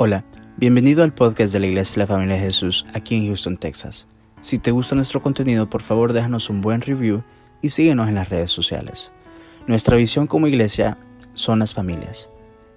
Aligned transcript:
Hola, 0.00 0.24
bienvenido 0.56 1.02
al 1.02 1.12
podcast 1.12 1.52
de 1.52 1.58
la 1.58 1.66
Iglesia 1.66 1.94
de 1.94 1.98
la 1.98 2.06
Familia 2.06 2.36
de 2.36 2.42
Jesús 2.42 2.86
aquí 2.94 3.16
en 3.16 3.26
Houston, 3.26 3.56
Texas. 3.56 4.06
Si 4.40 4.60
te 4.60 4.70
gusta 4.70 4.94
nuestro 4.94 5.20
contenido, 5.20 5.68
por 5.68 5.82
favor 5.82 6.12
déjanos 6.12 6.50
un 6.50 6.60
buen 6.60 6.82
review 6.82 7.24
y 7.62 7.70
síguenos 7.70 8.06
en 8.06 8.14
las 8.14 8.28
redes 8.28 8.52
sociales. 8.52 9.10
Nuestra 9.66 9.96
visión 9.96 10.28
como 10.28 10.46
iglesia 10.46 10.98
son 11.34 11.58
las 11.58 11.74
familias. 11.74 12.30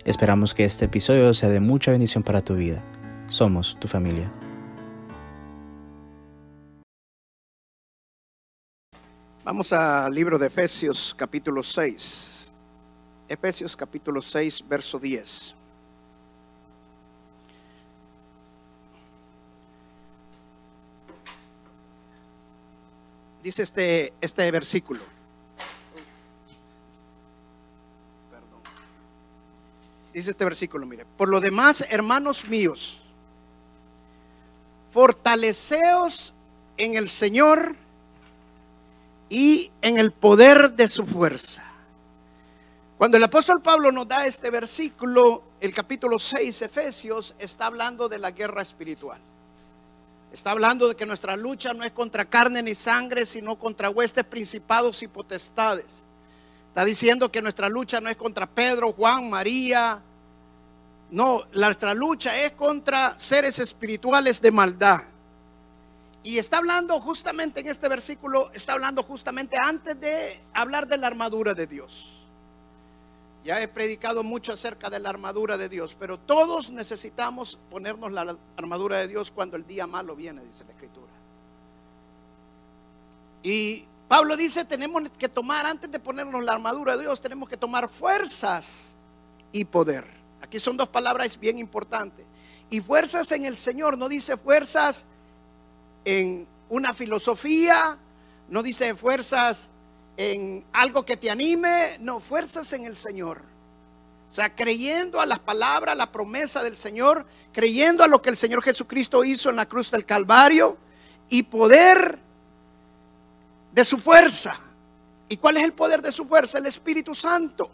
Esperamos 0.04 0.56
que 0.56 0.66
este 0.66 0.86
episodio 0.86 1.32
sea 1.36 1.50
de 1.50 1.60
mucha 1.60 1.92
bendición 1.92 2.24
para 2.24 2.44
tu 2.44 2.56
vida. 2.56 2.84
Somos 3.28 3.78
tu 3.80 3.88
familia. 3.88 4.34
Vamos 9.44 9.72
al 9.74 10.12
libro 10.12 10.40
de 10.40 10.48
Efesios 10.48 11.14
capítulo 11.16 11.62
6. 11.62 12.52
Efesios 13.28 13.78
capítulo 13.78 14.24
6, 14.24 14.66
verso 14.68 14.98
10. 14.98 15.61
Dice 23.44 23.64
este, 23.64 24.14
este 24.22 24.50
versículo. 24.52 25.02
Perdón. 28.30 28.62
Dice 30.14 30.32
este 30.32 30.46
versículo, 30.46 30.86
mire. 30.86 31.06
Por 31.18 31.30
lo 31.30 31.40
demás, 31.40 31.86
hermanos 31.90 32.46
míos, 32.48 33.02
fortaleceos 34.92 36.34
en 36.78 36.96
el 36.96 37.10
Señor 37.10 37.76
y 39.30 39.72
en 39.82 39.98
el 39.98 40.12
poder 40.12 40.74
de 40.74 40.88
su 40.88 41.06
fuerza. 41.08 41.64
Cuando 42.98 43.18
el 43.18 43.24
apóstol 43.24 43.64
Pablo 43.64 43.92
nos 43.92 44.08
da 44.08 44.28
este 44.28 44.52
versículo, 44.52 45.42
el 45.60 45.74
capítulo 45.74 46.20
6, 46.20 46.62
Efesios, 46.62 47.34
está 47.40 47.66
hablando 47.66 48.08
de 48.08 48.20
la 48.20 48.30
guerra 48.30 48.62
espiritual. 48.62 49.20
Está 50.32 50.52
hablando 50.52 50.88
de 50.88 50.96
que 50.96 51.06
nuestra 51.06 51.36
lucha 51.36 51.74
no 51.74 51.84
es 51.84 51.92
contra 51.92 52.26
carne 52.26 52.64
ni 52.64 52.74
sangre, 52.74 53.26
sino 53.26 53.60
contra 53.60 53.90
huestes, 53.90 54.24
principados 54.24 55.04
y 55.04 55.08
potestades. 55.08 56.06
Está 56.68 56.86
diciendo 56.86 57.30
que 57.30 57.42
nuestra 57.42 57.68
lucha 57.68 58.00
no 58.00 58.10
es 58.10 58.16
contra 58.16 58.48
Pedro, 58.48 58.94
Juan, 58.94 59.30
María. 59.30 60.02
No, 61.10 61.44
nuestra 61.54 61.94
lucha 61.94 62.38
es 62.38 62.54
contra 62.54 63.20
seres 63.20 63.60
espirituales 63.60 64.42
de 64.42 64.52
maldad. 64.52 65.02
Y 66.24 66.38
está 66.38 66.60
hablando 66.60 66.98
justamente 67.02 67.60
en 67.60 67.68
este 67.68 67.90
versículo, 67.90 68.52
está 68.54 68.74
hablando 68.74 69.04
justamente 69.04 69.58
antes 69.62 70.00
de 70.00 70.40
hablar 70.54 70.88
de 70.88 70.96
la 70.96 71.08
armadura 71.08 71.54
de 71.54 71.68
Dios. 71.68 72.21
Ya 73.44 73.60
he 73.62 73.68
predicado 73.68 74.24
mucho 74.24 74.54
acerca 74.54 74.90
de 74.90 75.00
la 75.00 75.10
armadura 75.10 75.58
de 75.58 75.68
Dios, 75.68 75.96
pero 76.00 76.20
todos 76.20 76.70
necesitamos 76.70 77.60
ponernos 77.70 78.12
la 78.12 78.38
armadura 78.56 78.98
de 78.98 79.08
Dios 79.08 79.32
cuando 79.32 79.58
el 79.58 79.66
día 79.66 79.88
malo 79.88 80.16
viene, 80.16 80.44
dice 80.44 80.64
la 80.64 80.72
Escritura. 80.72 81.12
Y 83.42 83.86
Pablo 84.08 84.38
dice, 84.38 84.66
tenemos 84.66 85.04
que 85.18 85.28
tomar, 85.28 85.66
antes 85.66 85.90
de 85.90 86.00
ponernos 86.00 86.44
la 86.44 86.54
armadura 86.54 86.96
de 86.96 87.04
Dios, 87.04 87.20
tenemos 87.20 87.50
que 87.50 87.58
tomar 87.58 87.90
fuerzas 87.90 88.96
y 89.52 89.66
poder. 89.66 90.06
Aquí 90.42 90.60
son 90.60 90.78
dos 90.78 90.90
palabras 90.90 91.40
bien 91.40 91.58
importantes. 91.58 92.26
Y 92.70 92.82
fuerzas 92.82 93.32
en 93.32 93.46
el 93.46 93.58
Señor, 93.58 93.98
no 93.98 94.08
dice 94.08 94.38
fuerzas 94.38 95.06
en 96.06 96.48
una 96.70 96.94
filosofía, 96.94 97.98
no 98.50 98.62
dice 98.62 98.94
fuerzas 98.96 99.70
en 100.18 100.66
algo 100.74 101.06
que 101.06 101.18
te 101.18 101.30
anime, 101.30 101.98
no, 102.00 102.20
fuerzas 102.20 102.72
en 102.74 102.86
el 102.86 102.96
Señor. 102.96 103.42
O 104.30 104.34
sea, 104.34 104.56
creyendo 104.56 105.20
a 105.20 105.26
las 105.26 105.40
palabras, 105.40 105.98
la 105.98 106.12
promesa 106.12 106.64
del 106.64 106.78
Señor, 106.78 107.26
creyendo 107.52 108.04
a 108.04 108.08
lo 108.08 108.22
que 108.22 108.30
el 108.30 108.38
Señor 108.38 108.64
Jesucristo 108.64 109.24
hizo 109.24 109.50
en 109.50 109.58
la 109.58 109.66
cruz 109.66 109.92
del 109.92 110.06
Calvario 110.06 110.78
y 111.30 111.44
poder 111.44 112.18
de 113.74 113.86
su 113.86 113.98
fuerza. 113.98 114.58
¿Y 115.28 115.38
cuál 115.38 115.58
es 115.58 115.64
el 115.64 115.74
poder 115.74 116.02
de 116.02 116.12
su 116.12 116.26
fuerza? 116.26 116.58
El 116.58 116.66
Espíritu 116.66 117.14
Santo. 117.16 117.70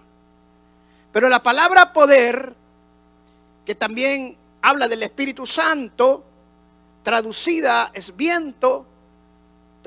Pero 1.12 1.30
la 1.30 1.42
palabra 1.42 1.94
poder, 1.94 2.56
que 3.66 3.76
también 3.76 4.38
habla 4.62 4.88
del 4.88 5.04
Espíritu 5.04 5.46
Santo, 5.46 6.24
traducida 7.04 7.92
es 7.94 8.16
viento, 8.16 8.86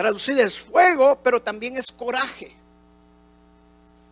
traducida 0.01 0.43
es 0.43 0.59
fuego, 0.59 1.19
pero 1.23 1.43
también 1.43 1.77
es 1.77 1.93
coraje. 1.93 2.57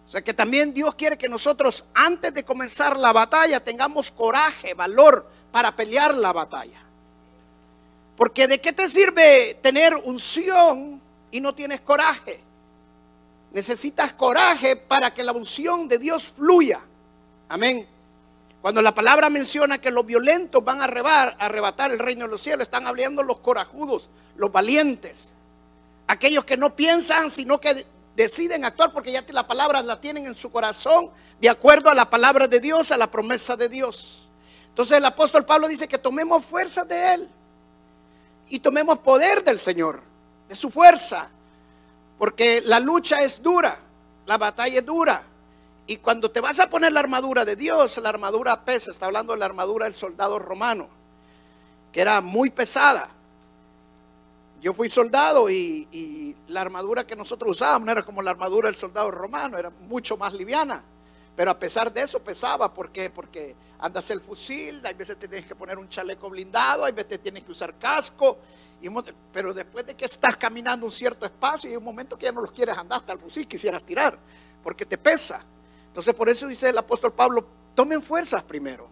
O 0.07 0.11
sea 0.11 0.21
que 0.21 0.35
también 0.35 0.75
Dios 0.75 0.95
quiere 0.95 1.17
que 1.17 1.31
nosotros 1.31 1.83
antes 1.95 2.35
de 2.35 2.45
comenzar 2.45 2.99
la 2.99 3.11
batalla 3.11 3.65
tengamos 3.65 4.11
coraje, 4.11 4.75
valor 4.75 5.27
para 5.51 5.75
pelear 5.75 6.15
la 6.15 6.35
batalla. 6.35 6.79
Porque 8.19 8.47
de 8.47 8.61
qué 8.61 8.75
te 8.75 8.87
sirve 8.87 9.59
tener 9.63 9.95
unción 9.95 11.01
y 11.31 11.41
no 11.41 11.55
tienes 11.55 11.81
coraje? 11.81 12.39
Necesitas 13.53 14.13
coraje 14.13 14.77
para 14.77 15.15
que 15.15 15.23
la 15.23 15.33
unción 15.33 15.89
de 15.89 15.99
Dios 15.99 16.35
fluya. 16.37 16.81
Amén. 17.49 17.87
Cuando 18.61 18.83
la 18.83 18.95
palabra 18.95 19.31
menciona 19.31 19.79
que 19.79 19.91
los 19.91 20.05
violentos 20.05 20.63
van 20.63 20.83
a 20.83 20.85
arrebatar 20.85 21.93
el 21.93 21.99
reino 21.99 22.27
de 22.27 22.31
los 22.33 22.43
cielos, 22.43 22.63
están 22.63 22.87
hablando 22.87 23.23
los 23.23 23.39
corajudos, 23.39 24.11
los 24.37 24.53
valientes, 24.53 25.33
aquellos 26.09 26.45
que 26.45 26.57
no 26.57 26.75
piensan, 26.75 27.31
sino 27.31 27.61
que 27.61 27.87
deciden 28.17 28.65
actuar 28.65 28.91
porque 28.91 29.13
ya 29.13 29.25
la 29.29 29.47
palabra 29.47 29.81
la 29.83 30.01
tienen 30.01 30.27
en 30.27 30.35
su 30.35 30.51
corazón, 30.51 31.11
de 31.41 31.49
acuerdo 31.49 31.89
a 31.89 31.95
la 31.95 32.11
palabra 32.11 32.49
de 32.49 32.59
Dios, 32.59 32.91
a 32.91 32.97
la 32.97 33.09
promesa 33.09 33.57
de 33.57 33.69
Dios. 33.69 34.29
Entonces 34.71 34.97
el 34.97 35.05
apóstol 35.05 35.45
Pablo 35.45 35.69
dice 35.69 35.87
que 35.87 35.99
tomemos 35.99 36.45
fuerza 36.45 36.85
de 36.85 37.15
Él 37.15 37.29
y 38.49 38.59
tomemos 38.59 38.99
poder 38.99 39.45
del 39.45 39.61
Señor, 39.61 40.03
de 40.49 40.55
su 40.57 40.71
fuerza, 40.71 41.31
porque 42.19 42.63
la 42.65 42.81
lucha 42.81 43.17
es 43.17 43.41
dura, 43.41 43.77
la 44.27 44.39
batalla 44.39 44.79
es 44.79 44.87
dura. 44.87 45.23
Y 45.87 45.99
cuando 45.99 46.31
te 46.31 46.41
vas 46.41 46.59
a 46.61 46.69
poner 46.69 46.93
la 46.93 47.01
armadura 47.01 47.45
de 47.45 47.57
Dios, 47.57 47.99
la 47.99 48.09
armadura 48.09 48.65
pesa, 48.65 48.91
está 48.91 49.07
hablando 49.07 49.33
de 49.33 49.39
la 49.39 49.47
armadura 49.47 49.87
del 49.87 49.95
soldado 49.95 50.39
romano, 50.39 50.89
que 51.93 52.01
era 52.01 52.21
muy 52.21 52.51
pesada. 52.51 53.09
Yo 54.61 54.75
fui 54.75 54.89
soldado 54.89 55.49
y, 55.49 56.37
la 56.49 56.63
armadura 56.63 57.07
que 57.07 57.15
nosotros 57.15 57.53
usábamos 57.53 57.87
no 57.87 57.93
era 57.93 58.03
como 58.03 58.23
la 58.23 58.31
armadura 58.31 58.69
del 58.69 58.77
soldado 58.77 59.11
romano, 59.11 59.59
era 59.59 59.71
mucho 59.71 60.17
más 60.17 60.33
liviana. 60.33 60.83
Pero 61.37 61.51
a 61.51 61.59
pesar 61.59 61.93
de 61.93 62.03
eso 62.03 62.21
pesaba, 62.21 62.73
¿por 62.73 62.91
qué? 62.91 63.11
Porque 63.11 63.55
andas 63.79 64.11
el 64.11 64.21
fusil, 64.21 64.81
hay 64.85 64.95
veces 64.95 65.19
tienes 65.19 65.45
que 65.45 65.55
poner 65.55 65.79
un 65.79 65.89
chaleco 65.89 66.29
blindado, 66.29 66.85
hay 66.85 66.93
veces 66.93 67.21
tienes 67.23 67.45
que 67.45 67.53
usar 67.53 67.79
casco, 67.79 68.39
pero 69.33 69.55
después 69.55 69.87
de 69.87 69.95
que 69.95 70.07
estás 70.07 70.37
caminando 70.37 70.87
un 70.87 70.93
cierto 70.93 71.25
espacio, 71.25 71.71
hay 71.71 71.77
un 71.77 71.85
momento 71.85 72.19
que 72.19 72.25
ya 72.25 72.33
no 72.33 72.41
los 72.41 72.51
quieres 72.51 72.77
andar 72.77 72.99
hasta 73.01 73.13
el 73.13 73.21
fusil, 73.21 73.47
quisieras 73.47 73.85
tirar, 73.85 74.19
porque 74.63 74.85
te 74.85 74.99
pesa. 74.99 75.45
Entonces 75.87 76.15
por 76.15 76.29
eso 76.29 76.49
dice 76.49 76.71
el 76.71 76.79
apóstol 76.79 77.13
Pablo, 77.13 77.47
tomen 77.75 78.03
fuerzas 78.03 78.43
primero. 78.43 78.87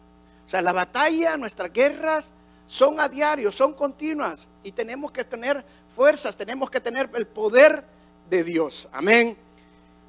O 0.45 0.49
sea, 0.49 0.63
la 0.63 0.73
batalla, 0.73 1.37
nuestras 1.37 1.73
guerras 1.73 2.33
son 2.67 3.01
a 3.01 3.09
diario, 3.09 3.53
son 3.53 3.73
continuas 3.73 4.49
y 4.63 4.73
tenemos 4.73 5.13
que 5.13 5.25
tener 5.25 5.65
fuerzas, 5.89 6.37
tenemos 6.37 6.71
que 6.71 6.81
tener 6.81 7.09
el 7.15 7.27
poder 7.27 7.85
de 8.29 8.45
Dios. 8.45 8.89
Amén. 8.93 9.37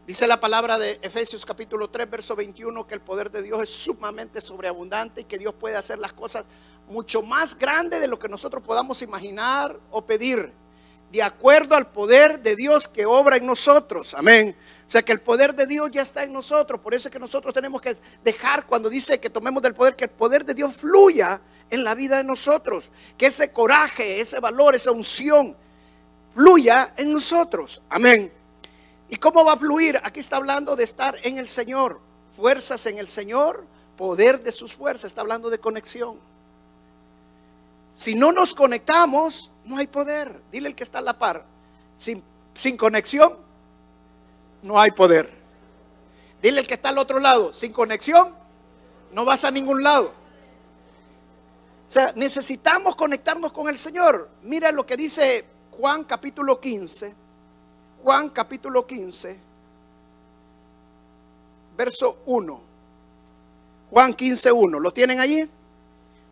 Dice 0.06 0.26
la 0.26 0.40
palabra 0.40 0.78
de 0.78 1.00
Efesios 1.02 1.46
capítulo 1.46 1.90
3, 1.90 2.10
verso 2.10 2.36
21, 2.36 2.88
que 2.88 2.94
el 2.96 3.02
poder 3.02 3.30
de 3.30 3.42
Dios 3.42 3.62
es 3.62 3.70
sumamente 3.70 4.40
sobreabundante 4.40 5.22
y 5.22 5.24
que 5.26 5.38
Dios 5.38 5.54
puede 5.54 5.76
hacer 5.76 6.00
las 6.00 6.14
cosas 6.14 6.46
mucho 6.88 7.22
más 7.22 7.58
grandes 7.58 8.00
de 8.00 8.08
lo 8.08 8.18
que 8.18 8.30
nosotros 8.30 8.64
podamos 8.64 9.02
imaginar 9.02 9.78
o 9.92 10.06
pedir 10.06 10.54
de 11.12 11.24
acuerdo 11.24 11.76
al 11.76 11.88
poder 11.88 12.42
de 12.42 12.56
Dios 12.56 12.88
que 12.88 13.06
obra 13.06 13.38
en 13.38 13.46
nosotros. 13.46 14.14
Amén. 14.14 14.56
O 14.88 14.92
sea 14.92 15.02
que 15.02 15.12
el 15.12 15.22
poder 15.22 15.56
de 15.56 15.66
Dios 15.66 15.90
ya 15.92 16.02
está 16.02 16.24
en 16.24 16.34
nosotros. 16.34 16.80
Por 16.82 16.94
eso 16.94 17.08
es 17.08 17.12
que 17.12 17.20
nosotros 17.20 17.54
tenemos 17.54 17.82
que 17.82 17.96
dejar 18.24 18.66
cuando 18.66 18.90
dice 18.90 19.20
que 19.20 19.30
tomemos 19.30 19.62
del 19.62 19.74
poder, 19.74 19.96
que 19.96 20.06
el 20.06 20.10
poder 20.10 20.46
de 20.46 20.54
Dios 20.54 20.76
fluya 20.76 21.42
en 21.70 21.84
la 21.84 21.96
vida 21.96 22.18
de 22.18 22.24
nosotros. 22.24 22.90
Que 23.18 23.28
ese 23.28 23.52
coraje, 23.52 24.20
ese 24.20 24.40
valor, 24.40 24.76
esa 24.76 24.92
unción 24.92 25.56
fluya 26.34 26.94
en 26.98 27.14
nosotros. 27.14 27.82
Amén. 27.90 28.32
¿Y 29.10 29.16
cómo 29.16 29.46
va 29.46 29.54
a 29.54 29.58
fluir? 29.58 30.00
Aquí 30.04 30.20
está 30.20 30.38
hablando 30.38 30.76
de 30.76 30.84
estar 30.84 31.16
en 31.24 31.38
el 31.38 31.48
Señor. 31.48 32.00
Fuerzas 32.36 32.86
en 32.86 33.00
el 33.00 33.08
Señor, 33.08 33.66
poder 33.98 34.44
de 34.44 34.52
sus 34.52 34.76
fuerzas. 34.76 35.06
Está 35.06 35.22
hablando 35.22 35.50
de 35.50 35.60
conexión. 35.60 36.20
Si 37.96 38.14
no 38.14 38.32
nos 38.32 38.54
conectamos, 38.54 39.50
no 39.68 39.78
hay 39.78 39.88
poder. 39.88 40.42
Dile 40.52 40.70
el 40.70 40.76
que 40.76 40.84
está 40.84 41.00
a 41.00 41.02
la 41.02 41.18
par. 41.18 41.46
Sin, 41.98 42.24
sin 42.56 42.78
conexión, 42.78 43.36
no 44.64 44.80
hay 44.80 44.92
poder. 44.92 45.32
Dile 46.42 46.62
el 46.62 46.68
que 46.68 46.74
está 46.76 46.90
al 46.90 46.98
otro 46.98 47.20
lado. 47.20 47.54
Sin 47.54 47.72
conexión, 47.72 48.34
no 49.12 49.26
vas 49.26 49.44
a 49.44 49.52
ningún 49.52 49.84
lado. 49.84 50.08
O 51.88 51.90
sea, 51.90 52.12
necesitamos 52.16 52.96
conectarnos 52.96 53.52
con 53.52 53.70
el 53.70 53.78
Señor. 53.78 54.30
Mira 54.44 54.72
lo 54.72 54.86
que 54.86 54.98
dice 54.98 55.46
Juan 55.78 56.04
capítulo 56.04 56.60
15. 56.60 57.28
Juan 58.04 58.30
capítulo 58.30 58.86
15, 58.86 59.40
verso 61.76 62.20
1. 62.26 62.62
Juan 63.90 64.14
15, 64.14 64.52
1. 64.52 64.80
¿Lo 64.80 64.92
tienen 64.92 65.20
allí? 65.20 65.50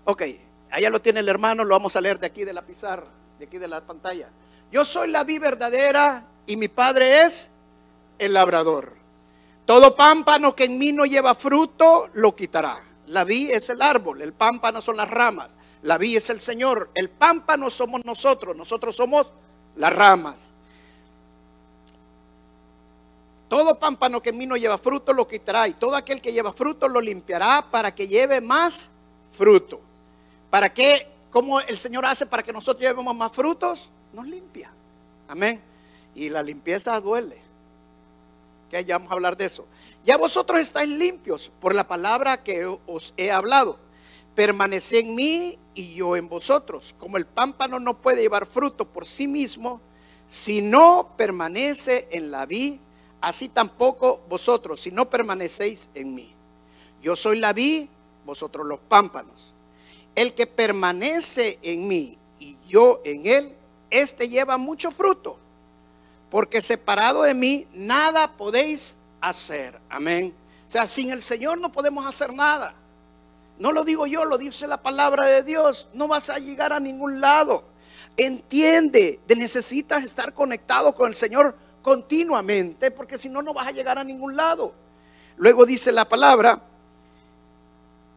Ok, 0.06 0.24
allá 0.70 0.90
lo 0.90 1.02
tiene 1.02 1.22
el 1.22 1.30
hermano, 1.30 1.64
lo 1.64 1.76
vamos 1.76 1.96
a 1.96 2.02
leer 2.02 2.20
de 2.20 2.28
aquí 2.28 2.44
de 2.44 2.54
la 2.54 2.62
pizarra, 2.62 3.08
de 3.40 3.46
aquí 3.46 3.58
de 3.58 3.68
la 3.68 3.82
pantalla. 3.82 4.30
Yo 4.72 4.86
soy 4.86 5.10
la 5.10 5.24
vi 5.24 5.40
verdadera 5.40 6.26
y 6.46 6.58
mi 6.58 6.68
padre 6.68 7.24
es 7.24 7.52
el 8.18 8.34
labrador. 8.34 8.94
Todo 9.66 9.96
pámpano 9.96 10.56
que 10.56 10.66
en 10.66 10.78
mí 10.78 10.92
no 10.92 11.06
lleva 11.06 11.34
fruto, 11.36 12.10
lo 12.14 12.36
quitará. 12.36 12.84
La 13.08 13.24
vi 13.24 13.52
es 13.52 13.70
el 13.70 13.82
árbol, 13.82 14.22
el 14.22 14.34
pámpano 14.34 14.82
son 14.82 14.98
las 14.98 15.10
ramas. 15.10 15.58
La 15.82 15.98
vi 15.98 16.16
es 16.16 16.30
el 16.30 16.40
Señor, 16.40 16.90
el 16.96 17.10
pámpano 17.10 17.70
somos 17.70 18.04
nosotros, 18.06 18.56
nosotros 18.56 18.96
somos 18.96 19.28
las 19.76 19.94
ramas. 19.94 20.52
Todo 23.48 23.78
pámpano 23.78 24.22
que 24.22 24.32
en 24.32 24.38
mí 24.38 24.48
no 24.48 24.58
lleva 24.58 24.78
fruto 24.78 25.14
lo 25.14 25.28
quitará 25.28 25.68
y 25.68 25.74
todo 25.74 25.96
aquel 25.96 26.22
que 26.22 26.34
lleva 26.34 26.52
fruto 26.52 26.88
lo 26.88 27.00
limpiará 27.00 27.68
para 27.70 27.94
que 27.94 28.08
lleve 28.08 28.42
más 28.42 28.90
fruto. 29.32 29.80
¿Para 30.50 30.74
qué? 30.74 31.15
¿Cómo 31.36 31.60
el 31.60 31.78
Señor 31.78 32.06
hace 32.06 32.26
para 32.26 32.42
que 32.42 32.54
nosotros 32.54 32.82
llevemos 32.82 33.14
más 33.14 33.30
frutos? 33.30 33.90
Nos 34.14 34.26
limpia. 34.26 34.72
Amén. 35.28 35.62
Y 36.14 36.30
la 36.30 36.42
limpieza 36.42 36.98
duele. 37.02 37.42
Que 38.70 38.86
ya 38.86 38.98
vamos 38.98 39.12
a 39.12 39.16
hablar 39.16 39.36
de 39.36 39.44
eso. 39.44 39.66
Ya 40.06 40.16
vosotros 40.16 40.62
estáis 40.62 40.88
limpios 40.88 41.52
por 41.60 41.76
la 41.76 41.90
palabra 41.90 42.42
que 42.42 42.66
os 42.66 43.14
he 43.18 43.32
hablado. 43.32 43.78
Permanece 44.34 45.00
en 45.00 45.14
mí 45.14 45.60
y 45.74 45.96
yo 45.96 46.16
en 46.16 46.30
vosotros. 46.30 46.96
Como 46.98 47.18
el 47.18 47.26
pámpano 47.26 47.82
no 47.82 48.02
puede 48.02 48.22
llevar 48.22 48.46
fruto 48.46 48.88
por 48.88 49.06
sí 49.06 49.28
mismo, 49.28 49.82
si 50.28 50.62
no 50.62 51.16
permanece 51.18 52.08
en 52.12 52.32
la 52.32 52.46
vid, 52.46 52.80
así 53.20 53.50
tampoco 53.50 54.24
vosotros, 54.30 54.80
si 54.80 54.90
no 54.90 55.10
permanecéis 55.10 55.90
en 55.96 56.16
mí. 56.16 56.34
Yo 57.02 57.14
soy 57.18 57.40
la 57.40 57.52
vid, 57.52 57.88
vosotros 58.24 58.66
los 58.66 58.80
pámpanos. 58.80 59.55
El 60.16 60.34
que 60.34 60.48
permanece 60.48 61.60
en 61.62 61.88
mí 61.88 62.18
y 62.40 62.58
yo 62.68 63.02
en 63.04 63.26
él, 63.26 63.56
este 63.90 64.30
lleva 64.30 64.58
mucho 64.58 64.92
fruto, 64.92 65.38
porque 66.30 66.62
separado 66.62 67.24
de 67.24 67.34
mí 67.34 67.68
nada 67.74 68.32
podéis 68.36 68.98
hacer. 69.22 69.80
Amén. 69.90 70.34
O 70.66 70.70
sea, 70.70 70.88
sin 70.88 71.12
el 71.12 71.22
Señor 71.22 71.60
no 71.60 71.72
podemos 71.72 72.06
hacer 72.06 72.34
nada. 72.34 72.74
No 73.58 73.72
lo 73.72 73.84
digo 73.84 74.06
yo, 74.06 74.26
lo 74.26 74.38
dice 74.38 74.68
la 74.68 74.82
palabra 74.82 75.26
de 75.28 75.44
Dios. 75.44 75.88
No 75.94 76.08
vas 76.08 76.30
a 76.30 76.40
llegar 76.40 76.74
a 76.74 76.80
ningún 76.80 77.22
lado. 77.22 77.64
Entiende, 78.18 79.20
de 79.28 79.36
necesitas 79.36 80.04
estar 80.04 80.34
conectado 80.34 80.94
con 80.96 81.10
el 81.10 81.16
Señor 81.16 81.56
continuamente, 81.82 82.92
porque 82.92 83.18
si 83.18 83.30
no, 83.30 83.42
no 83.42 83.54
vas 83.54 83.68
a 83.68 83.72
llegar 83.72 84.00
a 84.00 84.04
ningún 84.04 84.36
lado. 84.36 84.74
Luego 85.38 85.66
dice 85.66 85.92
la 85.92 86.06
palabra, 86.06 86.62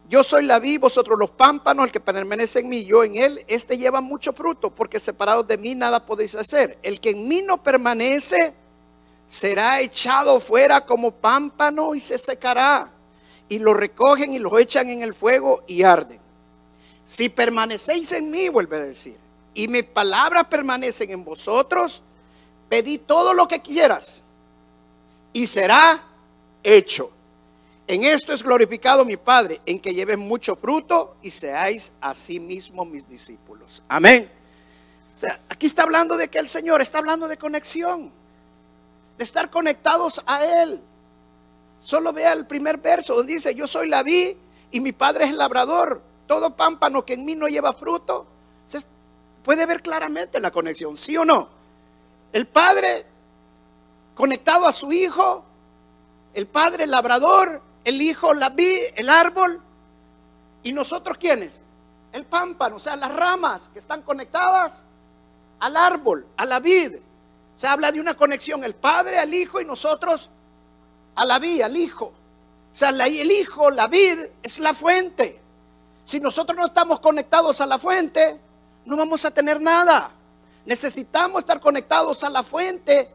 yo 0.08 0.24
soy 0.24 0.46
la 0.46 0.58
vid, 0.58 0.80
vosotros 0.80 1.18
los 1.18 1.30
pámpanos, 1.30 1.86
el 1.86 1.92
que 1.92 2.00
permanece 2.00 2.60
en 2.60 2.68
mí, 2.68 2.84
yo 2.84 3.04
en 3.04 3.14
él, 3.16 3.44
este 3.46 3.76
lleva 3.76 4.00
mucho 4.00 4.32
fruto, 4.32 4.70
porque 4.70 4.98
separados 4.98 5.46
de 5.46 5.58
mí 5.58 5.74
nada 5.74 6.04
podéis 6.04 6.34
hacer. 6.34 6.78
El 6.82 6.98
que 6.98 7.10
en 7.10 7.28
mí 7.28 7.42
no 7.42 7.62
permanece 7.62 8.54
será 9.26 9.80
echado 9.80 10.40
fuera 10.40 10.86
como 10.86 11.10
pámpano 11.10 11.94
y 11.94 12.00
se 12.00 12.16
secará. 12.16 12.90
Y 13.50 13.58
lo 13.58 13.74
recogen 13.74 14.32
y 14.32 14.38
lo 14.38 14.58
echan 14.58 14.88
en 14.88 15.02
el 15.02 15.12
fuego 15.12 15.62
y 15.66 15.82
arden. 15.82 16.20
Si 17.04 17.28
permanecéis 17.28 18.12
en 18.12 18.30
mí, 18.30 18.48
vuelve 18.48 18.76
a 18.76 18.80
decir, 18.80 19.18
y 19.52 19.68
mis 19.68 19.84
palabras 19.84 20.46
permanecen 20.46 21.10
en 21.10 21.24
vosotros, 21.24 22.02
pedid 22.68 23.00
todo 23.06 23.34
lo 23.34 23.46
que 23.46 23.60
quieras 23.60 24.22
y 25.34 25.46
será 25.46 26.02
hecho. 26.62 27.10
En 27.88 28.04
esto 28.04 28.34
es 28.34 28.42
glorificado 28.42 29.02
mi 29.06 29.16
Padre, 29.16 29.62
en 29.64 29.80
que 29.80 29.94
lleven 29.94 30.20
mucho 30.20 30.56
fruto 30.56 31.16
y 31.22 31.30
seáis 31.30 31.90
así 32.02 32.38
mismo 32.38 32.84
mis 32.84 33.08
discípulos. 33.08 33.82
Amén. 33.88 34.30
O 35.16 35.18
sea, 35.18 35.40
aquí 35.48 35.64
está 35.64 35.84
hablando 35.84 36.18
de 36.18 36.28
que 36.28 36.38
el 36.38 36.50
Señor 36.50 36.82
está 36.82 36.98
hablando 36.98 37.26
de 37.26 37.38
conexión, 37.38 38.12
de 39.16 39.24
estar 39.24 39.48
conectados 39.48 40.22
a 40.26 40.44
Él. 40.44 40.82
Solo 41.80 42.12
vea 42.12 42.34
el 42.34 42.46
primer 42.46 42.76
verso 42.76 43.14
donde 43.14 43.32
dice, 43.32 43.54
yo 43.54 43.66
soy 43.66 43.88
la 43.88 44.02
vid 44.02 44.36
y 44.70 44.80
mi 44.80 44.92
Padre 44.92 45.24
es 45.24 45.30
el 45.30 45.38
labrador. 45.38 46.02
Todo 46.26 46.54
pámpano 46.54 47.06
que 47.06 47.14
en 47.14 47.24
mí 47.24 47.34
no 47.34 47.48
lleva 47.48 47.72
fruto, 47.72 48.26
se 48.66 48.82
puede 49.42 49.64
ver 49.64 49.80
claramente 49.80 50.40
la 50.40 50.50
conexión, 50.50 50.98
¿sí 50.98 51.16
o 51.16 51.24
no? 51.24 51.48
El 52.34 52.46
Padre 52.46 53.06
conectado 54.14 54.66
a 54.66 54.72
su 54.72 54.92
Hijo, 54.92 55.42
el 56.34 56.46
Padre 56.46 56.86
labrador, 56.86 57.62
el 57.84 58.02
hijo, 58.02 58.34
la 58.34 58.50
vid, 58.50 58.78
el 58.94 59.08
árbol. 59.08 59.60
¿Y 60.62 60.72
nosotros 60.72 61.18
quiénes? 61.18 61.62
El 62.12 62.26
pámpano, 62.26 62.76
o 62.76 62.78
sea, 62.78 62.96
las 62.96 63.14
ramas 63.14 63.70
que 63.72 63.78
están 63.78 64.02
conectadas 64.02 64.84
al 65.60 65.76
árbol, 65.76 66.26
a 66.36 66.44
la 66.44 66.60
vid. 66.60 66.96
Se 67.54 67.66
habla 67.66 67.90
de 67.90 68.00
una 68.00 68.14
conexión, 68.14 68.64
el 68.64 68.74
padre 68.74 69.18
al 69.18 69.32
hijo 69.34 69.60
y 69.60 69.64
nosotros 69.64 70.30
a 71.14 71.24
la 71.24 71.38
vid, 71.38 71.62
al 71.62 71.76
hijo. 71.76 72.06
O 72.06 72.74
sea, 72.74 72.90
el 72.90 73.30
hijo, 73.30 73.70
la 73.70 73.86
vid, 73.86 74.18
es 74.42 74.58
la 74.58 74.74
fuente. 74.74 75.40
Si 76.04 76.20
nosotros 76.20 76.56
no 76.56 76.66
estamos 76.66 77.00
conectados 77.00 77.60
a 77.60 77.66
la 77.66 77.78
fuente, 77.78 78.38
no 78.84 78.96
vamos 78.96 79.24
a 79.24 79.30
tener 79.30 79.60
nada. 79.60 80.10
Necesitamos 80.64 81.40
estar 81.40 81.60
conectados 81.60 82.22
a 82.24 82.30
la 82.30 82.42
fuente, 82.42 83.10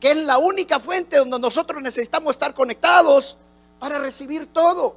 que 0.00 0.10
es 0.10 0.16
la 0.18 0.38
única 0.38 0.80
fuente 0.80 1.18
donde 1.18 1.38
nosotros 1.38 1.80
necesitamos 1.82 2.34
estar 2.34 2.52
conectados 2.54 3.38
para 3.78 3.98
recibir 3.98 4.46
todo. 4.46 4.96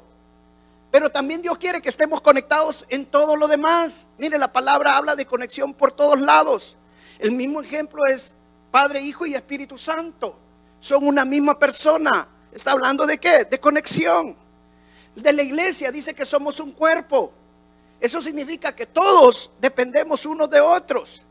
Pero 0.92 1.12
también 1.12 1.42
Dios 1.42 1.58
quiere 1.58 1.82
que 1.82 1.90
estemos 1.90 2.22
conectados 2.22 2.86
en 2.90 3.06
todo 3.06 3.36
lo 3.36 3.48
demás. 3.48 4.08
Mire, 4.18 4.38
la 4.38 4.52
palabra 4.52 4.98
habla 4.98 5.16
de 5.16 5.26
conexión 5.26 5.74
por 5.74 5.92
todos 5.92 6.20
lados. 6.20 6.78
El 7.20 7.32
mismo 7.32 7.62
ejemplo 7.62 8.06
es 8.06 8.36
Padre, 8.72 9.02
Hijo 9.02 9.26
y 9.26 9.36
Espíritu 9.36 9.78
Santo. 9.78 10.36
Son 10.80 11.06
una 11.06 11.26
misma 11.26 11.60
persona. 11.60 12.28
Está 12.52 12.72
hablando 12.72 13.06
de 13.06 13.20
qué? 13.20 13.46
De 13.46 13.60
conexión. 13.60 14.36
De 15.16 15.34
la 15.34 15.44
iglesia 15.44 15.92
dice 15.92 16.16
que 16.16 16.26
somos 16.26 16.60
un 16.60 16.72
cuerpo. 16.72 17.34
Eso 18.00 18.22
significa 18.22 18.74
que 18.74 18.86
todos 18.86 19.52
dependemos 19.60 20.26
unos 20.26 20.50
de 20.50 20.62
otros. 20.62 21.22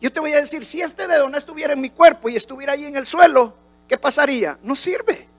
Yo 0.00 0.12
te 0.12 0.20
voy 0.20 0.32
a 0.32 0.40
decir, 0.40 0.64
si 0.64 0.80
este 0.80 1.06
dedo 1.06 1.28
no 1.28 1.38
estuviera 1.38 1.72
en 1.72 1.80
mi 1.80 1.90
cuerpo 1.90 2.28
y 2.28 2.36
estuviera 2.36 2.74
ahí 2.74 2.84
en 2.84 2.96
el 2.96 3.06
suelo, 3.06 3.54
¿qué 3.88 3.96
pasaría? 3.96 4.58
No 4.62 4.76
sirve. 4.76 5.31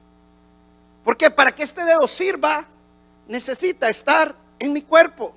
Porque 1.03 1.29
para 1.29 1.53
que 1.53 1.63
este 1.63 1.83
dedo 1.83 2.07
sirva, 2.07 2.65
necesita 3.27 3.89
estar 3.89 4.35
en 4.59 4.73
mi 4.73 4.81
cuerpo. 4.81 5.35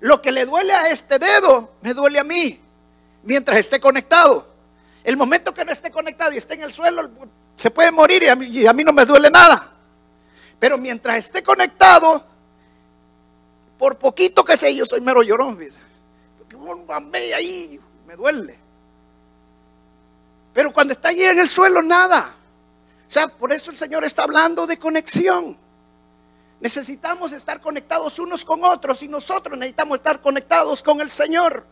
Lo 0.00 0.20
que 0.20 0.30
le 0.30 0.44
duele 0.44 0.74
a 0.74 0.90
este 0.90 1.18
dedo, 1.18 1.72
me 1.80 1.94
duele 1.94 2.18
a 2.18 2.24
mí, 2.24 2.60
mientras 3.22 3.58
esté 3.58 3.80
conectado. 3.80 4.46
El 5.02 5.16
momento 5.16 5.54
que 5.54 5.64
no 5.64 5.72
esté 5.72 5.90
conectado 5.90 6.32
y 6.32 6.36
esté 6.36 6.54
en 6.54 6.62
el 6.62 6.72
suelo, 6.72 7.08
se 7.56 7.70
puede 7.70 7.90
morir 7.90 8.24
y 8.24 8.66
a 8.66 8.72
mí, 8.72 8.84
no 8.84 8.92
me 8.92 9.06
duele 9.06 9.30
nada. 9.30 9.72
Pero 10.58 10.76
mientras 10.76 11.18
esté 11.18 11.42
conectado, 11.42 12.24
por 13.78 13.96
poquito 13.96 14.44
que 14.44 14.56
sea, 14.56 14.70
yo 14.70 14.84
soy 14.84 15.00
mero 15.00 15.22
llorón. 15.22 15.58
Porque 16.38 16.56
un 16.56 16.86
ahí 17.14 17.80
me 18.06 18.16
duele. 18.16 18.58
Pero 20.52 20.72
cuando 20.72 20.92
está 20.92 21.08
allí 21.10 21.24
en 21.24 21.38
el 21.38 21.48
suelo, 21.48 21.82
nada. 21.82 22.34
O 23.06 23.10
sea, 23.10 23.28
por 23.28 23.52
eso 23.52 23.70
el 23.70 23.76
Señor 23.76 24.04
está 24.04 24.24
hablando 24.24 24.66
de 24.66 24.78
conexión. 24.78 25.56
Necesitamos 26.60 27.32
estar 27.32 27.60
conectados 27.60 28.18
unos 28.18 28.44
con 28.44 28.64
otros 28.64 29.02
y 29.02 29.08
nosotros 29.08 29.58
necesitamos 29.58 29.98
estar 29.98 30.20
conectados 30.20 30.82
con 30.82 31.00
el 31.00 31.10
Señor. 31.10 31.66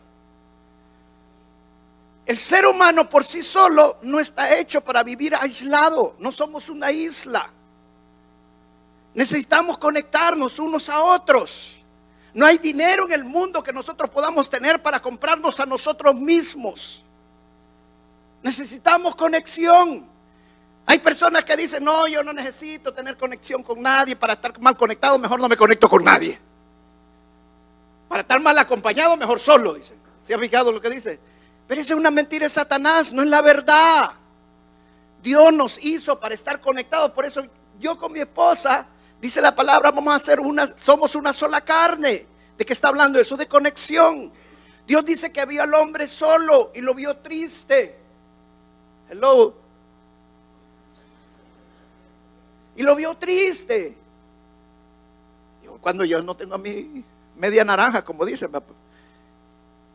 El 2.25 2.37
ser 2.37 2.65
humano 2.65 3.07
por 3.07 3.23
sí 3.23 3.43
solo 3.43 3.99
no 4.01 4.19
está 4.19 4.57
hecho 4.57 4.81
para 4.81 5.03
vivir 5.03 5.35
aislado. 5.35 6.15
No 6.19 6.31
somos 6.31 6.69
una 6.69 6.91
isla. 6.91 7.51
Necesitamos 9.13 9.77
conectarnos 9.77 10.57
unos 10.59 10.89
a 10.89 11.01
otros. 11.01 11.83
No 12.33 12.45
hay 12.45 12.57
dinero 12.57 13.05
en 13.05 13.13
el 13.13 13.23
mundo 13.23 13.63
que 13.63 13.71
nosotros 13.71 14.09
podamos 14.09 14.49
tener 14.49 14.81
para 14.81 15.01
comprarnos 15.01 15.59
a 15.59 15.65
nosotros 15.65 16.15
mismos. 16.15 17.03
Necesitamos 18.41 19.15
conexión. 19.15 20.14
Hay 20.87 20.99
personas 20.99 21.43
que 21.43 21.57
dicen, 21.57 21.83
no, 21.83 22.07
yo 22.07 22.23
no 22.23 22.31
necesito 22.31 22.93
tener 22.93 23.17
conexión 23.17 23.63
con 23.63 23.81
nadie 23.81 24.15
para 24.15 24.33
estar 24.33 24.59
mal 24.59 24.77
conectado, 24.77 25.17
mejor 25.17 25.39
no 25.39 25.49
me 25.49 25.57
conecto 25.57 25.89
con 25.89 26.03
nadie. 26.03 26.39
Para 28.07 28.21
estar 28.21 28.39
mal 28.39 28.57
acompañado, 28.57 29.17
mejor 29.17 29.39
solo, 29.39 29.73
dicen. 29.73 29.97
¿Se 30.23 30.33
ha 30.33 30.39
fijado 30.39 30.71
lo 30.71 30.79
que 30.79 30.89
dice? 30.89 31.19
Pero 31.67 31.81
esa 31.81 31.93
es 31.93 31.99
una 31.99 32.11
mentira 32.11 32.45
de 32.45 32.49
Satanás, 32.49 33.11
no 33.11 33.23
es 33.23 33.29
la 33.29 33.41
verdad. 33.41 34.11
Dios 35.21 35.51
nos 35.53 35.83
hizo 35.83 36.19
para 36.19 36.35
estar 36.35 36.61
conectados, 36.61 37.11
por 37.11 37.25
eso 37.25 37.43
yo 37.79 37.97
con 37.97 38.11
mi 38.11 38.19
esposa, 38.19 38.85
dice 39.19 39.41
la 39.41 39.55
palabra, 39.55 39.89
vamos 39.89 40.13
a 40.13 40.17
hacer 40.17 40.39
una, 40.39 40.67
somos 40.67 41.15
una 41.15 41.33
sola 41.33 41.61
carne. 41.61 42.27
¿De 42.57 42.63
qué 42.63 42.73
está 42.73 42.89
hablando 42.89 43.19
eso? 43.19 43.35
De 43.35 43.47
conexión. 43.47 44.31
Dios 44.85 45.03
dice 45.03 45.31
que 45.31 45.41
había 45.41 45.63
al 45.63 45.73
hombre 45.73 46.07
solo 46.07 46.71
y 46.75 46.81
lo 46.81 46.93
vio 46.93 47.17
triste. 47.17 47.99
Hello. 49.09 49.64
Y 52.75 52.83
lo 52.83 52.95
vio 52.95 53.15
triste. 53.15 53.95
Cuando 55.81 56.03
yo 56.03 56.21
no 56.21 56.35
tengo 56.35 56.55
a 56.55 56.57
mi 56.57 57.03
media 57.35 57.63
naranja, 57.63 58.03
como 58.03 58.25
dicen. 58.25 58.51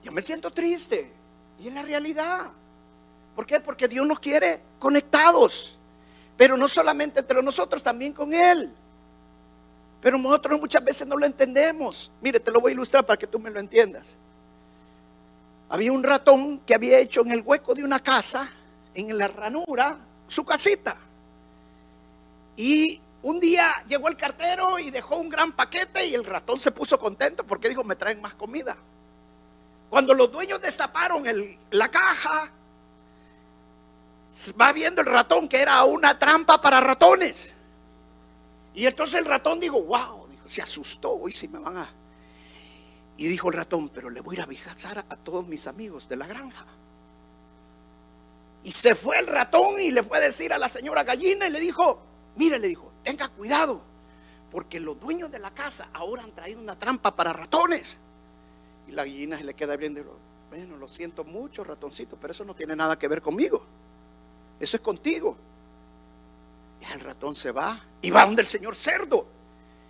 Yo 0.02 0.12
me 0.12 0.22
siento 0.22 0.50
triste. 0.50 1.12
Y 1.58 1.68
es 1.68 1.74
la 1.74 1.82
realidad. 1.82 2.46
¿Por 3.34 3.46
qué? 3.46 3.60
Porque 3.60 3.88
Dios 3.88 4.06
nos 4.06 4.18
quiere 4.18 4.60
conectados. 4.78 5.76
Pero 6.36 6.56
no 6.56 6.68
solamente 6.68 7.20
entre 7.20 7.42
nosotros, 7.42 7.82
también 7.82 8.12
con 8.12 8.32
Él. 8.32 8.72
Pero 10.00 10.16
nosotros 10.16 10.58
muchas 10.58 10.82
veces 10.82 11.06
no 11.06 11.16
lo 11.16 11.26
entendemos. 11.26 12.10
Mire, 12.22 12.40
te 12.40 12.50
lo 12.50 12.60
voy 12.60 12.70
a 12.70 12.74
ilustrar 12.74 13.04
para 13.04 13.18
que 13.18 13.26
tú 13.26 13.38
me 13.38 13.50
lo 13.50 13.60
entiendas. 13.60 14.16
Había 15.68 15.92
un 15.92 16.02
ratón 16.02 16.60
que 16.60 16.74
había 16.74 16.98
hecho 16.98 17.20
en 17.20 17.32
el 17.32 17.42
hueco 17.42 17.74
de 17.74 17.84
una 17.84 18.00
casa, 18.00 18.50
en 18.94 19.16
la 19.16 19.28
ranura, 19.28 19.98
su 20.26 20.44
casita. 20.44 20.96
Y 22.56 23.00
un 23.22 23.38
día 23.38 23.84
llegó 23.86 24.08
el 24.08 24.16
cartero 24.16 24.78
y 24.78 24.90
dejó 24.90 25.16
un 25.16 25.28
gran 25.28 25.52
paquete 25.52 26.06
y 26.06 26.14
el 26.14 26.24
ratón 26.24 26.58
se 26.58 26.70
puso 26.70 26.98
contento 26.98 27.46
porque 27.46 27.68
dijo, 27.68 27.84
me 27.84 27.96
traen 27.96 28.20
más 28.20 28.34
comida. 28.34 28.76
Cuando 29.90 30.14
los 30.14 30.30
dueños 30.30 30.60
destaparon 30.60 31.24
la 31.70 31.90
caja, 31.90 32.50
va 34.60 34.72
viendo 34.72 35.00
el 35.00 35.06
ratón 35.06 35.48
que 35.48 35.60
era 35.60 35.82
una 35.84 36.18
trampa 36.18 36.60
para 36.60 36.80
ratones. 36.80 37.54
Y 38.74 38.86
entonces 38.86 39.18
el 39.18 39.26
ratón 39.26 39.58
dijo, 39.60 39.82
wow, 39.82 40.28
dijo, 40.28 40.48
se 40.48 40.62
asustó, 40.62 41.12
hoy 41.12 41.32
sí 41.32 41.48
me 41.48 41.58
van 41.58 41.76
a... 41.76 41.88
Y 43.16 43.26
dijo 43.26 43.48
el 43.48 43.54
ratón, 43.54 43.90
pero 43.90 44.08
le 44.08 44.20
voy 44.20 44.36
a 44.36 44.38
ir 44.38 44.40
a 44.40 44.44
avisar 44.44 44.98
a 44.98 45.16
todos 45.16 45.46
mis 45.46 45.66
amigos 45.66 46.08
de 46.08 46.16
la 46.16 46.26
granja. 46.26 46.64
Y 48.62 48.70
se 48.70 48.94
fue 48.94 49.18
el 49.18 49.26
ratón 49.26 49.80
y 49.80 49.90
le 49.90 50.02
fue 50.02 50.18
a 50.18 50.20
decir 50.20 50.52
a 50.52 50.58
la 50.58 50.68
señora 50.68 51.04
gallina 51.04 51.46
y 51.46 51.50
le 51.50 51.60
dijo, 51.60 52.00
mire, 52.36 52.58
le 52.58 52.68
dijo, 52.68 52.92
tenga 53.02 53.28
cuidado, 53.28 53.82
porque 54.50 54.80
los 54.80 54.98
dueños 54.98 55.30
de 55.30 55.38
la 55.38 55.52
casa 55.52 55.88
ahora 55.92 56.22
han 56.22 56.32
traído 56.32 56.60
una 56.60 56.78
trampa 56.78 57.14
para 57.14 57.32
ratones. 57.32 57.98
Y 58.88 58.92
la 58.92 59.04
gallina 59.04 59.38
se 59.38 59.44
le 59.44 59.54
queda 59.54 59.76
viendo, 59.76 60.18
bueno, 60.48 60.76
lo 60.76 60.88
siento 60.88 61.24
mucho, 61.24 61.62
ratoncito, 61.62 62.16
pero 62.20 62.32
eso 62.32 62.44
no 62.44 62.54
tiene 62.54 62.74
nada 62.74 62.98
que 62.98 63.08
ver 63.08 63.22
conmigo. 63.22 63.64
Eso 64.58 64.76
es 64.76 64.82
contigo. 64.82 65.36
Y 66.80 66.92
el 66.92 67.00
ratón 67.00 67.34
se 67.34 67.52
va 67.52 67.80
y 68.02 68.10
va 68.10 68.24
donde 68.24 68.42
el 68.42 68.48
señor 68.48 68.74
cerdo. 68.74 69.26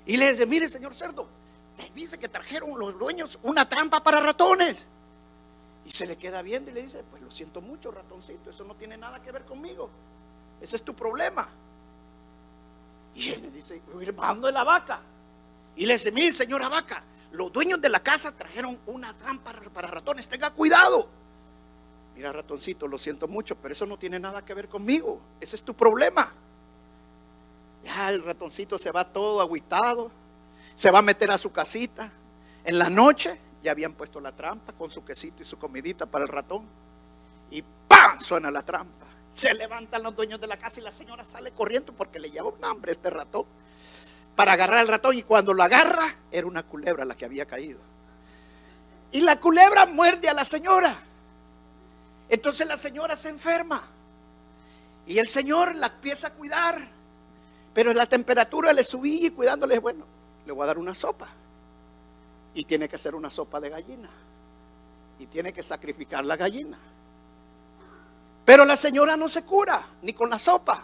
Y 0.07 0.17
le 0.17 0.31
dice, 0.31 0.47
mire 0.47 0.69
señor 0.69 0.95
cerdo, 0.95 1.29
te 1.77 1.91
dice 1.95 2.19
que 2.19 2.29
trajeron 2.29 2.79
los 2.79 2.99
dueños 2.99 3.39
una 3.43 3.69
trampa 3.69 4.03
para 4.03 4.21
ratones. 4.21 4.87
Y 5.85 5.91
se 5.91 6.07
le 6.07 6.17
queda 6.17 6.43
viendo 6.43 6.71
y 6.71 6.75
le 6.75 6.83
dice, 6.83 7.03
pues 7.11 7.23
lo 7.23 7.31
siento 7.31 7.61
mucho, 7.61 7.91
ratoncito, 7.91 8.51
eso 8.51 8.65
no 8.65 8.75
tiene 8.75 8.97
nada 8.97 9.23
que 9.23 9.33
ver 9.33 9.45
conmigo. 9.45 9.89
Ese 10.61 10.77
es 10.77 10.83
tu 10.83 10.95
problema. 10.95 11.49
Y 13.15 13.31
él 13.31 13.43
le 13.43 13.51
dice, 13.51 13.83
va 14.19 14.35
de 14.35 14.53
la 14.53 14.65
vaca. 14.65 15.01
Y 15.77 15.87
le 15.87 15.95
dice, 15.95 16.13
mire 16.13 16.33
señora 16.33 16.69
vaca, 16.69 17.03
los 17.33 17.53
dueños 17.53 17.81
de 17.81 17.89
la 17.89 18.01
casa 18.01 18.37
trajeron 18.37 18.79
una 18.87 19.17
trampa 19.17 19.53
para 19.73 19.89
ratones, 19.89 20.29
tenga 20.29 20.51
cuidado. 20.51 21.09
Mira 22.15 22.33
ratoncito, 22.33 22.87
lo 22.87 22.99
siento 22.99 23.29
mucho, 23.29 23.57
pero 23.57 23.73
eso 23.73 23.87
no 23.87 23.99
tiene 23.99 24.19
nada 24.19 24.45
que 24.45 24.53
ver 24.55 24.69
conmigo. 24.69 25.21
Ese 25.41 25.57
es 25.57 25.63
tu 25.63 25.75
problema. 25.75 26.33
Ya 27.85 28.11
el 28.11 28.23
ratoncito 28.23 28.77
se 28.77 28.91
va 28.91 29.05
todo 29.05 29.41
aguitado, 29.41 30.11
se 30.75 30.91
va 30.91 30.99
a 30.99 31.03
meter 31.03 31.31
a 31.31 31.39
su 31.39 31.51
casita. 31.51 32.11
En 32.65 32.79
la 32.79 32.91
noche 32.91 33.41
ya 33.63 33.71
habían 33.71 33.95
puesto 33.95 34.21
la 34.21 34.33
trampa 34.33 34.73
con 34.73 34.91
su 34.91 35.05
quesito 35.05 35.43
y 35.43 35.47
su 35.47 35.59
comidita 35.59 36.07
para 36.07 36.25
el 36.25 36.29
ratón. 36.29 36.67
Y 37.51 37.63
¡pam! 37.89 38.21
suena 38.21 38.51
la 38.51 38.63
trampa. 38.63 39.07
Se 39.33 39.55
levantan 39.55 40.03
los 40.03 40.15
dueños 40.17 40.41
de 40.41 40.47
la 40.47 40.57
casa 40.57 40.81
y 40.81 40.83
la 40.83 40.91
señora 40.91 41.25
sale 41.25 41.53
corriendo 41.53 41.93
porque 41.93 42.19
le 42.19 42.31
lleva 42.31 42.49
un 42.49 42.65
hambre 42.65 42.93
este 42.93 43.11
ratón 43.11 43.47
para 44.37 44.53
agarrar 44.53 44.79
al 44.79 44.89
ratón. 44.89 45.17
Y 45.17 45.23
cuando 45.23 45.53
lo 45.53 45.63
agarra, 45.63 46.17
era 46.31 46.47
una 46.47 46.63
culebra 46.63 47.05
la 47.05 47.15
que 47.15 47.25
había 47.25 47.47
caído. 47.47 47.81
Y 49.13 49.21
la 49.21 49.39
culebra 49.41 49.87
muerde 49.87 50.29
a 50.29 50.35
la 50.35 50.45
señora. 50.45 50.97
Entonces 52.29 52.67
la 52.67 52.77
señora 52.77 53.17
se 53.17 53.29
enferma. 53.29 53.83
Y 55.07 55.19
el 55.19 55.29
Señor 55.29 55.75
la 55.75 55.89
empieza 55.89 56.29
a 56.29 56.35
cuidar. 56.35 56.89
Pero 57.75 57.93
la 57.93 58.07
temperatura 58.07 58.73
le 58.73 58.85
subía 58.85 59.27
y 59.27 59.31
cuidándole, 59.31 59.79
bueno, 59.79 60.05
le 60.47 60.53
voy 60.53 60.63
a 60.65 60.67
dar 60.67 60.79
una 60.79 60.95
sopa. 60.95 61.29
Y 62.55 62.65
tiene 62.65 62.89
que 62.89 62.99
ser 62.99 63.15
una 63.15 63.31
sopa 63.31 63.61
de 63.61 63.71
gallina. 63.71 64.09
Y 65.19 65.27
tiene 65.27 65.53
que 65.53 65.63
sacrificar 65.63 66.25
la 66.25 66.37
gallina. 66.37 66.79
Pero 68.51 68.65
la 68.65 68.75
señora 68.75 69.17
no 69.17 69.29
se 69.29 69.45
cura, 69.45 69.81
ni 70.03 70.13
con 70.13 70.29
la 70.29 70.37
sopa. 70.37 70.83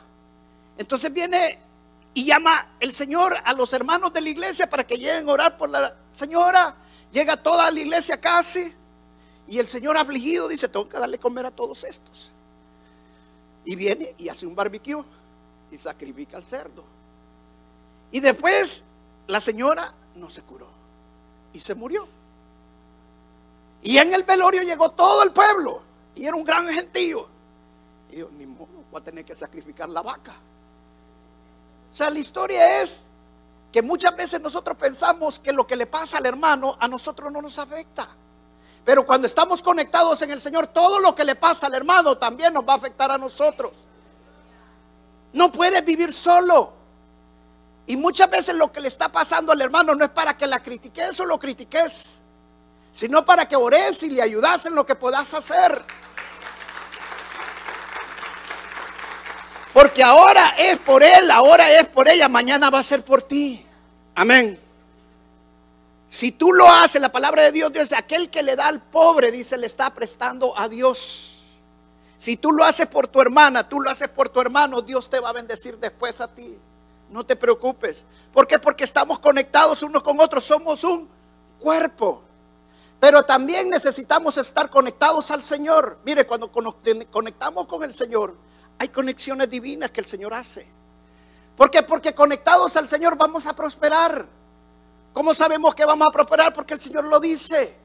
Entonces 0.79 1.13
viene 1.13 1.59
y 2.15 2.25
llama 2.25 2.77
el 2.79 2.95
Señor 2.95 3.37
a 3.45 3.53
los 3.55 3.73
hermanos 3.73 4.13
de 4.13 4.21
la 4.21 4.29
iglesia 4.29 4.71
para 4.71 4.87
que 4.87 4.97
lleguen 4.97 5.29
a 5.29 5.33
orar 5.33 5.59
por 5.59 5.71
la 5.71 5.93
señora. 6.13 6.77
Llega 7.11 7.37
toda 7.37 7.69
la 7.73 7.81
iglesia 7.81 8.21
casi. 8.21 8.73
Y 9.49 9.59
el 9.59 9.67
Señor 9.67 9.97
afligido 9.97 10.47
dice, 10.47 10.69
tengo 10.69 10.89
que 10.89 10.97
darle 10.97 11.19
comer 11.19 11.47
a 11.47 11.51
todos 11.51 11.83
estos. 11.83 12.31
Y 13.65 13.75
viene 13.75 14.15
y 14.17 14.29
hace 14.29 14.47
un 14.47 14.55
barbecue 14.55 15.03
y 15.73 15.77
sacrifica 15.77 16.37
al 16.37 16.47
cerdo. 16.47 16.85
Y 18.13 18.21
después 18.21 18.85
la 19.27 19.41
señora 19.41 19.93
no 20.15 20.31
se 20.31 20.43
curó 20.43 20.69
y 21.53 21.59
se 21.59 21.75
murió. 21.75 22.07
Y 23.83 23.99
en 23.99 24.13
el 24.13 24.23
velorio 24.23 24.63
llegó 24.63 24.93
todo 24.93 25.25
el 25.25 25.33
pueblo 25.33 25.83
y 26.15 26.27
era 26.27 26.37
un 26.37 26.45
gran 26.45 26.69
gentío. 26.69 27.35
Y 28.11 28.19
yo, 28.19 28.29
ni 28.31 28.47
modo, 28.47 28.85
voy 28.91 29.01
a 29.01 29.05
tener 29.05 29.25
que 29.25 29.35
sacrificar 29.35 29.89
la 29.89 30.03
vaca. 30.03 30.35
O 31.93 31.97
sea, 31.97 32.11
la 32.11 32.19
historia 32.19 32.83
es 32.83 33.01
que 33.73 33.83
muchas 33.83 34.17
veces 34.17 34.41
nosotros 34.41 34.77
pensamos 34.77 35.39
que 35.39 35.53
lo 35.53 35.67
que 35.67 35.77
le 35.77 35.87
pasa 35.87 36.19
al 36.19 36.27
hermano 36.27 36.77
a 36.81 36.89
nosotros 36.89 37.33
no 37.33 37.43
nos 37.43 37.59
afecta. 37.59 38.09
Pero 38.85 39.05
cuando 39.05 39.27
estamos 39.27 39.63
conectados 39.63 40.23
en 40.23 40.31
el 40.31 40.41
Señor, 40.41 40.69
todo 40.69 41.01
lo 41.01 41.15
que 41.15 41.25
le 41.25 41.35
pasa 41.35 41.67
al 41.67 41.75
hermano 41.75 42.17
también 42.17 42.55
nos 42.55 42.67
va 42.67 42.75
a 42.75 42.77
afectar 42.77 43.11
a 43.11 43.19
nosotros. 43.19 43.73
No 45.33 45.51
puedes 45.51 45.85
vivir 45.85 46.13
solo. 46.13 46.73
Y 47.87 47.97
muchas 47.97 48.31
veces 48.31 48.55
lo 48.55 48.71
que 48.71 48.81
le 48.81 48.89
está 48.89 49.11
pasando 49.11 49.53
al 49.53 49.61
hermano 49.61 49.95
no 49.95 50.05
es 50.05 50.11
para 50.11 50.37
que 50.37 50.47
la 50.47 50.61
critiques 50.61 51.19
o 51.21 51.25
lo 51.25 51.39
critiques, 51.39 52.21
sino 52.93 53.25
para 53.25 53.47
que 53.47 53.57
ores 53.57 54.03
y 54.03 54.11
le 54.11 54.23
ayudas 54.23 54.67
en 54.67 54.75
lo 54.75 54.87
que 54.87 54.95
puedas 54.95 55.35
hacer. 55.35 55.85
Porque 59.77 60.03
ahora 60.03 60.55
es 60.57 60.79
por 60.79 61.03
él, 61.03 61.31
ahora 61.31 61.71
es 61.71 61.87
por 61.87 62.09
ella, 62.09 62.31
mañana 62.31 62.71
va 62.71 62.79
a 62.79 62.83
ser 62.83 63.05
por 63.05 63.23
ti. 63.23 63.63
Amén. 64.15 64.59
Si 66.07 66.33
tú 66.33 66.51
lo 66.55 66.67
haces, 66.67 66.99
la 66.99 67.13
palabra 67.13 67.43
de 67.43 67.53
Dios 67.53 67.71
dice, 67.71 67.95
aquel 67.95 68.31
que 68.31 68.43
le 68.43 68.57
da 68.57 68.69
al 68.69 68.81
pobre, 68.81 69.31
dice, 69.31 69.59
le 69.59 69.67
está 69.67 69.93
prestando 69.93 70.59
a 70.59 70.71
Dios. 70.71 71.43
Si 72.17 72.39
tú 72.39 72.53
lo 72.53 72.65
haces 72.65 72.87
por 72.87 73.07
tu 73.07 73.21
hermana, 73.21 73.69
tú 73.69 73.79
lo 73.79 73.91
haces 73.91 74.09
por 74.09 74.31
tu 74.31 74.41
hermano, 74.41 74.81
Dios 74.81 75.11
te 75.11 75.21
va 75.21 75.29
a 75.29 75.35
bendecir 75.35 75.77
después 75.77 76.23
a 76.23 76.35
ti. 76.35 76.59
No 77.11 77.27
te 77.27 77.37
preocupes. 77.37 78.07
¿Por 78.33 78.47
qué? 78.47 78.59
Porque 78.59 78.85
estamos 78.85 79.19
conectados 79.19 79.83
unos 79.83 80.03
con 80.03 80.19
otros, 80.19 80.43
somos 80.43 80.85
un 80.85 81.07
cuerpo. 81.61 82.23
Pero 82.99 83.25
también 83.25 83.69
necesitamos 83.69 84.39
estar 84.39 84.71
conectados 84.71 85.31
al 85.31 85.43
Señor. 85.43 85.99
Mire, 86.03 86.27
cuando 86.27 86.51
conectamos 86.51 87.67
con 87.67 87.85
el 87.85 87.93
Señor, 87.93 88.47
hay 88.79 88.89
conexiones 88.89 89.49
divinas 89.49 89.91
que 89.91 90.01
el 90.01 90.07
Señor 90.07 90.35
hace. 90.35 90.67
¿Por 91.57 91.71
qué? 91.71 91.83
Porque 91.83 92.15
conectados 92.15 92.77
al 92.77 92.89
Señor 92.89 93.17
vamos 93.17 93.47
a 93.47 93.55
prosperar. 93.55 94.27
¿Cómo 95.13 95.35
sabemos 95.35 95.75
que 95.75 95.85
vamos 95.85 96.07
a 96.09 96.13
prosperar? 96.13 96.53
Porque 96.53 96.75
el 96.75 96.81
Señor 96.81 97.05
lo 97.05 97.19
dice. 97.19 97.77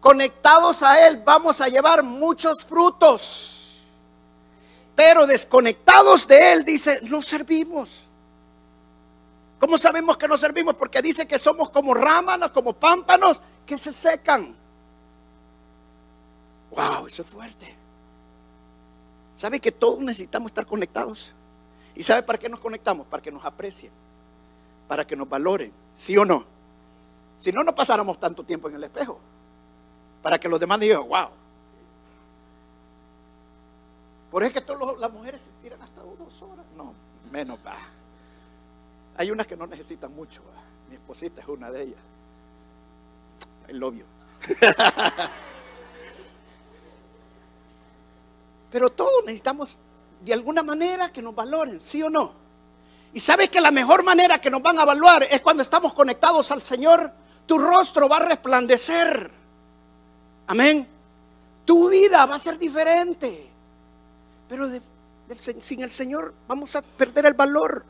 Conectados 0.00 0.82
a 0.82 1.06
Él 1.06 1.22
vamos 1.24 1.60
a 1.60 1.68
llevar 1.68 2.02
muchos 2.02 2.62
frutos. 2.64 3.80
Pero 4.94 5.26
desconectados 5.26 6.26
de 6.26 6.52
Él, 6.52 6.64
dice, 6.64 7.00
no 7.02 7.22
servimos. 7.22 8.04
¿Cómo 9.58 9.78
sabemos 9.78 10.16
que 10.18 10.28
no 10.28 10.36
servimos? 10.36 10.74
Porque 10.74 11.00
dice 11.00 11.26
que 11.26 11.38
somos 11.38 11.70
como 11.70 11.94
rámanos, 11.94 12.50
como 12.50 12.74
pámpanos 12.74 13.40
que 13.64 13.78
se 13.78 13.92
secan. 13.92 14.54
Wow, 16.70 17.06
eso 17.06 17.22
es 17.22 17.28
fuerte. 17.28 17.76
¿Sabe 19.38 19.60
que 19.60 19.70
todos 19.70 20.00
necesitamos 20.00 20.50
estar 20.50 20.66
conectados? 20.66 21.32
¿Y 21.94 22.02
sabe 22.02 22.24
para 22.24 22.40
qué 22.40 22.48
nos 22.48 22.58
conectamos? 22.58 23.06
Para 23.06 23.22
que 23.22 23.30
nos 23.30 23.44
aprecien, 23.44 23.92
para 24.88 25.06
que 25.06 25.14
nos 25.14 25.28
valoren, 25.28 25.72
¿sí 25.94 26.16
o 26.16 26.24
no? 26.24 26.44
Si 27.36 27.52
no, 27.52 27.62
no 27.62 27.72
pasáramos 27.72 28.18
tanto 28.18 28.42
tiempo 28.42 28.68
en 28.68 28.74
el 28.74 28.82
espejo, 28.82 29.20
para 30.24 30.40
que 30.40 30.48
los 30.48 30.58
demás 30.58 30.80
digan, 30.80 31.06
wow. 31.06 31.28
Por 34.32 34.42
eso 34.42 34.48
es 34.48 34.54
que 34.54 34.60
todas 34.60 34.98
las 34.98 35.12
mujeres 35.12 35.40
se 35.40 35.62
tiran 35.62 35.80
hasta 35.82 36.00
dos 36.02 36.42
horas. 36.42 36.66
No, 36.74 36.92
menos 37.30 37.60
va. 37.64 37.76
Hay 39.16 39.30
unas 39.30 39.46
que 39.46 39.56
no 39.56 39.68
necesitan 39.68 40.12
mucho. 40.16 40.42
Mi 40.88 40.96
esposita 40.96 41.42
es 41.42 41.46
una 41.46 41.70
de 41.70 41.82
ellas. 41.84 42.00
El 43.68 43.78
novio. 43.78 44.04
Pero 48.70 48.90
todos 48.90 49.24
necesitamos 49.24 49.78
de 50.24 50.32
alguna 50.32 50.62
manera 50.62 51.12
que 51.12 51.22
nos 51.22 51.34
valoren, 51.34 51.80
¿sí 51.80 52.02
o 52.02 52.10
no? 52.10 52.32
Y 53.12 53.20
sabes 53.20 53.48
que 53.48 53.60
la 53.60 53.70
mejor 53.70 54.02
manera 54.02 54.38
que 54.38 54.50
nos 54.50 54.62
van 54.62 54.78
a 54.78 54.82
evaluar 54.82 55.26
es 55.30 55.40
cuando 55.40 55.62
estamos 55.62 55.94
conectados 55.94 56.50
al 56.50 56.60
Señor 56.60 57.12
Tu 57.46 57.58
rostro 57.58 58.08
va 58.08 58.18
a 58.18 58.26
resplandecer. 58.26 59.30
Amén. 60.46 60.86
Tu 61.64 61.88
vida 61.88 62.26
va 62.26 62.34
a 62.34 62.38
ser 62.38 62.58
diferente. 62.58 63.48
Pero 64.48 64.68
sin 65.58 65.80
el 65.80 65.90
Señor 65.90 66.34
vamos 66.46 66.76
a 66.76 66.82
perder 66.82 67.24
el 67.24 67.34
valor. 67.34 67.84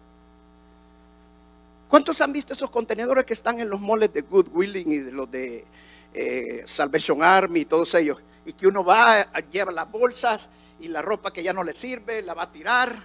¿Cuántos 1.89 2.21
han 2.21 2.33
visto 2.33 2.53
esos 2.53 2.71
contenedores 2.71 3.25
que 3.25 3.33
están 3.33 3.59
en 3.59 3.69
los 3.69 3.81
moles 3.81 4.13
de 4.13 4.21
Goodwilling 4.21 4.93
y 4.93 4.99
de 4.99 5.11
los 5.11 5.31
de 5.31 5.65
eh, 6.15 6.63
Salvation 6.67 7.23
Army 7.23 7.61
y 7.61 7.65
todos 7.65 7.93
ellos? 7.95 8.19
Y 8.45 8.53
que 8.53 8.67
uno 8.67 8.85
va, 8.85 9.33
lleva 9.51 9.73
las 9.73 9.91
bolsas 9.91 10.49
y 10.81 10.89
la 10.89 11.03
ropa 11.03 11.33
que 11.33 11.43
ya 11.43 11.53
no 11.53 11.65
le 11.65 11.73
sirve, 11.73 12.23
la 12.23 12.35
va 12.35 12.45
a 12.45 12.53
tirar. 12.53 13.05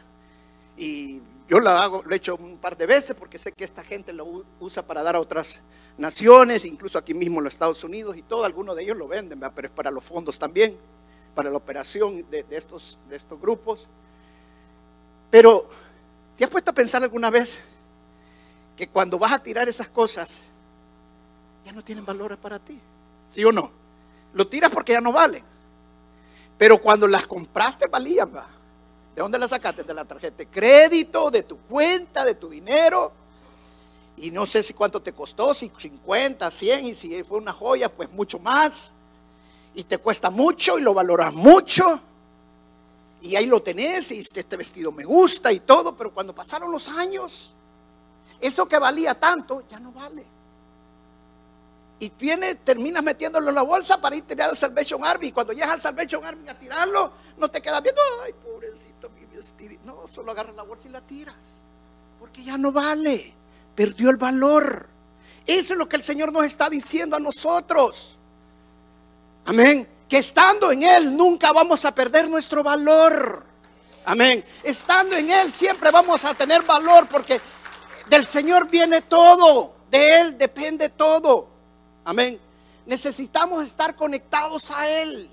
Y 0.77 1.21
yo 1.47 1.59
lo 1.59 1.69
hago, 1.69 2.03
lo 2.05 2.13
he 2.13 2.17
hecho 2.17 2.35
un 2.35 2.57
par 2.57 2.77
de 2.77 2.85
veces 2.85 3.15
porque 3.15 3.37
sé 3.37 3.51
que 3.51 3.63
esta 3.63 3.83
gente 3.83 4.13
lo 4.13 4.45
usa 4.59 4.85
para 4.85 5.03
dar 5.03 5.15
a 5.15 5.19
otras 5.19 5.61
naciones, 5.97 6.65
incluso 6.65 6.97
aquí 6.97 7.13
mismo 7.13 7.39
en 7.39 7.45
los 7.45 7.53
Estados 7.53 7.83
Unidos 7.83 8.17
y 8.17 8.21
todo. 8.21 8.45
Algunos 8.45 8.75
de 8.75 8.83
ellos 8.83 8.97
lo 8.97 9.07
venden, 9.07 9.39
pero 9.55 9.67
es 9.67 9.73
para 9.73 9.91
los 9.91 10.03
fondos 10.03 10.39
también, 10.39 10.77
para 11.35 11.49
la 11.49 11.57
operación 11.57 12.25
de, 12.29 12.45
estos, 12.51 12.97
de 13.09 13.15
estos 13.15 13.39
grupos. 13.39 13.87
Pero, 15.29 15.65
¿te 16.35 16.43
has 16.43 16.49
puesto 16.49 16.71
a 16.71 16.73
pensar 16.73 17.03
alguna 17.03 17.29
vez 17.29 17.59
que 18.77 18.87
cuando 18.87 19.17
vas 19.19 19.33
a 19.33 19.39
tirar 19.39 19.67
esas 19.67 19.87
cosas, 19.87 20.41
ya 21.65 21.71
no 21.71 21.83
tienen 21.83 22.05
valor 22.05 22.37
para 22.37 22.59
ti? 22.59 22.79
¿Sí 23.31 23.43
o 23.43 23.51
no? 23.51 23.71
Lo 24.33 24.47
tiras 24.47 24.71
porque 24.71 24.93
ya 24.93 25.01
no 25.01 25.11
valen. 25.11 25.52
Pero 26.57 26.77
cuando 26.77 27.07
las 27.07 27.27
compraste 27.27 27.87
valían, 27.87 28.35
¿va? 28.35 28.47
¿De 29.15 29.21
dónde 29.21 29.37
las 29.37 29.49
sacaste? 29.49 29.83
De 29.83 29.93
la 29.93 30.05
tarjeta 30.05 30.37
de 30.37 30.47
crédito, 30.47 31.29
de 31.29 31.43
tu 31.43 31.57
cuenta, 31.57 32.25
de 32.25 32.35
tu 32.35 32.49
dinero. 32.49 33.11
Y 34.17 34.31
no 34.31 34.45
sé 34.45 34.61
si 34.63 34.73
cuánto 34.73 35.01
te 35.01 35.13
costó, 35.13 35.53
si 35.53 35.71
50, 35.75 36.49
100, 36.49 36.85
y 36.85 36.95
si 36.95 37.23
fue 37.23 37.37
una 37.37 37.53
joya, 37.53 37.91
pues 37.91 38.11
mucho 38.11 38.39
más. 38.39 38.91
Y 39.75 39.83
te 39.83 39.97
cuesta 39.97 40.29
mucho 40.29 40.77
y 40.77 40.81
lo 40.81 40.93
valoras 40.93 41.33
mucho. 41.33 41.99
Y 43.21 43.35
ahí 43.35 43.45
lo 43.45 43.61
tenés 43.61 44.11
y 44.11 44.19
este, 44.19 44.41
este 44.41 44.57
vestido 44.57 44.91
me 44.91 45.05
gusta 45.05 45.51
y 45.51 45.61
todo, 45.61 45.95
pero 45.95 46.13
cuando 46.13 46.35
pasaron 46.35 46.71
los 46.71 46.89
años, 46.89 47.53
eso 48.39 48.67
que 48.67 48.77
valía 48.77 49.19
tanto 49.19 49.63
ya 49.69 49.79
no 49.79 49.91
vale 49.91 50.32
y 51.99 52.09
tiene, 52.09 52.55
terminas 52.55 53.03
metiéndolo 53.03 53.49
en 53.49 53.55
la 53.55 53.61
bolsa 53.61 54.01
para 54.01 54.15
ir 54.15 54.23
a 54.23 54.27
tirar 54.27 54.49
al 54.49 54.57
Salvation 54.57 55.05
Army. 55.05 55.27
Y 55.27 55.31
cuando 55.31 55.53
llegas 55.53 55.71
al 55.71 55.81
Salvation 55.81 56.25
Army 56.25 56.49
a 56.49 56.57
tirarlo, 56.57 57.13
no 57.37 57.49
te 57.49 57.61
quedas 57.61 57.81
viendo, 57.81 58.01
ay, 58.23 58.33
pobrecito 58.33 59.09
mi 59.09 59.25
vestido. 59.25 59.79
No, 59.85 60.07
solo 60.13 60.31
agarras 60.31 60.55
la 60.55 60.63
bolsa 60.63 60.87
y 60.87 60.91
la 60.91 61.01
tiras. 61.01 61.35
Porque 62.19 62.43
ya 62.43 62.57
no 62.57 62.71
vale. 62.71 63.33
Perdió 63.75 64.09
el 64.09 64.17
valor. 64.17 64.87
Eso 65.45 65.73
es 65.73 65.79
lo 65.79 65.87
que 65.87 65.95
el 65.95 66.03
Señor 66.03 66.31
nos 66.31 66.43
está 66.45 66.69
diciendo 66.69 67.15
a 67.15 67.19
nosotros. 67.19 68.17
Amén. 69.45 69.87
Que 70.07 70.17
estando 70.17 70.71
en 70.71 70.83
Él 70.83 71.15
nunca 71.15 71.51
vamos 71.51 71.85
a 71.85 71.93
perder 71.93 72.29
nuestro 72.29 72.63
valor. 72.63 73.45
Amén. 74.05 74.43
Estando 74.63 75.15
en 75.15 75.29
Él 75.29 75.53
siempre 75.53 75.91
vamos 75.91 76.25
a 76.25 76.33
tener 76.33 76.63
valor 76.63 77.07
porque 77.07 77.39
del 78.09 78.25
Señor 78.27 78.69
viene 78.69 79.01
todo. 79.01 79.75
De 79.89 80.19
Él 80.19 80.37
depende 80.37 80.89
todo. 80.89 81.52
Amén. 82.05 82.39
Necesitamos 82.85 83.63
estar 83.65 83.95
conectados 83.95 84.69
a 84.71 84.87
Él. 84.87 85.29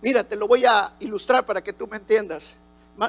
Mira, 0.00 0.24
te 0.24 0.36
lo 0.36 0.48
voy 0.48 0.64
a 0.64 0.92
ilustrar 1.00 1.44
para 1.46 1.62
que 1.62 1.72
tú 1.72 1.86
me 1.86 1.96
entiendas. 1.96 2.56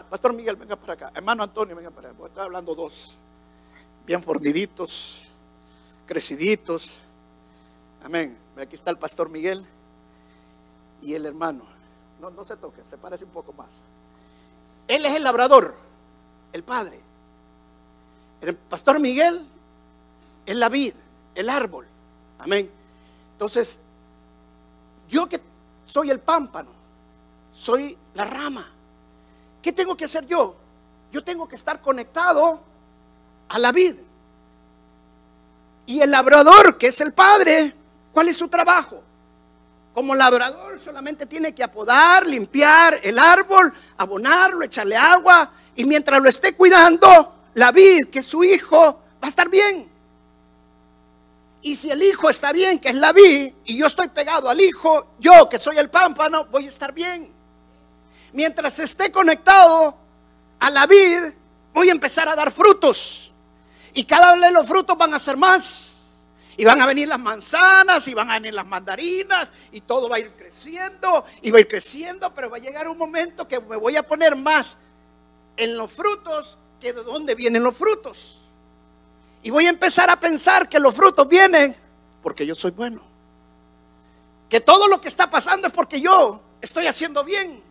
Pastor 0.10 0.34
Miguel, 0.34 0.56
venga 0.56 0.76
para 0.76 0.94
acá. 0.94 1.12
Hermano 1.16 1.44
Antonio, 1.44 1.76
venga 1.76 1.92
para 1.92 2.10
acá. 2.10 2.26
Estoy 2.26 2.44
hablando 2.44 2.76
dos. 2.76 3.16
Bien 4.06 4.22
forniditos, 4.22 5.22
creciditos. 6.06 6.90
Amén. 8.04 8.38
Aquí 8.58 8.76
está 8.76 8.92
el 8.92 8.98
Pastor 8.98 9.30
Miguel 9.30 9.66
y 11.02 11.14
el 11.14 11.26
hermano. 11.26 11.64
No, 12.20 12.30
no 12.30 12.46
se 12.46 12.56
toquen, 12.58 12.86
se 12.88 12.98
parece 12.98 13.26
un 13.26 13.32
poco 13.32 13.54
más. 13.54 13.70
Él 14.88 15.06
es 15.06 15.16
el 15.16 15.24
labrador, 15.24 15.76
el 16.52 16.64
padre. 16.64 17.00
El 18.42 18.56
Pastor 18.56 19.00
Miguel 19.00 19.48
es 20.46 20.56
la 20.56 20.70
vid, 20.70 20.94
el 21.36 21.50
árbol. 21.50 21.88
Amén. 22.44 22.70
Entonces, 23.32 23.80
yo 25.08 25.28
que 25.30 25.40
soy 25.86 26.10
el 26.10 26.20
pámpano, 26.20 26.70
soy 27.54 27.98
la 28.16 28.26
rama. 28.26 28.70
¿Qué 29.62 29.72
tengo 29.72 29.96
que 29.96 30.06
hacer 30.06 30.26
yo? 30.28 30.56
Yo 31.12 31.24
tengo 31.24 31.48
que 31.48 31.56
estar 31.56 31.82
conectado 31.82 32.60
a 33.48 33.60
la 33.60 33.72
vid. 33.72 33.96
Y 35.86 36.02
el 36.02 36.12
labrador, 36.12 36.78
que 36.78 36.88
es 36.88 37.00
el 37.00 37.14
padre, 37.14 37.74
¿cuál 38.12 38.28
es 38.28 38.38
su 38.38 38.50
trabajo? 38.50 39.02
Como 39.94 40.16
labrador 40.16 40.80
solamente 40.80 41.26
tiene 41.26 41.54
que 41.54 41.64
apodar, 41.64 42.26
limpiar 42.26 43.00
el 43.04 43.20
árbol, 43.20 43.72
abonarlo, 43.98 44.64
echarle 44.64 44.98
agua. 44.98 45.52
Y 45.76 45.86
mientras 45.86 46.22
lo 46.22 46.28
esté 46.28 46.56
cuidando, 46.56 47.36
la 47.54 47.72
vid, 47.72 48.10
que 48.10 48.20
es 48.20 48.26
su 48.26 48.44
hijo, 48.44 48.80
va 48.80 49.28
a 49.28 49.28
estar 49.28 49.48
bien. 49.50 49.93
Y 51.64 51.78
si 51.78 51.90
el 51.90 52.04
hijo 52.04 52.30
está 52.30 52.52
bien, 52.52 52.78
que 52.78 52.90
es 52.90 52.96
la 52.96 53.14
vid, 53.14 53.54
y 53.64 53.78
yo 53.78 53.88
estoy 53.88 54.10
pegado 54.10 54.50
al 54.50 54.60
hijo, 54.60 55.16
yo 55.18 55.48
que 55.48 55.58
soy 55.58 55.78
el 55.78 55.90
pámpano, 55.90 56.46
voy 56.48 56.66
a 56.66 56.68
estar 56.68 56.94
bien. 56.94 57.34
Mientras 58.34 58.80
esté 58.80 59.14
conectado 59.14 59.98
a 60.60 60.70
la 60.70 60.86
vid, 60.86 61.34
voy 61.74 61.88
a 61.88 61.94
empezar 61.94 62.28
a 62.28 62.36
dar 62.36 62.52
frutos. 62.52 63.32
Y 63.94 64.04
cada 64.04 64.36
vez 64.36 64.52
los 64.52 64.68
frutos 64.68 64.98
van 64.98 65.14
a 65.14 65.20
ser 65.20 65.38
más. 65.38 65.92
Y 66.58 66.66
van 66.66 66.82
a 66.82 66.86
venir 66.86 67.08
las 67.08 67.20
manzanas, 67.20 68.06
y 68.10 68.14
van 68.14 68.30
a 68.30 68.34
venir 68.34 68.54
las 68.54 68.68
mandarinas, 68.68 69.48
y 69.72 69.82
todo 69.82 70.10
va 70.10 70.18
a 70.18 70.20
ir 70.20 70.34
creciendo, 70.34 71.24
y 71.42 71.50
va 71.50 71.60
a 71.60 71.62
ir 71.62 71.68
creciendo, 71.70 72.34
pero 72.34 72.50
va 72.50 72.58
a 72.58 72.60
llegar 72.60 72.90
un 72.90 72.98
momento 72.98 73.48
que 73.48 73.62
me 73.62 73.78
voy 73.78 73.96
a 73.96 74.04
poner 74.04 74.36
más 74.36 74.76
en 75.56 75.78
los 75.78 75.94
frutos 75.94 76.58
que 76.82 76.92
de 76.92 77.04
dónde 77.04 77.36
vienen 77.36 77.64
los 77.64 77.76
frutos. 77.76 78.43
Y 79.44 79.50
voy 79.50 79.68
a 79.68 79.70
empezar 79.70 80.10
a 80.10 80.20
pensar 80.20 80.68
que 80.70 80.80
los 80.80 80.96
frutos 80.96 81.28
vienen 81.28 81.76
porque 82.24 82.46
yo 82.46 82.56
soy 82.56 82.72
bueno. 82.72 83.02
Que 84.50 84.62
todo 84.62 84.88
lo 84.88 85.02
que 85.02 85.10
está 85.10 85.30
pasando 85.30 85.68
es 85.68 85.74
porque 85.74 86.00
yo 86.00 86.42
estoy 86.62 86.88
haciendo 86.88 87.24
bien. 87.24 87.62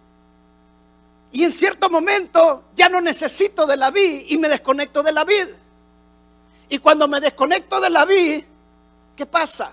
Y 1.32 1.44
en 1.44 1.50
cierto 1.50 1.88
momento 1.88 2.64
ya 2.76 2.90
no 2.90 3.00
necesito 3.00 3.66
de 3.66 3.78
la 3.78 3.90
vid 3.90 4.26
y 4.28 4.36
me 4.36 4.48
desconecto 4.48 5.02
de 5.02 5.12
la 5.12 5.24
vid. 5.24 5.48
Y 6.68 6.78
cuando 6.78 7.08
me 7.08 7.20
desconecto 7.20 7.80
de 7.80 7.88
la 7.88 8.04
vid, 8.04 8.44
¿qué 9.16 9.24
pasa? 9.24 9.72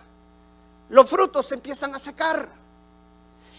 Los 0.89 1.09
frutos 1.09 1.47
se 1.47 1.55
empiezan 1.55 1.93
a 1.93 1.99
secar. 1.99 2.49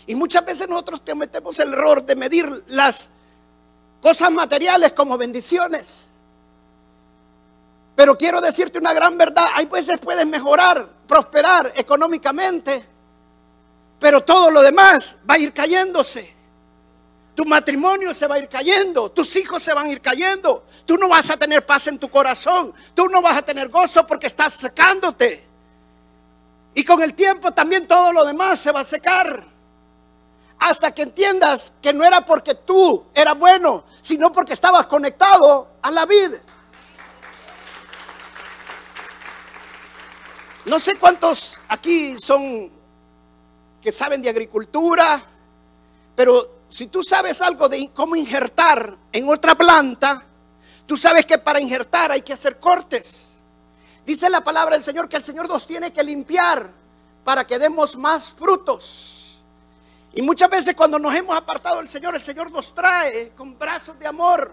Y 0.06 0.14
muchas 0.14 0.44
veces 0.44 0.66
nosotros 0.66 1.02
cometemos 1.06 1.58
el 1.58 1.74
error 1.74 2.04
de 2.04 2.16
medir 2.16 2.48
las 2.68 3.10
cosas 4.00 4.30
materiales 4.32 4.92
como 4.92 5.18
bendiciones. 5.18 6.06
Pero 8.00 8.16
quiero 8.16 8.40
decirte 8.40 8.78
una 8.78 8.94
gran 8.94 9.18
verdad. 9.18 9.44
Hay 9.56 9.66
veces 9.66 10.00
puedes 10.00 10.26
mejorar, 10.26 10.88
prosperar 11.06 11.70
económicamente. 11.76 12.82
Pero 13.98 14.24
todo 14.24 14.50
lo 14.50 14.62
demás 14.62 15.18
va 15.28 15.34
a 15.34 15.38
ir 15.38 15.52
cayéndose. 15.52 16.34
Tu 17.34 17.44
matrimonio 17.44 18.14
se 18.14 18.26
va 18.26 18.36
a 18.36 18.38
ir 18.38 18.48
cayendo. 18.48 19.10
Tus 19.10 19.36
hijos 19.36 19.62
se 19.62 19.74
van 19.74 19.88
a 19.88 19.90
ir 19.90 20.00
cayendo. 20.00 20.64
Tú 20.86 20.96
no 20.96 21.10
vas 21.10 21.28
a 21.28 21.36
tener 21.36 21.66
paz 21.66 21.88
en 21.88 21.98
tu 21.98 22.08
corazón. 22.08 22.72
Tú 22.94 23.06
no 23.06 23.20
vas 23.20 23.36
a 23.36 23.42
tener 23.42 23.68
gozo 23.68 24.06
porque 24.06 24.28
estás 24.28 24.54
secándote. 24.54 25.46
Y 26.72 26.82
con 26.82 27.02
el 27.02 27.12
tiempo 27.12 27.52
también 27.52 27.86
todo 27.86 28.14
lo 28.14 28.24
demás 28.24 28.60
se 28.60 28.72
va 28.72 28.80
a 28.80 28.84
secar. 28.84 29.44
Hasta 30.58 30.94
que 30.94 31.02
entiendas 31.02 31.74
que 31.82 31.92
no 31.92 32.02
era 32.02 32.24
porque 32.24 32.54
tú 32.54 33.04
eras 33.12 33.38
bueno, 33.38 33.84
sino 34.00 34.32
porque 34.32 34.54
estabas 34.54 34.86
conectado 34.86 35.68
a 35.82 35.90
la 35.90 36.06
vida. 36.06 36.40
No 40.70 40.78
sé 40.78 40.94
cuántos 40.94 41.58
aquí 41.66 42.16
son 42.16 42.70
que 43.82 43.90
saben 43.90 44.22
de 44.22 44.30
agricultura, 44.30 45.20
pero 46.14 46.60
si 46.68 46.86
tú 46.86 47.02
sabes 47.02 47.42
algo 47.42 47.68
de 47.68 47.90
cómo 47.92 48.14
injertar 48.14 48.96
en 49.10 49.28
otra 49.28 49.56
planta, 49.56 50.22
tú 50.86 50.96
sabes 50.96 51.26
que 51.26 51.38
para 51.38 51.60
injertar 51.60 52.12
hay 52.12 52.22
que 52.22 52.34
hacer 52.34 52.60
cortes. 52.60 53.32
Dice 54.06 54.30
la 54.30 54.44
palabra 54.44 54.76
del 54.76 54.84
Señor 54.84 55.08
que 55.08 55.16
el 55.16 55.24
Señor 55.24 55.48
nos 55.48 55.66
tiene 55.66 55.92
que 55.92 56.04
limpiar 56.04 56.70
para 57.24 57.44
que 57.44 57.58
demos 57.58 57.96
más 57.96 58.30
frutos. 58.30 59.40
Y 60.12 60.22
muchas 60.22 60.48
veces 60.50 60.76
cuando 60.76 61.00
nos 61.00 61.12
hemos 61.16 61.36
apartado 61.36 61.78
del 61.78 61.88
Señor, 61.88 62.14
el 62.14 62.22
Señor 62.22 62.48
nos 62.52 62.72
trae 62.72 63.32
con 63.36 63.58
brazos 63.58 63.98
de 63.98 64.06
amor, 64.06 64.52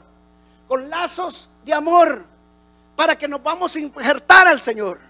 con 0.67 0.89
lazos 0.89 1.47
de 1.63 1.75
amor, 1.75 2.25
para 2.95 3.15
que 3.15 3.27
nos 3.27 3.43
vamos 3.43 3.75
a 3.75 3.79
injertar 3.79 4.47
al 4.47 4.59
Señor. 4.59 5.06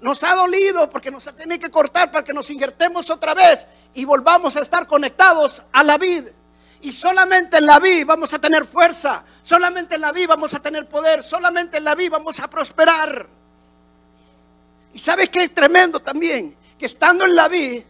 Nos 0.00 0.22
ha 0.22 0.34
dolido 0.34 0.88
porque 0.88 1.10
nos 1.10 1.24
tiene 1.34 1.58
que 1.58 1.70
cortar 1.70 2.10
para 2.10 2.24
que 2.24 2.32
nos 2.32 2.48
injertemos 2.50 3.10
otra 3.10 3.34
vez 3.34 3.66
y 3.94 4.04
volvamos 4.04 4.56
a 4.56 4.60
estar 4.60 4.86
conectados 4.86 5.64
a 5.72 5.82
la 5.82 5.98
vida. 5.98 6.30
Y 6.80 6.92
solamente 6.92 7.56
en 7.58 7.66
la 7.66 7.80
vida 7.80 8.04
vamos 8.04 8.32
a 8.32 8.38
tener 8.38 8.64
fuerza, 8.64 9.24
solamente 9.42 9.96
en 9.96 10.00
la 10.00 10.12
vida 10.12 10.28
vamos 10.28 10.54
a 10.54 10.60
tener 10.60 10.88
poder, 10.88 11.24
solamente 11.24 11.78
en 11.78 11.84
la 11.84 11.96
vida 11.96 12.10
vamos 12.10 12.38
a 12.38 12.48
prosperar. 12.48 13.26
Y 14.92 14.98
sabes 14.98 15.28
que 15.28 15.42
es 15.42 15.54
tremendo 15.54 16.00
también, 16.00 16.56
que 16.78 16.86
estando 16.86 17.24
en 17.24 17.34
la 17.34 17.48
vid, 17.48 17.82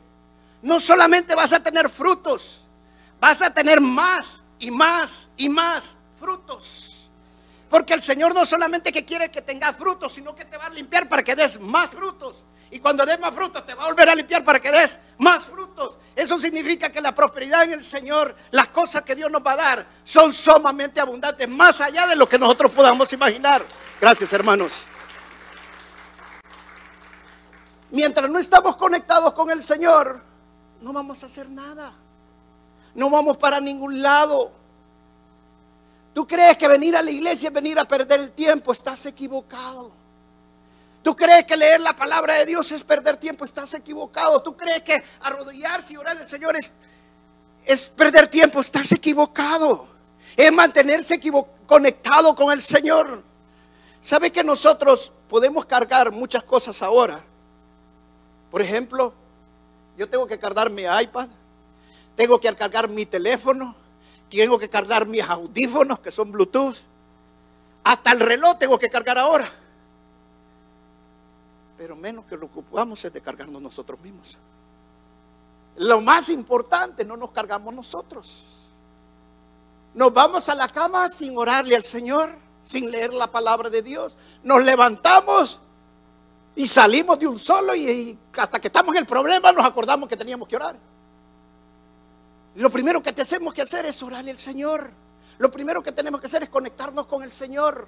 no 0.62 0.80
solamente 0.80 1.34
vas 1.34 1.52
a 1.52 1.62
tener 1.62 1.90
frutos, 1.90 2.60
vas 3.20 3.42
a 3.42 3.52
tener 3.52 3.80
más 3.80 4.42
y 4.58 4.70
más 4.70 5.28
y 5.36 5.50
más 5.50 5.98
frutos. 6.18 6.97
Porque 7.68 7.94
el 7.94 8.02
Señor 8.02 8.34
no 8.34 8.46
solamente 8.46 8.92
que 8.92 9.04
quiere 9.04 9.30
que 9.30 9.42
tengas 9.42 9.76
frutos, 9.76 10.12
sino 10.12 10.34
que 10.34 10.44
te 10.44 10.56
va 10.56 10.66
a 10.66 10.70
limpiar 10.70 11.08
para 11.08 11.22
que 11.22 11.36
des 11.36 11.60
más 11.60 11.90
frutos. 11.90 12.44
Y 12.70 12.80
cuando 12.80 13.06
des 13.06 13.18
más 13.18 13.34
frutos, 13.34 13.64
te 13.64 13.74
va 13.74 13.84
a 13.84 13.86
volver 13.86 14.08
a 14.10 14.14
limpiar 14.14 14.44
para 14.44 14.60
que 14.60 14.70
des 14.70 14.98
más 15.18 15.44
frutos. 15.44 15.96
Eso 16.14 16.38
significa 16.38 16.90
que 16.90 17.00
la 17.00 17.14
prosperidad 17.14 17.64
en 17.64 17.72
el 17.74 17.84
Señor, 17.84 18.36
las 18.50 18.68
cosas 18.68 19.02
que 19.02 19.14
Dios 19.14 19.30
nos 19.30 19.42
va 19.42 19.52
a 19.52 19.56
dar, 19.56 19.86
son 20.04 20.34
sumamente 20.34 21.00
abundantes, 21.00 21.48
más 21.48 21.80
allá 21.80 22.06
de 22.06 22.16
lo 22.16 22.28
que 22.28 22.38
nosotros 22.38 22.72
podamos 22.72 23.12
imaginar. 23.12 23.64
Gracias, 24.00 24.32
hermanos. 24.32 24.72
Mientras 27.90 28.30
no 28.30 28.38
estamos 28.38 28.76
conectados 28.76 29.32
con 29.32 29.50
el 29.50 29.62
Señor, 29.62 30.20
no 30.80 30.92
vamos 30.92 31.22
a 31.22 31.26
hacer 31.26 31.48
nada. 31.48 31.94
No 32.94 33.08
vamos 33.08 33.36
para 33.38 33.60
ningún 33.60 34.02
lado. 34.02 34.52
Tú 36.12 36.26
crees 36.26 36.56
que 36.56 36.66
venir 36.66 36.96
a 36.96 37.02
la 37.02 37.10
iglesia 37.10 37.48
es 37.48 37.52
venir 37.52 37.78
a 37.78 37.84
perder 37.84 38.20
el 38.20 38.30
tiempo. 38.32 38.72
Estás 38.72 39.06
equivocado. 39.06 39.92
Tú 41.02 41.14
crees 41.14 41.44
que 41.44 41.56
leer 41.56 41.80
la 41.80 41.94
palabra 41.94 42.34
de 42.34 42.46
Dios 42.46 42.70
es 42.72 42.82
perder 42.82 43.16
tiempo. 43.16 43.44
Estás 43.44 43.72
equivocado. 43.74 44.42
Tú 44.42 44.56
crees 44.56 44.82
que 44.82 45.02
arrodillarse 45.20 45.92
y 45.92 45.96
orar 45.96 46.16
al 46.16 46.28
Señor 46.28 46.56
es, 46.56 46.72
es 47.64 47.90
perder 47.90 48.28
tiempo. 48.28 48.60
Estás 48.60 48.90
equivocado. 48.92 49.86
Es 50.36 50.52
mantenerse 50.52 51.20
conectado 51.66 52.34
con 52.34 52.50
el 52.50 52.62
Señor. 52.62 53.22
¿Sabe 54.00 54.30
que 54.30 54.44
nosotros 54.44 55.12
podemos 55.28 55.66
cargar 55.66 56.12
muchas 56.12 56.42
cosas 56.44 56.82
ahora? 56.82 57.22
Por 58.50 58.62
ejemplo, 58.62 59.12
yo 59.96 60.08
tengo 60.08 60.26
que 60.26 60.38
cargar 60.38 60.70
mi 60.70 60.82
iPad, 60.82 61.28
tengo 62.16 62.40
que 62.40 62.54
cargar 62.54 62.88
mi 62.88 63.04
teléfono, 63.04 63.74
tengo 64.28 64.58
que 64.58 64.68
cargar 64.68 65.06
mis 65.06 65.22
audífonos 65.22 66.00
que 66.00 66.10
son 66.10 66.30
Bluetooth, 66.30 66.76
hasta 67.84 68.12
el 68.12 68.20
reloj 68.20 68.58
tengo 68.58 68.78
que 68.78 68.90
cargar 68.90 69.18
ahora. 69.18 69.48
Pero 71.76 71.96
menos 71.96 72.24
que 72.26 72.36
lo 72.36 72.46
ocupamos 72.46 73.04
es 73.04 73.12
de 73.12 73.20
cargarnos 73.20 73.62
nosotros 73.62 74.00
mismos. 74.00 74.36
Lo 75.76 76.00
más 76.00 76.28
importante, 76.28 77.04
no 77.04 77.16
nos 77.16 77.30
cargamos 77.30 77.72
nosotros. 77.72 78.44
Nos 79.94 80.12
vamos 80.12 80.48
a 80.48 80.54
la 80.54 80.68
cama 80.68 81.08
sin 81.08 81.36
orarle 81.38 81.76
al 81.76 81.84
Señor, 81.84 82.36
sin 82.62 82.90
leer 82.90 83.12
la 83.12 83.28
palabra 83.28 83.70
de 83.70 83.82
Dios. 83.82 84.16
Nos 84.42 84.62
levantamos 84.62 85.60
y 86.54 86.66
salimos 86.66 87.18
de 87.18 87.26
un 87.26 87.38
solo 87.38 87.74
y, 87.74 88.18
hasta 88.36 88.60
que 88.60 88.66
estamos 88.66 88.92
en 88.94 89.00
el 89.00 89.06
problema 89.06 89.52
nos 89.52 89.64
acordamos 89.64 90.08
que 90.08 90.16
teníamos 90.16 90.48
que 90.48 90.56
orar. 90.56 90.76
Lo 92.58 92.70
primero 92.70 93.00
que 93.00 93.12
tenemos 93.12 93.54
que 93.54 93.62
hacer 93.62 93.86
es 93.86 94.02
orarle 94.02 94.32
al 94.32 94.38
Señor. 94.38 94.90
Lo 95.38 95.48
primero 95.48 95.80
que 95.80 95.92
tenemos 95.92 96.20
que 96.20 96.26
hacer 96.26 96.42
es 96.42 96.48
conectarnos 96.48 97.06
con 97.06 97.22
el 97.22 97.30
Señor. 97.30 97.86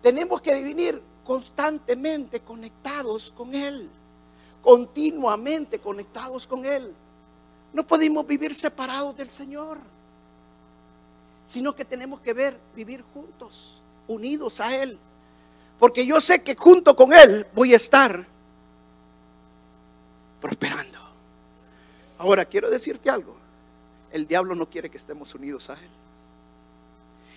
Tenemos 0.00 0.40
que 0.40 0.58
vivir 0.62 1.02
constantemente 1.22 2.40
conectados 2.40 3.30
con 3.36 3.54
Él. 3.54 3.90
Continuamente 4.62 5.80
conectados 5.80 6.46
con 6.46 6.64
Él. 6.64 6.94
No 7.74 7.86
podemos 7.86 8.26
vivir 8.26 8.54
separados 8.54 9.14
del 9.18 9.28
Señor. 9.28 9.76
Sino 11.44 11.76
que 11.76 11.84
tenemos 11.84 12.22
que 12.22 12.32
ver, 12.32 12.58
vivir 12.74 13.04
juntos, 13.12 13.82
unidos 14.06 14.60
a 14.60 14.74
Él. 14.74 14.98
Porque 15.78 16.06
yo 16.06 16.22
sé 16.22 16.42
que 16.42 16.56
junto 16.56 16.96
con 16.96 17.12
Él 17.12 17.46
voy 17.54 17.74
a 17.74 17.76
estar 17.76 18.26
prosperando. 20.40 20.98
Ahora, 22.16 22.46
quiero 22.46 22.70
decirte 22.70 23.10
algo. 23.10 23.39
El 24.12 24.26
diablo 24.26 24.54
no 24.54 24.68
quiere 24.68 24.90
que 24.90 24.96
estemos 24.96 25.34
unidos 25.34 25.70
a 25.70 25.74
Él. 25.74 25.90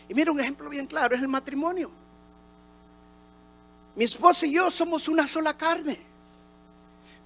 Y 0.10 0.14
mira 0.14 0.32
un 0.32 0.40
ejemplo 0.40 0.70
bien 0.70 0.86
claro, 0.86 1.16
es 1.16 1.22
el 1.22 1.28
matrimonio. 1.28 1.92
Mi 3.96 4.06
esposa 4.06 4.46
y 4.46 4.54
yo 4.54 4.72
somos 4.72 5.08
una 5.08 5.28
sola 5.28 5.56
carne. 5.56 6.00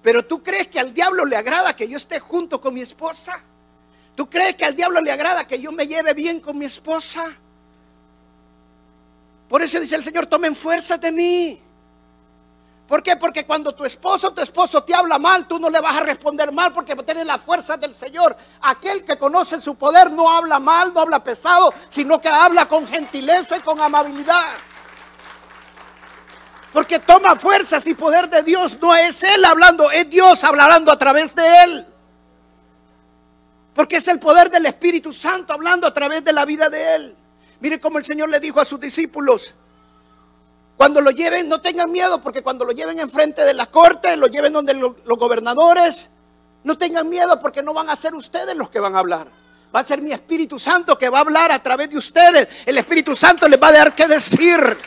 Pero 0.02 0.24
tú 0.24 0.42
crees 0.42 0.68
que 0.68 0.78
al 0.78 0.94
diablo 0.94 1.24
le 1.24 1.36
agrada 1.36 1.74
que 1.74 1.88
yo 1.88 1.96
esté 1.96 2.20
junto 2.20 2.60
con 2.60 2.74
mi 2.74 2.80
esposa. 2.80 3.40
¿Tú 4.14 4.28
crees 4.28 4.54
que 4.54 4.64
al 4.64 4.76
diablo 4.76 5.00
le 5.00 5.12
agrada 5.12 5.46
que 5.46 5.60
yo 5.60 5.72
me 5.72 5.86
lleve 5.86 6.12
bien 6.12 6.40
con 6.40 6.58
mi 6.58 6.66
esposa? 6.66 7.34
Por 9.48 9.62
eso 9.62 9.80
dice 9.80 9.96
el 9.96 10.04
Señor, 10.04 10.26
tomen 10.26 10.54
fuerzas 10.54 11.00
de 11.00 11.10
mí. 11.10 11.62
¿Por 12.88 13.02
qué? 13.02 13.16
Porque 13.16 13.44
cuando 13.44 13.74
tu 13.74 13.84
esposo 13.84 14.32
tu 14.32 14.40
esposo 14.40 14.82
te 14.82 14.94
habla 14.94 15.18
mal, 15.18 15.46
tú 15.46 15.58
no 15.58 15.68
le 15.68 15.78
vas 15.78 15.94
a 15.94 16.00
responder 16.00 16.50
mal 16.50 16.72
porque 16.72 16.96
tienes 16.96 17.26
las 17.26 17.38
fuerzas 17.42 17.78
del 17.78 17.94
Señor. 17.94 18.34
Aquel 18.62 19.04
que 19.04 19.18
conoce 19.18 19.60
su 19.60 19.74
poder 19.74 20.10
no 20.10 20.26
habla 20.26 20.58
mal, 20.58 20.94
no 20.94 21.00
habla 21.00 21.22
pesado, 21.22 21.74
sino 21.90 22.18
que 22.18 22.30
habla 22.30 22.66
con 22.66 22.88
gentileza 22.88 23.58
y 23.58 23.60
con 23.60 23.78
amabilidad. 23.78 24.46
Porque 26.72 26.98
toma 26.98 27.36
fuerzas 27.36 27.86
y 27.86 27.92
poder 27.92 28.30
de 28.30 28.42
Dios. 28.42 28.78
No 28.80 28.96
es 28.96 29.22
Él 29.22 29.44
hablando, 29.44 29.90
es 29.90 30.08
Dios 30.08 30.42
hablando 30.42 30.90
a 30.90 30.96
través 30.96 31.34
de 31.34 31.64
Él. 31.64 31.86
Porque 33.74 33.96
es 33.96 34.08
el 34.08 34.18
poder 34.18 34.50
del 34.50 34.64
Espíritu 34.64 35.12
Santo 35.12 35.52
hablando 35.52 35.86
a 35.86 35.92
través 35.92 36.24
de 36.24 36.32
la 36.32 36.46
vida 36.46 36.70
de 36.70 36.94
Él. 36.94 37.16
Mire 37.60 37.78
cómo 37.80 37.98
el 37.98 38.04
Señor 38.06 38.30
le 38.30 38.40
dijo 38.40 38.60
a 38.60 38.64
sus 38.64 38.80
discípulos, 38.80 39.54
cuando 40.78 41.00
lo 41.00 41.10
lleven, 41.10 41.48
no 41.48 41.60
tengan 41.60 41.90
miedo, 41.90 42.22
porque 42.22 42.40
cuando 42.40 42.64
lo 42.64 42.70
lleven 42.70 43.00
enfrente 43.00 43.44
de 43.44 43.52
la 43.52 43.66
corte, 43.66 44.16
lo 44.16 44.28
lleven 44.28 44.52
donde 44.52 44.74
los, 44.74 44.94
gobernadores, 45.04 46.08
no 46.62 46.78
tengan 46.78 47.08
miedo 47.08 47.40
porque 47.40 47.64
no 47.64 47.74
van 47.74 47.90
a 47.90 47.96
ser 47.96 48.14
ustedes 48.14 48.56
los 48.56 48.70
que 48.70 48.78
van 48.78 48.94
a 48.94 49.00
hablar. 49.00 49.26
Va 49.74 49.80
a 49.80 49.84
ser 49.84 50.00
mi 50.00 50.12
Espíritu 50.12 50.56
Santo 50.56 50.96
que 50.96 51.08
va 51.08 51.18
a 51.18 51.20
hablar 51.22 51.50
a 51.50 51.60
través 51.60 51.90
de 51.90 51.98
ustedes. 51.98 52.48
El 52.64 52.78
Espíritu 52.78 53.16
Santo 53.16 53.48
les 53.48 53.60
va 53.60 53.68
a 53.68 53.72
dar 53.72 53.92
que 53.92 54.06
decir. 54.06 54.78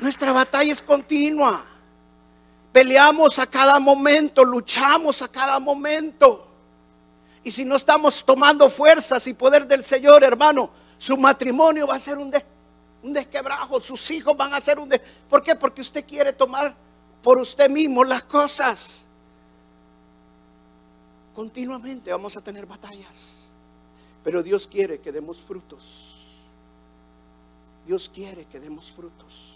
Nuestra 0.00 0.32
batalla 0.32 0.72
es 0.72 0.82
continua. 0.82 1.64
Peleamos 2.72 3.38
a 3.38 3.46
cada 3.46 3.78
momento, 3.78 4.44
luchamos 4.44 5.22
a 5.22 5.28
cada 5.28 5.60
momento. 5.60 6.48
Y 7.44 7.52
si 7.52 7.64
no 7.64 7.76
estamos 7.76 8.24
tomando 8.24 8.68
fuerzas 8.68 9.24
y 9.28 9.34
poder 9.34 9.68
del 9.68 9.84
Señor, 9.84 10.24
hermano, 10.24 10.70
su 10.98 11.16
matrimonio 11.16 11.86
va 11.86 11.94
a 11.94 11.98
ser 12.00 12.18
un, 12.18 12.32
un 13.02 13.12
desquebrajo, 13.12 13.80
sus 13.80 14.10
hijos 14.10 14.36
van 14.36 14.52
a 14.54 14.60
ser 14.60 14.78
un 14.78 14.88
des 14.88 15.00
¿Por 15.28 15.42
qué? 15.42 15.54
Porque 15.54 15.80
usted 15.80 16.04
quiere 16.04 16.32
tomar 16.32 16.74
por 17.22 17.38
usted 17.38 17.68
mismo 17.70 18.04
las 18.04 18.24
cosas. 18.24 19.04
Continuamente 21.34 22.10
vamos 22.10 22.36
a 22.36 22.40
tener 22.40 22.66
batallas. 22.66 23.46
Pero 24.22 24.42
Dios 24.42 24.66
quiere 24.66 25.00
que 25.00 25.12
demos 25.12 25.40
frutos. 25.40 26.10
Dios 27.86 28.10
quiere 28.12 28.44
que 28.44 28.60
demos 28.60 28.90
frutos. 28.90 29.54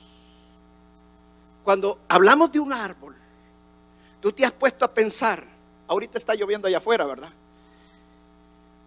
Cuando 1.63 1.99
hablamos 2.09 2.51
de 2.53 2.61
un 2.61 2.73
árbol, 2.73 3.15
tú 4.21 4.33
te 4.33 4.45
has 4.45 4.53
puesto 4.53 4.85
a 4.85 4.93
pensar, 4.93 5.45
ahorita 5.87 6.19
está 6.19 6.35
lloviendo 6.35 6.67
allá 6.67 6.79
afuera, 6.79 7.07
¿verdad? 7.07 7.31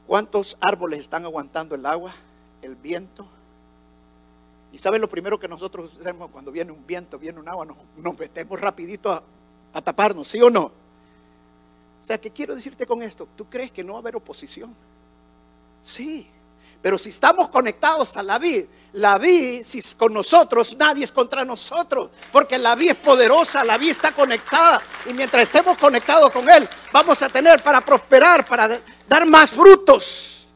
¿Cuántos 0.06 0.58
árboles 0.60 1.00
están 1.00 1.26
aguantando 1.26 1.76
el 1.76 1.86
agua, 1.86 2.14
el 2.62 2.76
viento? 2.76 3.28
Y 4.72 4.78
sabes 4.78 5.00
lo 5.00 5.08
primero 5.08 5.40
que 5.40 5.48
nosotros 5.48 5.92
hacemos 6.00 6.30
cuando 6.30 6.52
viene 6.52 6.72
un 6.72 6.86
viento, 6.86 7.18
viene 7.18 7.40
un 7.40 7.48
agua, 7.48 7.66
nos, 7.96 8.20
metemos 8.20 8.60
rapidito 8.60 9.12
a, 9.12 9.24
taparnos, 9.82 10.28
¿sí 10.28 10.42
o 10.42 10.50
no? 10.50 10.72
O 12.02 12.06
sea, 12.06 12.18
¿qué 12.18 12.32
quiero 12.32 12.56
decirte 12.56 12.86
con 12.86 13.02
esto? 13.04 13.28
¿Tú 13.36 13.46
crees 13.50 13.72
que 13.72 13.84
no 13.84 13.94
va 13.94 14.00
a 14.00 14.02
haber 14.02 14.16
oposición? 14.16 14.76
Sí. 15.82 16.28
Pero 16.82 16.98
si 16.98 17.10
estamos 17.10 17.50
conectados 17.50 18.16
a 18.18 18.24
la 18.24 18.40
vida, 18.40 18.68
la 18.94 19.18
vida, 19.18 19.64
si 19.64 19.80
es 19.80 19.96
con 19.96 20.14
nosotros, 20.14 20.76
nadie 20.78 21.04
es 21.04 21.12
contra 21.12 21.44
nosotros. 21.44 22.12
Porque 22.32 22.58
la 22.58 22.76
vida 22.76 22.92
es 22.92 22.98
poderosa, 22.98 23.64
la 23.64 23.78
vida 23.78 23.92
está 23.92 24.12
conectada. 24.12 24.82
Y 25.06 25.14
mientras 25.14 25.44
estemos 25.44 25.78
conectados 25.78 26.32
con 26.32 26.50
Él, 26.50 26.68
vamos 26.92 27.22
a 27.22 27.30
tener 27.30 27.62
para 27.64 27.82
prosperar, 27.82 28.46
para 28.46 28.80
dar 29.08 29.26
más 29.26 29.52
frutos. 29.52 30.48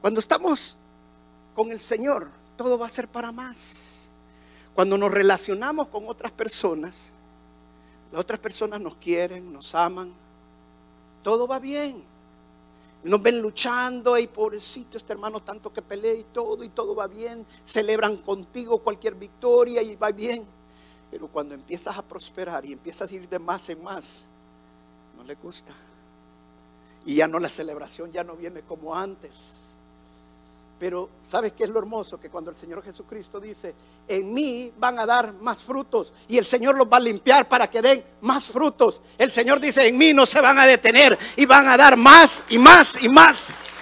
Cuando 0.00 0.20
estamos 0.20 0.75
con 1.56 1.72
el 1.72 1.80
Señor, 1.80 2.28
todo 2.56 2.78
va 2.78 2.84
a 2.84 2.90
ser 2.90 3.08
para 3.08 3.32
más. 3.32 4.08
Cuando 4.74 4.98
nos 4.98 5.10
relacionamos 5.10 5.88
con 5.88 6.06
otras 6.06 6.30
personas, 6.30 7.08
las 8.12 8.20
otras 8.20 8.38
personas 8.38 8.78
nos 8.78 8.96
quieren, 8.96 9.50
nos 9.52 9.74
aman, 9.74 10.12
todo 11.22 11.48
va 11.48 11.58
bien. 11.58 12.04
Nos 13.02 13.22
ven 13.22 13.40
luchando, 13.40 14.18
y 14.18 14.26
pobrecito 14.26 14.98
este 14.98 15.12
hermano, 15.12 15.42
tanto 15.42 15.72
que 15.72 15.80
pelea 15.80 16.12
y 16.14 16.24
todo, 16.24 16.62
y 16.62 16.68
todo 16.68 16.94
va 16.94 17.06
bien. 17.06 17.46
Celebran 17.64 18.18
contigo 18.18 18.78
cualquier 18.78 19.14
victoria 19.14 19.80
y 19.80 19.96
va 19.96 20.10
bien. 20.10 20.44
Pero 21.10 21.28
cuando 21.28 21.54
empiezas 21.54 21.96
a 21.96 22.02
prosperar 22.02 22.66
y 22.66 22.72
empiezas 22.72 23.10
a 23.10 23.14
ir 23.14 23.28
de 23.28 23.38
más 23.38 23.68
en 23.70 23.82
más, 23.82 24.24
no 25.16 25.24
le 25.24 25.34
gusta. 25.36 25.72
Y 27.06 27.16
ya 27.16 27.28
no 27.28 27.38
la 27.38 27.48
celebración 27.48 28.12
ya 28.12 28.24
no 28.24 28.36
viene 28.36 28.60
como 28.62 28.94
antes. 28.94 29.65
Pero 30.78 31.08
¿sabes 31.22 31.52
qué 31.52 31.64
es 31.64 31.70
lo 31.70 31.78
hermoso? 31.78 32.20
Que 32.20 32.28
cuando 32.28 32.50
el 32.50 32.56
Señor 32.56 32.82
Jesucristo 32.82 33.40
dice, 33.40 33.74
en 34.06 34.34
mí 34.34 34.72
van 34.76 34.98
a 34.98 35.06
dar 35.06 35.32
más 35.34 35.62
frutos 35.62 36.12
y 36.28 36.36
el 36.36 36.44
Señor 36.44 36.76
los 36.76 36.86
va 36.86 36.98
a 36.98 37.00
limpiar 37.00 37.48
para 37.48 37.70
que 37.70 37.80
den 37.80 38.04
más 38.20 38.48
frutos. 38.48 39.00
El 39.16 39.32
Señor 39.32 39.58
dice, 39.58 39.86
en 39.86 39.96
mí 39.96 40.12
no 40.12 40.26
se 40.26 40.40
van 40.40 40.58
a 40.58 40.66
detener 40.66 41.18
y 41.36 41.46
van 41.46 41.66
a 41.68 41.76
dar 41.76 41.96
más 41.96 42.44
y 42.50 42.58
más 42.58 43.02
y 43.02 43.08
más. 43.08 43.75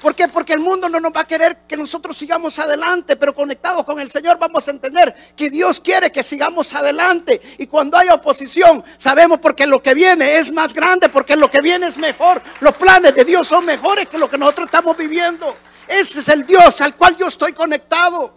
¿Por 0.00 0.14
qué? 0.14 0.28
Porque 0.28 0.54
el 0.54 0.60
mundo 0.60 0.88
no 0.88 0.98
nos 0.98 1.12
va 1.12 1.20
a 1.20 1.26
querer 1.26 1.58
que 1.68 1.76
nosotros 1.76 2.16
sigamos 2.16 2.58
adelante, 2.58 3.16
pero 3.16 3.34
conectados 3.34 3.84
con 3.84 4.00
el 4.00 4.10
Señor 4.10 4.38
vamos 4.38 4.66
a 4.66 4.70
entender 4.70 5.14
que 5.36 5.50
Dios 5.50 5.80
quiere 5.80 6.10
que 6.10 6.22
sigamos 6.22 6.74
adelante. 6.74 7.40
Y 7.58 7.66
cuando 7.66 7.98
hay 7.98 8.08
oposición, 8.08 8.82
sabemos 8.96 9.40
porque 9.40 9.66
lo 9.66 9.82
que 9.82 9.92
viene 9.92 10.36
es 10.36 10.50
más 10.50 10.72
grande, 10.72 11.10
porque 11.10 11.36
lo 11.36 11.50
que 11.50 11.60
viene 11.60 11.86
es 11.86 11.98
mejor. 11.98 12.40
Los 12.60 12.74
planes 12.74 13.14
de 13.14 13.24
Dios 13.24 13.46
son 13.46 13.66
mejores 13.66 14.08
que 14.08 14.16
lo 14.16 14.30
que 14.30 14.38
nosotros 14.38 14.66
estamos 14.66 14.96
viviendo. 14.96 15.54
Ese 15.86 16.20
es 16.20 16.28
el 16.28 16.46
Dios 16.46 16.80
al 16.80 16.96
cual 16.96 17.16
yo 17.16 17.26
estoy 17.26 17.52
conectado. 17.52 18.32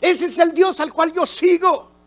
Ese 0.00 0.26
es 0.26 0.38
el 0.38 0.52
Dios 0.52 0.78
al 0.78 0.92
cual 0.92 1.12
yo 1.12 1.26
sigo. 1.26 1.97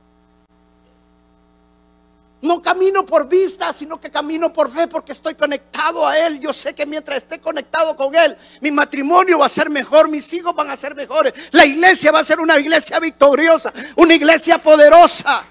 No 2.41 2.61
camino 2.61 3.05
por 3.05 3.27
vista, 3.27 3.71
sino 3.71 4.01
que 4.01 4.09
camino 4.09 4.51
por 4.51 4.71
fe 4.71 4.87
porque 4.87 5.11
estoy 5.11 5.35
conectado 5.35 6.07
a 6.07 6.17
Él. 6.17 6.39
Yo 6.39 6.51
sé 6.53 6.73
que 6.73 6.87
mientras 6.87 7.17
esté 7.17 7.39
conectado 7.39 7.95
con 7.95 8.15
Él, 8.15 8.35
mi 8.61 8.71
matrimonio 8.71 9.37
va 9.37 9.45
a 9.45 9.49
ser 9.49 9.69
mejor, 9.69 10.09
mis 10.09 10.31
hijos 10.33 10.55
van 10.55 10.69
a 10.69 10.77
ser 10.77 10.95
mejores. 10.95 11.33
La 11.51 11.65
iglesia 11.65 12.11
va 12.11 12.19
a 12.19 12.23
ser 12.23 12.39
una 12.39 12.59
iglesia 12.59 12.99
victoriosa, 12.99 13.71
una 13.95 14.15
iglesia 14.15 14.57
poderosa. 14.57 15.43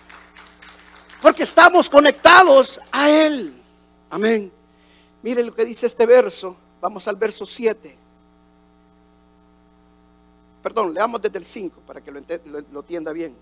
Porque 1.22 1.44
estamos 1.44 1.88
conectados 1.88 2.81
a 2.90 3.09
Él. 3.09 3.62
Amén. 4.11 4.50
Mire 5.22 5.44
lo 5.44 5.55
que 5.55 5.64
dice 5.64 5.87
este 5.87 6.07
verso. 6.07 6.57
Vamos 6.81 7.07
al 7.07 7.16
verso 7.16 7.46
7. 7.46 7.98
Perdón, 10.62 10.92
leamos 10.92 11.22
desde 11.22 11.38
el 11.38 11.44
5 11.44 11.83
para 11.87 12.00
que 12.00 12.11
lo, 12.11 12.18
entienda 12.81 13.12
bien. 13.12 13.35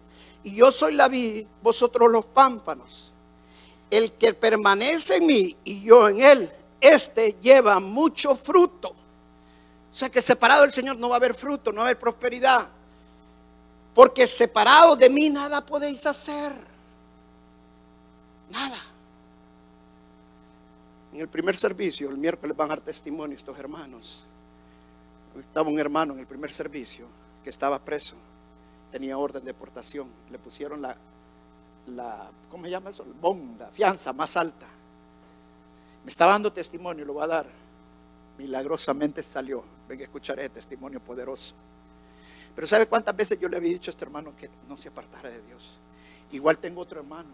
Y 0.45 0.55
yo 0.55 0.71
soy 0.71 0.95
la 0.95 1.09
vid, 1.09 1.47
vosotros 1.63 2.11
los 2.11 2.27
pámpanos. 2.27 3.13
El 3.90 4.12
que 4.12 4.35
permanece 4.35 5.16
en 5.16 5.27
mí 5.27 5.57
y 5.64 5.83
yo 5.83 6.09
en 6.09 6.20
él, 6.20 6.51
este 6.81 7.37
lleva 7.40 7.81
mucho 7.81 8.35
fruto. 8.35 8.90
O 8.90 9.94
sea 9.94 10.11
que 10.11 10.20
separado 10.20 10.62
del 10.62 10.72
Señor 10.72 10.96
no 10.96 11.09
va 11.09 11.16
a 11.16 11.18
haber 11.18 11.35
fruto, 11.35 11.72
no 11.72 11.79
va 11.79 11.85
a 11.85 11.87
haber 11.87 11.98
prosperidad. 11.98 12.68
Porque 13.94 14.27
separado 14.27 14.94
de 14.94 15.11
mí 15.11 15.29
nada 15.29 15.64
podéis 15.64 16.07
hacer. 16.07 16.53
Nada. 18.51 18.79
En 21.12 21.20
el 21.20 21.29
primer 21.29 21.57
servicio, 21.57 22.09
el 22.11 22.16
miércoles 22.16 22.57
van 22.57 22.70
a 22.70 22.77
dar 22.77 22.81
testimonio 22.81 23.37
estos 23.37 23.59
hermanos. 23.59 24.24
Estaba 25.38 25.68
un 25.68 25.79
hermano 25.79 26.14
en 26.14 26.20
el 26.20 26.27
primer 26.27 26.51
servicio 26.51 27.07
que 27.42 27.51
estaba 27.51 27.79
preso, 27.79 28.16
tenía 28.90 29.16
orden 29.16 29.42
de 29.42 29.53
deportación. 29.53 30.11
Le 30.31 30.38
pusieron 30.38 30.83
la 30.83 30.96
la, 31.88 32.31
¿cómo 32.51 32.64
se 32.64 32.70
llama 32.70 32.90
eso? 32.90 33.05
La 33.59 33.68
fianza 33.68 34.12
más 34.12 34.37
alta. 34.37 34.66
Me 36.05 36.11
estaba 36.11 36.33
dando 36.33 36.53
testimonio, 36.53 37.05
lo 37.05 37.14
voy 37.14 37.24
a 37.24 37.29
dar. 37.29 37.46
Milagrosamente 38.38 39.22
salió. 39.22 39.64
Venga 39.88 40.03
a 40.03 40.05
escuchar 40.05 40.38
testimonio 40.48 41.01
poderoso. 41.01 41.55
Pero 42.55 42.66
¿sabe 42.66 42.87
cuántas 42.87 43.14
veces 43.14 43.38
yo 43.38 43.48
le 43.48 43.57
había 43.57 43.72
dicho 43.72 43.90
a 43.90 43.92
este 43.92 44.05
hermano 44.05 44.35
que 44.37 44.51
no 44.68 44.77
se 44.77 44.88
apartara 44.88 45.31
de 45.31 45.42
Dios? 45.42 45.72
Igual 46.33 46.59
tengo 46.59 46.81
otro 46.81 47.01
hermano 47.01 47.31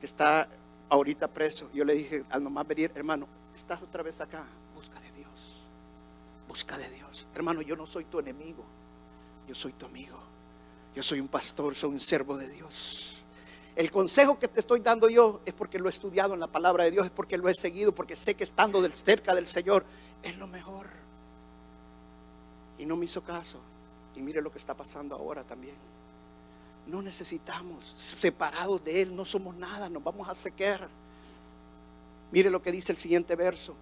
que 0.00 0.06
está 0.06 0.48
ahorita 0.88 1.28
preso. 1.28 1.70
Yo 1.72 1.84
le 1.84 1.94
dije 1.94 2.24
al 2.30 2.42
nomás 2.42 2.66
venir, 2.66 2.92
hermano, 2.94 3.26
estás 3.54 3.82
otra 3.82 4.02
vez 4.02 4.20
acá, 4.20 4.44
busca 4.74 5.00
de 5.00 5.12
Dios. 5.12 5.62
Busca 6.48 6.78
de 6.78 6.88
Dios. 6.90 7.26
Hermano, 7.34 7.62
yo 7.62 7.76
no 7.76 7.86
soy 7.86 8.04
tu 8.04 8.18
enemigo, 8.18 8.64
yo 9.48 9.54
soy 9.54 9.72
tu 9.72 9.86
amigo. 9.86 10.18
Yo 10.96 11.02
soy 11.02 11.20
un 11.20 11.28
pastor, 11.28 11.74
soy 11.74 11.90
un 11.90 12.00
servo 12.00 12.38
de 12.38 12.48
Dios. 12.48 13.15
El 13.76 13.92
consejo 13.92 14.38
que 14.38 14.48
te 14.48 14.60
estoy 14.60 14.80
dando 14.80 15.10
yo 15.10 15.42
es 15.44 15.52
porque 15.52 15.78
lo 15.78 15.88
he 15.88 15.90
estudiado 15.90 16.32
en 16.32 16.40
la 16.40 16.46
palabra 16.46 16.84
de 16.84 16.90
Dios, 16.90 17.04
es 17.04 17.12
porque 17.12 17.36
lo 17.36 17.46
he 17.50 17.54
seguido, 17.54 17.94
porque 17.94 18.16
sé 18.16 18.34
que 18.34 18.42
estando 18.42 18.82
cerca 18.90 19.34
del 19.34 19.46
Señor 19.46 19.84
es 20.22 20.38
lo 20.38 20.46
mejor. 20.46 20.88
Y 22.78 22.86
no 22.86 22.96
me 22.96 23.04
hizo 23.04 23.22
caso. 23.22 23.60
Y 24.14 24.22
mire 24.22 24.40
lo 24.40 24.50
que 24.50 24.58
está 24.58 24.72
pasando 24.72 25.14
ahora 25.14 25.44
también. 25.44 25.76
No 26.86 27.02
necesitamos, 27.02 27.92
separados 27.96 28.82
de 28.82 29.02
Él, 29.02 29.14
no 29.14 29.26
somos 29.26 29.54
nada, 29.54 29.90
nos 29.90 30.02
vamos 30.02 30.26
a 30.26 30.34
sequer. 30.34 30.88
Mire 32.30 32.50
lo 32.50 32.62
que 32.62 32.72
dice 32.72 32.92
el 32.92 32.98
siguiente 32.98 33.36
verso. 33.36 33.76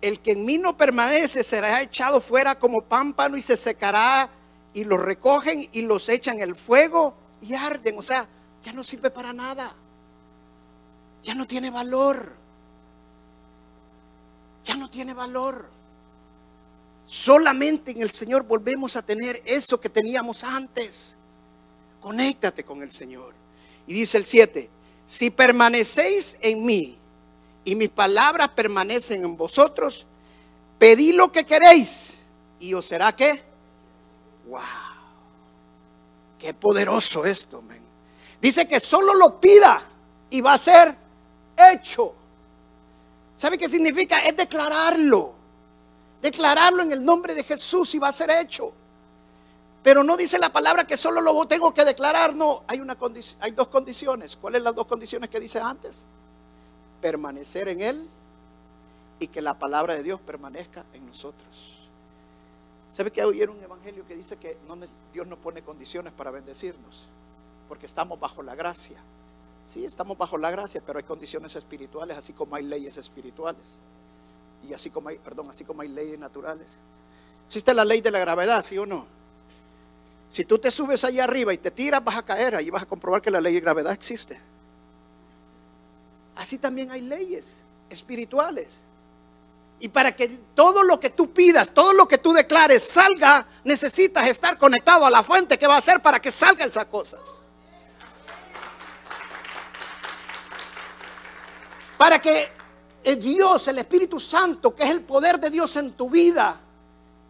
El 0.00 0.18
que 0.18 0.32
en 0.32 0.44
mí 0.44 0.58
no 0.58 0.76
permanece 0.76 1.44
será 1.44 1.80
echado 1.82 2.20
fuera 2.20 2.58
como 2.58 2.80
pámpano 2.80 3.36
y 3.36 3.42
se 3.42 3.56
secará 3.56 4.28
y 4.74 4.82
los 4.82 5.00
recogen 5.00 5.68
y 5.72 5.82
los 5.82 6.08
echan 6.08 6.40
el 6.40 6.56
fuego 6.56 7.14
y 7.40 7.54
arden. 7.54 7.96
O 7.96 8.02
sea, 8.02 8.28
ya 8.66 8.72
no 8.72 8.82
sirve 8.82 9.10
para 9.12 9.32
nada. 9.32 9.72
Ya 11.22 11.36
no 11.36 11.46
tiene 11.46 11.70
valor. 11.70 12.32
Ya 14.64 14.74
no 14.74 14.90
tiene 14.90 15.14
valor. 15.14 15.70
Solamente 17.06 17.92
en 17.92 18.02
el 18.02 18.10
Señor 18.10 18.42
volvemos 18.42 18.96
a 18.96 19.02
tener 19.02 19.40
eso 19.46 19.80
que 19.80 19.88
teníamos 19.88 20.42
antes. 20.42 21.16
Conéctate 22.00 22.64
con 22.64 22.82
el 22.82 22.90
Señor. 22.90 23.34
Y 23.86 23.94
dice 23.94 24.18
el 24.18 24.24
7, 24.24 24.68
si 25.06 25.30
permanecéis 25.30 26.36
en 26.40 26.64
mí 26.64 26.98
y 27.64 27.76
mis 27.76 27.90
palabras 27.90 28.48
permanecen 28.48 29.24
en 29.24 29.36
vosotros, 29.36 30.08
pedid 30.76 31.14
lo 31.14 31.30
que 31.30 31.46
queréis 31.46 32.14
y 32.58 32.74
os 32.74 32.84
será 32.84 33.14
que, 33.14 33.44
wow, 34.48 34.60
qué 36.36 36.52
poderoso 36.52 37.24
esto, 37.24 37.62
men. 37.62 37.85
Dice 38.40 38.68
que 38.68 38.80
solo 38.80 39.14
lo 39.14 39.40
pida 39.40 39.82
y 40.30 40.40
va 40.40 40.54
a 40.54 40.58
ser 40.58 40.94
hecho. 41.56 42.14
¿Sabe 43.36 43.58
qué 43.58 43.68
significa? 43.68 44.18
Es 44.18 44.36
declararlo. 44.36 45.34
Declararlo 46.20 46.82
en 46.82 46.92
el 46.92 47.04
nombre 47.04 47.34
de 47.34 47.44
Jesús 47.44 47.94
y 47.94 47.98
va 47.98 48.08
a 48.08 48.12
ser 48.12 48.30
hecho. 48.30 48.72
Pero 49.82 50.02
no 50.02 50.16
dice 50.16 50.38
la 50.38 50.52
palabra 50.52 50.86
que 50.86 50.96
solo 50.96 51.20
lo 51.20 51.46
tengo 51.46 51.72
que 51.72 51.84
declarar. 51.84 52.34
No, 52.34 52.64
hay, 52.66 52.80
una 52.80 52.96
hay 53.40 53.52
dos 53.52 53.68
condiciones. 53.68 54.36
¿Cuáles 54.36 54.62
las 54.62 54.74
dos 54.74 54.86
condiciones 54.86 55.30
que 55.30 55.38
dice 55.38 55.60
antes? 55.60 56.04
Permanecer 57.00 57.68
en 57.68 57.80
Él 57.80 58.08
y 59.20 59.28
que 59.28 59.40
la 59.40 59.58
palabra 59.58 59.94
de 59.94 60.02
Dios 60.02 60.20
permanezca 60.20 60.84
en 60.92 61.06
nosotros. 61.06 61.72
¿Sabe 62.90 63.10
que 63.10 63.22
oyeron 63.24 63.58
un 63.58 63.62
evangelio 63.62 64.06
que 64.06 64.16
dice 64.16 64.36
que 64.36 64.58
Dios 65.12 65.26
no 65.26 65.36
pone 65.36 65.62
condiciones 65.62 66.12
para 66.12 66.30
bendecirnos? 66.30 67.06
Porque 67.68 67.86
estamos 67.86 68.18
bajo 68.18 68.42
la 68.42 68.54
gracia. 68.54 68.98
Sí, 69.64 69.84
estamos 69.84 70.16
bajo 70.16 70.38
la 70.38 70.50
gracia, 70.50 70.82
pero 70.84 70.98
hay 70.98 71.04
condiciones 71.04 71.56
espirituales, 71.56 72.16
así 72.16 72.32
como 72.32 72.54
hay 72.54 72.64
leyes 72.64 72.96
espirituales. 72.96 73.78
Y 74.68 74.72
así 74.72 74.90
como 74.90 75.08
hay, 75.08 75.18
perdón, 75.18 75.50
así 75.50 75.64
como 75.64 75.82
hay 75.82 75.88
leyes 75.88 76.18
naturales. 76.18 76.78
Existe 77.46 77.74
la 77.74 77.84
ley 77.84 78.00
de 78.00 78.10
la 78.10 78.18
gravedad, 78.18 78.62
¿sí 78.62 78.78
o 78.78 78.86
no? 78.86 79.06
Si 80.28 80.44
tú 80.44 80.58
te 80.58 80.70
subes 80.70 81.04
allá 81.04 81.24
arriba 81.24 81.52
y 81.52 81.58
te 81.58 81.70
tiras, 81.70 82.02
vas 82.02 82.16
a 82.16 82.24
caer, 82.24 82.56
ahí 82.56 82.70
vas 82.70 82.82
a 82.82 82.86
comprobar 82.86 83.22
que 83.22 83.30
la 83.30 83.40
ley 83.40 83.54
de 83.54 83.60
gravedad 83.60 83.92
existe. 83.92 84.38
Así 86.36 86.58
también 86.58 86.90
hay 86.90 87.00
leyes 87.00 87.58
espirituales. 87.88 88.80
Y 89.78 89.88
para 89.88 90.14
que 90.14 90.28
todo 90.54 90.82
lo 90.82 90.98
que 90.98 91.10
tú 91.10 91.32
pidas, 91.32 91.70
todo 91.70 91.92
lo 91.92 92.08
que 92.08 92.18
tú 92.18 92.32
declares 92.32 92.82
salga, 92.82 93.46
necesitas 93.64 94.26
estar 94.26 94.58
conectado 94.58 95.06
a 95.06 95.10
la 95.10 95.22
fuente 95.22 95.58
que 95.58 95.66
va 95.66 95.74
a 95.74 95.78
hacer 95.78 96.00
para 96.00 96.20
que 96.20 96.30
salgan 96.30 96.68
esas 96.68 96.86
cosas. 96.86 97.45
Para 101.96 102.20
que 102.20 102.48
el 103.02 103.20
Dios, 103.20 103.68
el 103.68 103.78
Espíritu 103.78 104.18
Santo, 104.18 104.74
que 104.74 104.84
es 104.84 104.90
el 104.90 105.02
poder 105.02 105.38
de 105.38 105.50
Dios 105.50 105.76
en 105.76 105.92
tu 105.92 106.10
vida, 106.10 106.60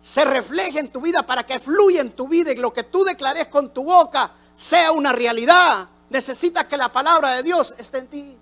se 0.00 0.24
refleje 0.24 0.79
en 0.79 0.90
tu 0.90 1.00
vida, 1.00 1.24
para 1.24 1.44
que 1.44 1.59
fluya 1.59 2.00
en 2.00 2.12
tu 2.12 2.29
vida 2.29 2.52
y 2.52 2.57
lo 2.57 2.72
que 2.72 2.85
tú 2.85 3.05
declares 3.05 3.48
con 3.48 3.72
tu 3.72 3.85
boca 3.85 4.33
sea 4.55 4.92
una 4.92 5.12
realidad, 5.12 5.88
necesitas 6.11 6.66
que 6.66 6.76
la 6.76 6.90
palabra 6.90 7.33
de 7.33 7.42
Dios 7.42 7.74
esté 7.79 7.98
en 7.98 8.07
ti. 8.09 8.37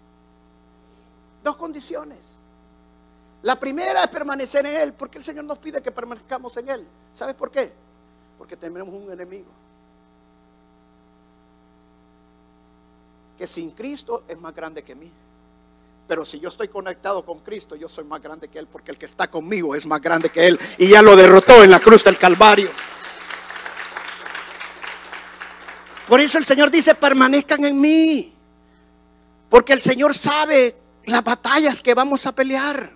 Dos 1.43 1.57
condiciones. 1.57 2.37
La 3.43 3.59
primera 3.59 4.05
es 4.05 4.09
permanecer 4.09 4.65
en 4.65 4.77
Él, 4.77 4.93
porque 4.95 5.19
el 5.19 5.25
Señor 5.25 5.45
nos 5.45 5.59
pide 5.59 5.83
que 5.83 5.93
permanezcamos 5.93 6.57
en 6.57 6.69
Él. 6.69 6.87
¿Sabes 7.13 7.35
por 7.35 7.51
qué? 7.51 7.73
Porque 8.39 8.57
tenemos 8.57 8.95
un 8.95 9.13
enemigo. 9.13 9.51
Que 13.37 13.47
sin 13.47 13.73
Cristo 13.73 14.25
es 14.29 14.39
más 14.39 14.55
grande 14.55 14.83
que 14.83 14.95
mí. 14.95 15.11
Pero 16.07 16.25
si 16.25 16.39
yo 16.39 16.49
estoy 16.49 16.69
conectado 16.69 17.25
con 17.25 17.41
Cristo, 17.41 17.77
yo 17.77 17.89
soy 17.89 18.05
más 18.05 18.21
grande 18.21 18.49
que 18.49 18.59
Él, 18.59 18.67
porque 18.67 18.91
el 18.91 18.99
que 18.99 19.07
está 19.07 19.31
conmigo 19.31 19.75
es 19.75 19.87
más 19.87 20.01
grande 20.01 20.29
que 20.29 20.47
Él. 20.47 20.61
Y 20.77 20.89
ya 20.89 21.01
lo 21.01 21.17
derrotó 21.17 21.65
en 21.65 21.71
la 21.71 21.81
cruz 21.81 22.05
del 22.05 22.19
Calvario. 22.19 22.71
Por 26.07 26.21
eso 26.21 26.37
el 26.37 26.45
Señor 26.45 26.71
dice, 26.71 26.95
permanezcan 26.95 27.65
en 27.65 27.81
mí. 27.81 28.35
Porque 29.49 29.73
el 29.73 29.81
Señor 29.81 30.15
sabe 30.15 30.77
las 31.07 31.25
batallas 31.25 31.81
que 31.81 31.95
vamos 31.95 32.27
a 32.27 32.33
pelear. 32.33 32.93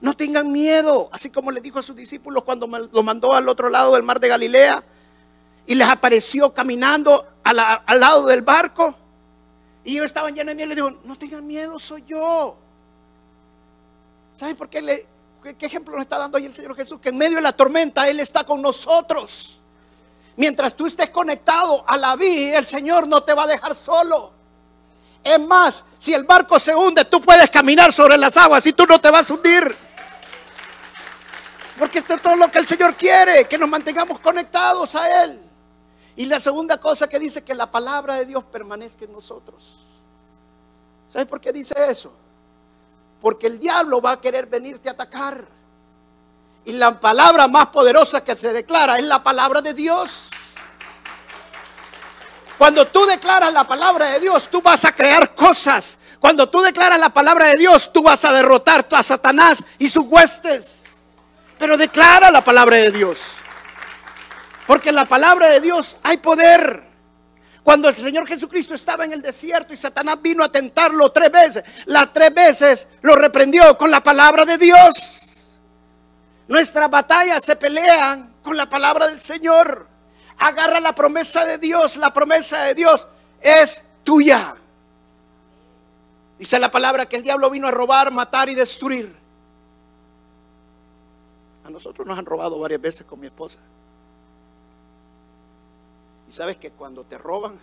No 0.00 0.14
tengan 0.14 0.52
miedo, 0.52 1.08
así 1.12 1.28
como 1.30 1.50
le 1.50 1.60
dijo 1.60 1.80
a 1.80 1.82
sus 1.82 1.96
discípulos 1.96 2.44
cuando 2.44 2.68
lo 2.68 3.02
mandó 3.02 3.32
al 3.32 3.48
otro 3.48 3.68
lado 3.68 3.94
del 3.94 4.04
mar 4.04 4.20
de 4.20 4.28
Galilea 4.28 4.84
y 5.66 5.74
les 5.74 5.88
apareció 5.88 6.54
caminando 6.54 7.26
al 7.42 8.00
lado 8.00 8.26
del 8.26 8.42
barco. 8.42 8.94
Y 9.84 9.94
ellos 9.94 10.06
estaban 10.06 10.34
llenos 10.34 10.50
de 10.50 10.54
miedo 10.54 10.66
y 10.66 10.68
le 10.68 10.74
dijo, 10.74 11.00
no 11.04 11.16
tengan 11.16 11.46
miedo, 11.46 11.78
soy 11.78 12.04
yo. 12.06 12.56
¿Saben 14.34 14.56
por 14.56 14.68
qué, 14.68 14.82
le, 14.82 15.06
qué, 15.58 15.66
ejemplo 15.66 15.94
nos 15.94 16.02
está 16.02 16.18
dando 16.18 16.38
ahí 16.38 16.46
el 16.46 16.54
Señor 16.54 16.76
Jesús? 16.76 17.00
Que 17.00 17.08
en 17.08 17.18
medio 17.18 17.36
de 17.36 17.42
la 17.42 17.52
tormenta 17.52 18.08
Él 18.08 18.20
está 18.20 18.44
con 18.44 18.62
nosotros. 18.62 19.58
Mientras 20.36 20.74
tú 20.74 20.86
estés 20.86 21.10
conectado 21.10 21.84
a 21.86 21.96
la 21.96 22.14
vida, 22.14 22.58
el 22.58 22.66
Señor 22.66 23.08
no 23.08 23.22
te 23.22 23.34
va 23.34 23.44
a 23.44 23.46
dejar 23.48 23.74
solo. 23.74 24.32
Es 25.24 25.40
más, 25.40 25.84
si 25.98 26.14
el 26.14 26.24
barco 26.24 26.58
se 26.60 26.74
hunde, 26.74 27.04
tú 27.06 27.20
puedes 27.20 27.50
caminar 27.50 27.92
sobre 27.92 28.16
las 28.16 28.36
aguas 28.36 28.64
y 28.66 28.72
tú 28.72 28.86
no 28.86 29.00
te 29.00 29.10
vas 29.10 29.30
a 29.30 29.34
hundir. 29.34 29.76
Porque 31.78 31.98
esto 31.98 32.14
es 32.14 32.22
todo 32.22 32.36
lo 32.36 32.50
que 32.50 32.58
el 32.58 32.66
Señor 32.66 32.94
quiere, 32.94 33.46
que 33.46 33.58
nos 33.58 33.68
mantengamos 33.68 34.18
conectados 34.20 34.94
a 34.94 35.24
Él. 35.24 35.47
Y 36.18 36.26
la 36.26 36.40
segunda 36.40 36.78
cosa 36.78 37.08
que 37.08 37.20
dice 37.20 37.44
que 37.44 37.54
la 37.54 37.70
palabra 37.70 38.16
de 38.16 38.26
Dios 38.26 38.42
permanezca 38.42 39.04
en 39.04 39.12
nosotros. 39.12 39.76
¿Sabes 41.08 41.28
por 41.28 41.40
qué 41.40 41.52
dice 41.52 41.74
eso? 41.88 42.12
Porque 43.22 43.46
el 43.46 43.60
diablo 43.60 44.02
va 44.02 44.10
a 44.10 44.20
querer 44.20 44.46
venirte 44.46 44.88
a 44.88 44.92
atacar. 44.92 45.46
Y 46.64 46.72
la 46.72 46.98
palabra 46.98 47.46
más 47.46 47.68
poderosa 47.68 48.24
que 48.24 48.34
se 48.34 48.52
declara 48.52 48.98
es 48.98 49.04
la 49.04 49.22
palabra 49.22 49.62
de 49.62 49.72
Dios. 49.74 50.30
Cuando 52.58 52.84
tú 52.88 53.06
declaras 53.06 53.52
la 53.52 53.62
palabra 53.62 54.06
de 54.06 54.18
Dios, 54.18 54.48
tú 54.50 54.60
vas 54.60 54.84
a 54.84 54.92
crear 54.92 55.36
cosas. 55.36 55.98
Cuando 56.18 56.48
tú 56.48 56.60
declaras 56.62 56.98
la 56.98 57.10
palabra 57.10 57.46
de 57.46 57.58
Dios, 57.58 57.92
tú 57.92 58.02
vas 58.02 58.24
a 58.24 58.32
derrotar 58.32 58.88
a 58.90 59.02
Satanás 59.04 59.64
y 59.78 59.88
sus 59.88 60.04
huestes. 60.04 60.82
Pero 61.60 61.76
declara 61.76 62.32
la 62.32 62.42
palabra 62.42 62.78
de 62.78 62.90
Dios. 62.90 63.37
Porque 64.68 64.90
en 64.90 64.96
la 64.96 65.06
palabra 65.06 65.48
de 65.48 65.62
Dios 65.62 65.96
hay 66.02 66.18
poder. 66.18 66.84
Cuando 67.62 67.88
el 67.88 67.96
Señor 67.96 68.28
Jesucristo 68.28 68.74
estaba 68.74 69.06
en 69.06 69.14
el 69.14 69.22
desierto 69.22 69.72
y 69.72 69.78
Satanás 69.78 70.20
vino 70.20 70.44
a 70.44 70.52
tentarlo 70.52 71.10
tres 71.10 71.32
veces, 71.32 71.64
las 71.86 72.12
tres 72.12 72.34
veces 72.34 72.86
lo 73.00 73.16
reprendió 73.16 73.78
con 73.78 73.90
la 73.90 74.02
palabra 74.02 74.44
de 74.44 74.58
Dios. 74.58 75.58
Nuestras 76.48 76.90
batallas 76.90 77.42
se 77.46 77.56
pelean 77.56 78.34
con 78.42 78.58
la 78.58 78.68
palabra 78.68 79.08
del 79.08 79.20
Señor. 79.20 79.88
Agarra 80.36 80.80
la 80.80 80.94
promesa 80.94 81.46
de 81.46 81.56
Dios. 81.56 81.96
La 81.96 82.12
promesa 82.12 82.64
de 82.64 82.74
Dios 82.74 83.08
es 83.40 83.82
tuya. 84.04 84.54
Dice 86.38 86.58
la 86.58 86.70
palabra 86.70 87.06
que 87.06 87.16
el 87.16 87.22
diablo 87.22 87.48
vino 87.48 87.68
a 87.68 87.70
robar, 87.70 88.10
matar 88.10 88.50
y 88.50 88.54
destruir. 88.54 89.16
A 91.64 91.70
nosotros 91.70 92.06
nos 92.06 92.18
han 92.18 92.26
robado 92.26 92.58
varias 92.58 92.82
veces 92.82 93.06
con 93.06 93.18
mi 93.18 93.28
esposa. 93.28 93.60
Y 96.28 96.32
sabes 96.32 96.56
que 96.56 96.70
cuando 96.70 97.04
te 97.04 97.16
roban, 97.16 97.58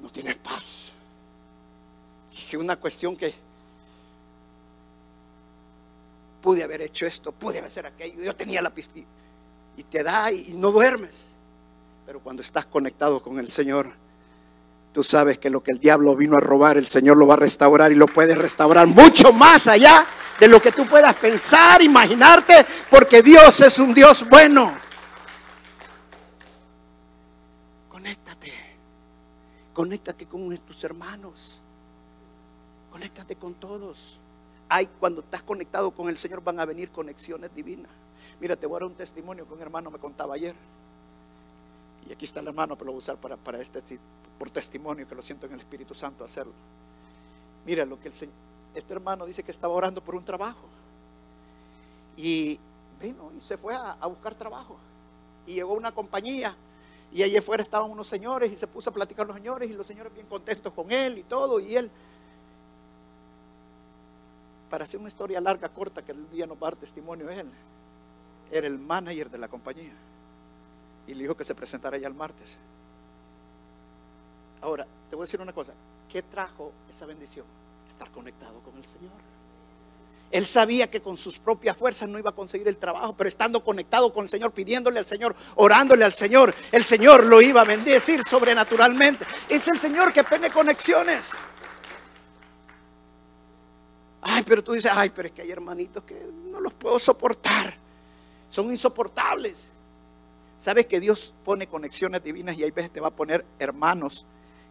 no 0.00 0.08
tienes 0.08 0.36
paz. 0.36 0.90
Es 2.32 2.54
una 2.54 2.76
cuestión 2.76 3.16
que 3.16 3.34
pude 6.40 6.62
haber 6.62 6.82
hecho 6.82 7.06
esto, 7.06 7.30
pude 7.32 7.60
hacer 7.60 7.86
aquello. 7.86 8.22
Yo 8.22 8.34
tenía 8.34 8.62
la 8.62 8.70
pistola 8.70 9.04
y 9.76 9.84
te 9.84 10.02
da 10.02 10.32
y 10.32 10.54
no 10.54 10.72
duermes. 10.72 11.26
Pero 12.06 12.20
cuando 12.20 12.42
estás 12.42 12.66
conectado 12.66 13.22
con 13.22 13.38
el 13.38 13.50
Señor, 13.50 13.92
tú 14.92 15.04
sabes 15.04 15.38
que 15.38 15.50
lo 15.50 15.62
que 15.62 15.70
el 15.70 15.78
diablo 15.78 16.16
vino 16.16 16.36
a 16.36 16.40
robar, 16.40 16.76
el 16.78 16.86
Señor 16.86 17.16
lo 17.16 17.26
va 17.26 17.34
a 17.34 17.38
restaurar 17.38 17.92
y 17.92 17.94
lo 17.94 18.06
puede 18.06 18.34
restaurar 18.34 18.86
mucho 18.86 19.32
más 19.32 19.66
allá 19.66 20.04
de 20.40 20.48
lo 20.48 20.60
que 20.60 20.72
tú 20.72 20.86
puedas 20.86 21.14
pensar, 21.16 21.82
imaginarte, 21.82 22.66
porque 22.90 23.22
Dios 23.22 23.60
es 23.60 23.78
un 23.78 23.94
Dios 23.94 24.28
bueno. 24.28 24.81
Conéctate 29.74 30.26
con 30.26 30.56
tus 30.58 30.84
hermanos. 30.84 31.62
Conéctate 32.90 33.36
con 33.36 33.54
todos. 33.54 34.18
Hay, 34.68 34.86
cuando 34.86 35.22
estás 35.22 35.42
conectado 35.42 35.90
con 35.90 36.08
el 36.08 36.18
Señor 36.18 36.42
van 36.42 36.60
a 36.60 36.64
venir 36.64 36.90
conexiones 36.90 37.54
divinas. 37.54 37.90
Mira, 38.40 38.56
te 38.56 38.66
voy 38.66 38.76
a 38.76 38.80
dar 38.80 38.88
un 38.88 38.94
testimonio 38.94 39.46
que 39.46 39.54
un 39.54 39.60
hermano 39.60 39.90
me 39.90 39.98
contaba 39.98 40.34
ayer. 40.34 40.54
Y 42.08 42.12
aquí 42.12 42.24
está 42.24 42.40
el 42.40 42.48
hermano, 42.48 42.76
pero 42.76 42.86
lo 42.86 42.92
voy 42.92 42.98
a 42.98 43.04
usar 43.04 43.16
para, 43.16 43.36
para 43.36 43.60
este 43.60 43.80
por 44.38 44.50
testimonio, 44.50 45.08
que 45.08 45.14
lo 45.14 45.22
siento 45.22 45.46
en 45.46 45.52
el 45.52 45.60
Espíritu 45.60 45.94
Santo 45.94 46.24
hacerlo. 46.24 46.52
Mira 47.64 47.84
lo 47.84 47.98
que 48.00 48.08
el 48.08 48.14
este 48.74 48.92
hermano 48.92 49.24
dice 49.26 49.42
que 49.42 49.50
estaba 49.50 49.72
orando 49.72 50.02
por 50.02 50.14
un 50.14 50.24
trabajo. 50.24 50.66
Y 52.16 52.58
vino 53.00 53.30
y 53.36 53.40
se 53.40 53.56
fue 53.56 53.74
a, 53.74 53.92
a 53.92 54.06
buscar 54.06 54.34
trabajo. 54.34 54.76
Y 55.46 55.54
llegó 55.54 55.72
una 55.74 55.92
compañía 55.92 56.54
y 57.12 57.22
allí 57.22 57.36
afuera 57.36 57.62
estaban 57.62 57.90
unos 57.90 58.08
señores 58.08 58.50
y 58.50 58.56
se 58.56 58.66
puso 58.66 58.88
a 58.88 58.92
platicar 58.92 59.26
los 59.26 59.36
señores 59.36 59.70
y 59.70 59.74
los 59.74 59.86
señores 59.86 60.14
bien 60.14 60.26
contentos 60.26 60.72
con 60.72 60.90
él 60.90 61.18
y 61.18 61.22
todo. 61.22 61.60
Y 61.60 61.76
él, 61.76 61.90
para 64.70 64.84
hacer 64.84 64.98
una 64.98 65.10
historia 65.10 65.40
larga, 65.40 65.68
corta, 65.68 66.02
que 66.02 66.12
el 66.12 66.30
día 66.30 66.46
nos 66.46 66.56
va 66.56 66.68
a 66.68 66.70
dar 66.70 66.76
testimonio, 66.76 67.28
él 67.28 67.50
era 68.50 68.66
el 68.66 68.78
manager 68.78 69.30
de 69.30 69.38
la 69.38 69.48
compañía. 69.48 69.92
Y 71.06 71.12
le 71.12 71.24
dijo 71.24 71.36
que 71.36 71.44
se 71.44 71.54
presentara 71.54 71.98
ya 71.98 72.08
el 72.08 72.14
martes. 72.14 72.56
Ahora, 74.62 74.86
te 75.10 75.16
voy 75.16 75.24
a 75.24 75.26
decir 75.26 75.40
una 75.40 75.52
cosa. 75.52 75.74
¿Qué 76.08 76.22
trajo 76.22 76.72
esa 76.88 77.04
bendición? 77.04 77.44
Estar 77.88 78.10
conectado 78.10 78.60
con 78.60 78.74
el 78.76 78.84
Señor. 78.84 79.12
Él 80.32 80.46
sabía 80.46 80.90
que 80.90 81.02
con 81.02 81.18
sus 81.18 81.38
propias 81.38 81.76
fuerzas 81.76 82.08
no 82.08 82.18
iba 82.18 82.30
a 82.30 82.34
conseguir 82.34 82.66
el 82.66 82.78
trabajo, 82.78 83.14
pero 83.14 83.28
estando 83.28 83.62
conectado 83.62 84.12
con 84.14 84.24
el 84.24 84.30
Señor, 84.30 84.52
pidiéndole 84.52 84.98
al 84.98 85.04
Señor, 85.04 85.36
orándole 85.56 86.06
al 86.06 86.14
Señor, 86.14 86.54
el 86.72 86.82
Señor 86.84 87.24
lo 87.24 87.42
iba 87.42 87.60
a 87.60 87.64
bendecir 87.64 88.22
sobrenaturalmente. 88.24 89.26
Es 89.50 89.68
el 89.68 89.78
Señor 89.78 90.10
que 90.10 90.24
pone 90.24 90.50
conexiones. 90.50 91.32
Ay, 94.22 94.42
pero 94.46 94.64
tú 94.64 94.72
dices, 94.72 94.90
ay, 94.94 95.10
pero 95.14 95.28
es 95.28 95.34
que 95.34 95.42
hay 95.42 95.50
hermanitos 95.50 96.02
que 96.04 96.18
no 96.46 96.60
los 96.60 96.72
puedo 96.72 96.98
soportar. 96.98 97.76
Son 98.48 98.70
insoportables. 98.70 99.66
Sabes 100.58 100.86
que 100.86 100.98
Dios 100.98 101.34
pone 101.44 101.66
conexiones 101.66 102.22
divinas 102.22 102.56
y 102.56 102.64
hay 102.64 102.70
veces 102.70 102.90
te 102.90 103.00
va 103.00 103.08
a 103.08 103.14
poner 103.14 103.44
hermanos 103.58 104.24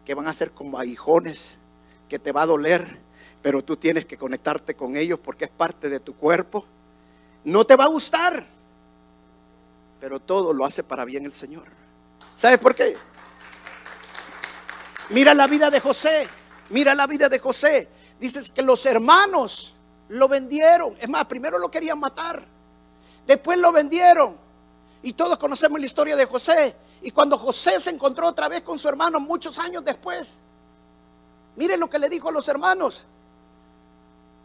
que 0.04 0.14
van 0.14 0.26
a 0.26 0.32
ser 0.32 0.50
como 0.50 0.78
aguijones, 0.78 1.58
que 2.08 2.18
te 2.18 2.32
va 2.32 2.42
a 2.42 2.46
doler 2.46 2.98
pero 3.42 3.62
tú 3.62 3.76
tienes 3.76 4.06
que 4.06 4.16
conectarte 4.16 4.74
con 4.74 4.96
ellos 4.96 5.18
porque 5.18 5.46
es 5.46 5.50
parte 5.50 5.90
de 5.90 5.98
tu 5.98 6.14
cuerpo. 6.14 6.64
No 7.44 7.64
te 7.64 7.74
va 7.74 7.84
a 7.84 7.88
gustar, 7.88 8.46
pero 10.00 10.20
todo 10.20 10.52
lo 10.52 10.64
hace 10.64 10.84
para 10.84 11.04
bien 11.04 11.24
el 11.26 11.32
Señor. 11.32 11.64
¿Sabes 12.36 12.58
por 12.58 12.74
qué? 12.74 12.96
Mira 15.10 15.34
la 15.34 15.48
vida 15.48 15.70
de 15.70 15.80
José, 15.80 16.28
mira 16.70 16.94
la 16.94 17.08
vida 17.08 17.28
de 17.28 17.40
José. 17.40 17.88
Dices 18.20 18.50
que 18.52 18.62
los 18.62 18.86
hermanos 18.86 19.74
lo 20.08 20.28
vendieron. 20.28 20.96
Es 21.00 21.08
más, 21.08 21.24
primero 21.24 21.58
lo 21.58 21.68
querían 21.68 21.98
matar, 21.98 22.46
después 23.26 23.58
lo 23.58 23.72
vendieron. 23.72 24.36
Y 25.02 25.14
todos 25.14 25.36
conocemos 25.36 25.80
la 25.80 25.86
historia 25.86 26.14
de 26.14 26.26
José. 26.26 26.76
Y 27.02 27.10
cuando 27.10 27.36
José 27.36 27.80
se 27.80 27.90
encontró 27.90 28.28
otra 28.28 28.48
vez 28.48 28.62
con 28.62 28.78
su 28.78 28.88
hermano 28.88 29.18
muchos 29.18 29.58
años 29.58 29.84
después, 29.84 30.40
mire 31.56 31.76
lo 31.76 31.90
que 31.90 31.98
le 31.98 32.08
dijo 32.08 32.28
a 32.28 32.32
los 32.32 32.46
hermanos 32.46 33.04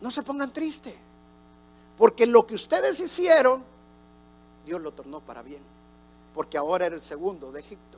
no 0.01 0.11
se 0.11 0.23
pongan 0.23 0.51
tristes. 0.51 0.95
Porque 1.97 2.27
lo 2.27 2.45
que 2.45 2.55
ustedes 2.55 2.99
hicieron, 2.99 3.63
Dios 4.65 4.81
lo 4.81 4.91
tornó 4.91 5.19
para 5.19 5.41
bien. 5.41 5.61
Porque 6.33 6.57
ahora 6.57 6.85
era 6.85 6.95
el 6.95 7.01
segundo 7.01 7.51
de 7.51 7.61
Egipto. 7.61 7.97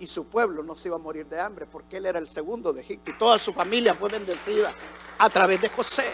Y 0.00 0.06
su 0.06 0.26
pueblo 0.26 0.62
no 0.62 0.76
se 0.76 0.88
iba 0.88 0.96
a 0.96 1.00
morir 1.00 1.26
de 1.26 1.40
hambre 1.40 1.66
porque 1.66 1.96
él 1.96 2.06
era 2.06 2.18
el 2.18 2.28
segundo 2.30 2.72
de 2.72 2.82
Egipto. 2.82 3.10
Y 3.10 3.18
toda 3.18 3.38
su 3.38 3.52
familia 3.52 3.94
fue 3.94 4.08
bendecida 4.08 4.72
a 5.18 5.30
través 5.30 5.60
de 5.60 5.68
José. 5.68 6.12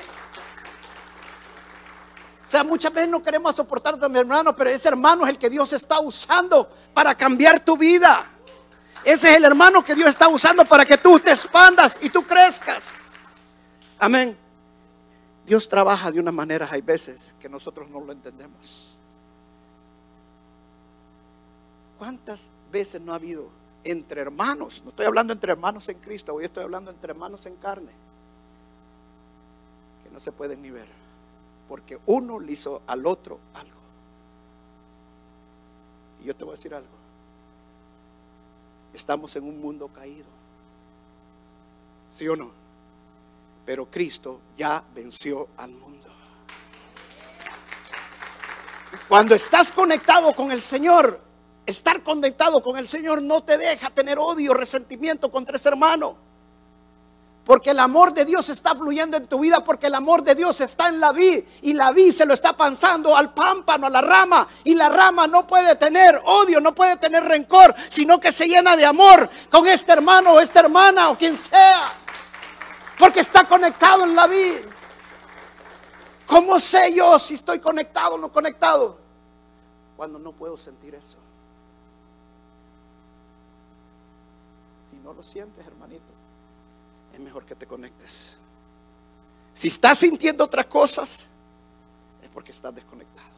O 2.46 2.50
sea, 2.50 2.62
muchas 2.62 2.92
veces 2.92 3.08
no 3.08 3.22
queremos 3.22 3.56
soportar 3.56 3.98
a 4.02 4.08
mi 4.08 4.18
hermano, 4.18 4.54
pero 4.54 4.70
ese 4.70 4.88
hermano 4.88 5.24
es 5.24 5.30
el 5.30 5.38
que 5.38 5.50
Dios 5.50 5.72
está 5.72 6.00
usando 6.00 6.68
para 6.92 7.14
cambiar 7.14 7.60
tu 7.60 7.76
vida. 7.76 8.26
Ese 9.02 9.30
es 9.30 9.36
el 9.36 9.44
hermano 9.44 9.82
que 9.82 9.94
Dios 9.94 10.08
está 10.08 10.28
usando 10.28 10.64
para 10.64 10.84
que 10.84 10.98
tú 10.98 11.18
te 11.18 11.30
expandas 11.30 11.96
y 12.00 12.10
tú 12.10 12.22
crezcas. 12.22 12.96
Amén. 13.98 14.43
Dios 15.46 15.68
trabaja 15.68 16.10
de 16.10 16.20
una 16.20 16.32
manera, 16.32 16.68
hay 16.70 16.80
veces 16.80 17.34
que 17.38 17.48
nosotros 17.48 17.90
no 17.90 18.00
lo 18.00 18.12
entendemos. 18.12 18.96
¿Cuántas 21.98 22.50
veces 22.72 23.00
no 23.00 23.12
ha 23.12 23.16
habido 23.16 23.48
entre 23.84 24.22
hermanos? 24.22 24.80
No 24.82 24.90
estoy 24.90 25.06
hablando 25.06 25.32
entre 25.32 25.52
hermanos 25.52 25.88
en 25.88 25.98
Cristo, 25.98 26.34
hoy 26.34 26.44
estoy 26.44 26.64
hablando 26.64 26.90
entre 26.90 27.12
hermanos 27.12 27.44
en 27.46 27.56
carne, 27.56 27.92
que 30.02 30.10
no 30.10 30.18
se 30.18 30.32
pueden 30.32 30.62
ni 30.62 30.70
ver, 30.70 30.88
porque 31.68 31.98
uno 32.06 32.40
le 32.40 32.52
hizo 32.52 32.80
al 32.86 33.06
otro 33.06 33.38
algo. 33.54 33.74
Y 36.22 36.26
yo 36.26 36.34
te 36.34 36.44
voy 36.44 36.52
a 36.52 36.56
decir 36.56 36.74
algo. 36.74 36.88
Estamos 38.94 39.36
en 39.36 39.44
un 39.44 39.60
mundo 39.60 39.88
caído. 39.88 40.26
¿Sí 42.10 42.26
o 42.28 42.36
no? 42.36 42.63
Pero 43.64 43.90
Cristo 43.90 44.40
ya 44.56 44.82
venció 44.94 45.48
al 45.56 45.70
mundo. 45.70 45.94
Cuando 49.08 49.34
estás 49.34 49.72
conectado 49.72 50.32
con 50.34 50.50
el 50.50 50.62
Señor, 50.62 51.20
estar 51.66 52.02
conectado 52.02 52.62
con 52.62 52.76
el 52.76 52.88
Señor 52.88 53.22
no 53.22 53.42
te 53.42 53.58
deja 53.58 53.90
tener 53.90 54.18
odio, 54.18 54.54
resentimiento 54.54 55.30
contra 55.30 55.56
ese 55.56 55.68
hermano. 55.68 56.16
Porque 57.44 57.70
el 57.70 57.78
amor 57.78 58.14
de 58.14 58.24
Dios 58.24 58.48
está 58.48 58.74
fluyendo 58.74 59.18
en 59.18 59.26
tu 59.26 59.40
vida, 59.40 59.62
porque 59.62 59.88
el 59.88 59.94
amor 59.94 60.22
de 60.22 60.34
Dios 60.34 60.62
está 60.62 60.88
en 60.88 60.98
la 60.98 61.12
vid 61.12 61.44
y 61.60 61.74
la 61.74 61.92
vid 61.92 62.12
se 62.12 62.24
lo 62.24 62.32
está 62.32 62.56
pasando 62.56 63.14
al 63.14 63.34
pámpano, 63.34 63.86
a 63.86 63.90
la 63.90 64.00
rama, 64.00 64.48
y 64.64 64.74
la 64.74 64.88
rama 64.88 65.26
no 65.26 65.46
puede 65.46 65.76
tener 65.76 66.22
odio, 66.24 66.58
no 66.60 66.74
puede 66.74 66.96
tener 66.96 67.22
rencor, 67.22 67.74
sino 67.90 68.18
que 68.18 68.32
se 68.32 68.48
llena 68.48 68.76
de 68.76 68.86
amor 68.86 69.28
con 69.50 69.66
este 69.66 69.92
hermano 69.92 70.32
o 70.32 70.40
esta 70.40 70.60
hermana 70.60 71.10
o 71.10 71.18
quien 71.18 71.36
sea, 71.36 71.92
porque 72.98 73.20
está 73.20 73.46
conectado 73.46 74.04
en 74.04 74.14
la 74.14 74.26
vid. 74.26 74.60
¿Cómo 76.26 76.58
sé 76.58 76.94
yo 76.94 77.18
si 77.18 77.34
estoy 77.34 77.58
conectado 77.58 78.14
o 78.14 78.18
no 78.18 78.32
conectado? 78.32 78.98
Cuando 79.96 80.18
no 80.18 80.32
puedo 80.32 80.56
sentir 80.56 80.94
eso. 80.94 81.18
Si 84.90 84.96
no 84.96 85.12
lo 85.12 85.22
sientes, 85.22 85.66
hermanito 85.66 86.14
es 87.14 87.20
mejor 87.20 87.44
que 87.44 87.54
te 87.54 87.66
conectes. 87.66 88.36
Si 89.52 89.68
estás 89.68 89.98
sintiendo 89.98 90.44
otras 90.44 90.66
cosas, 90.66 91.26
es 92.20 92.28
porque 92.28 92.50
estás 92.50 92.74
desconectado. 92.74 93.28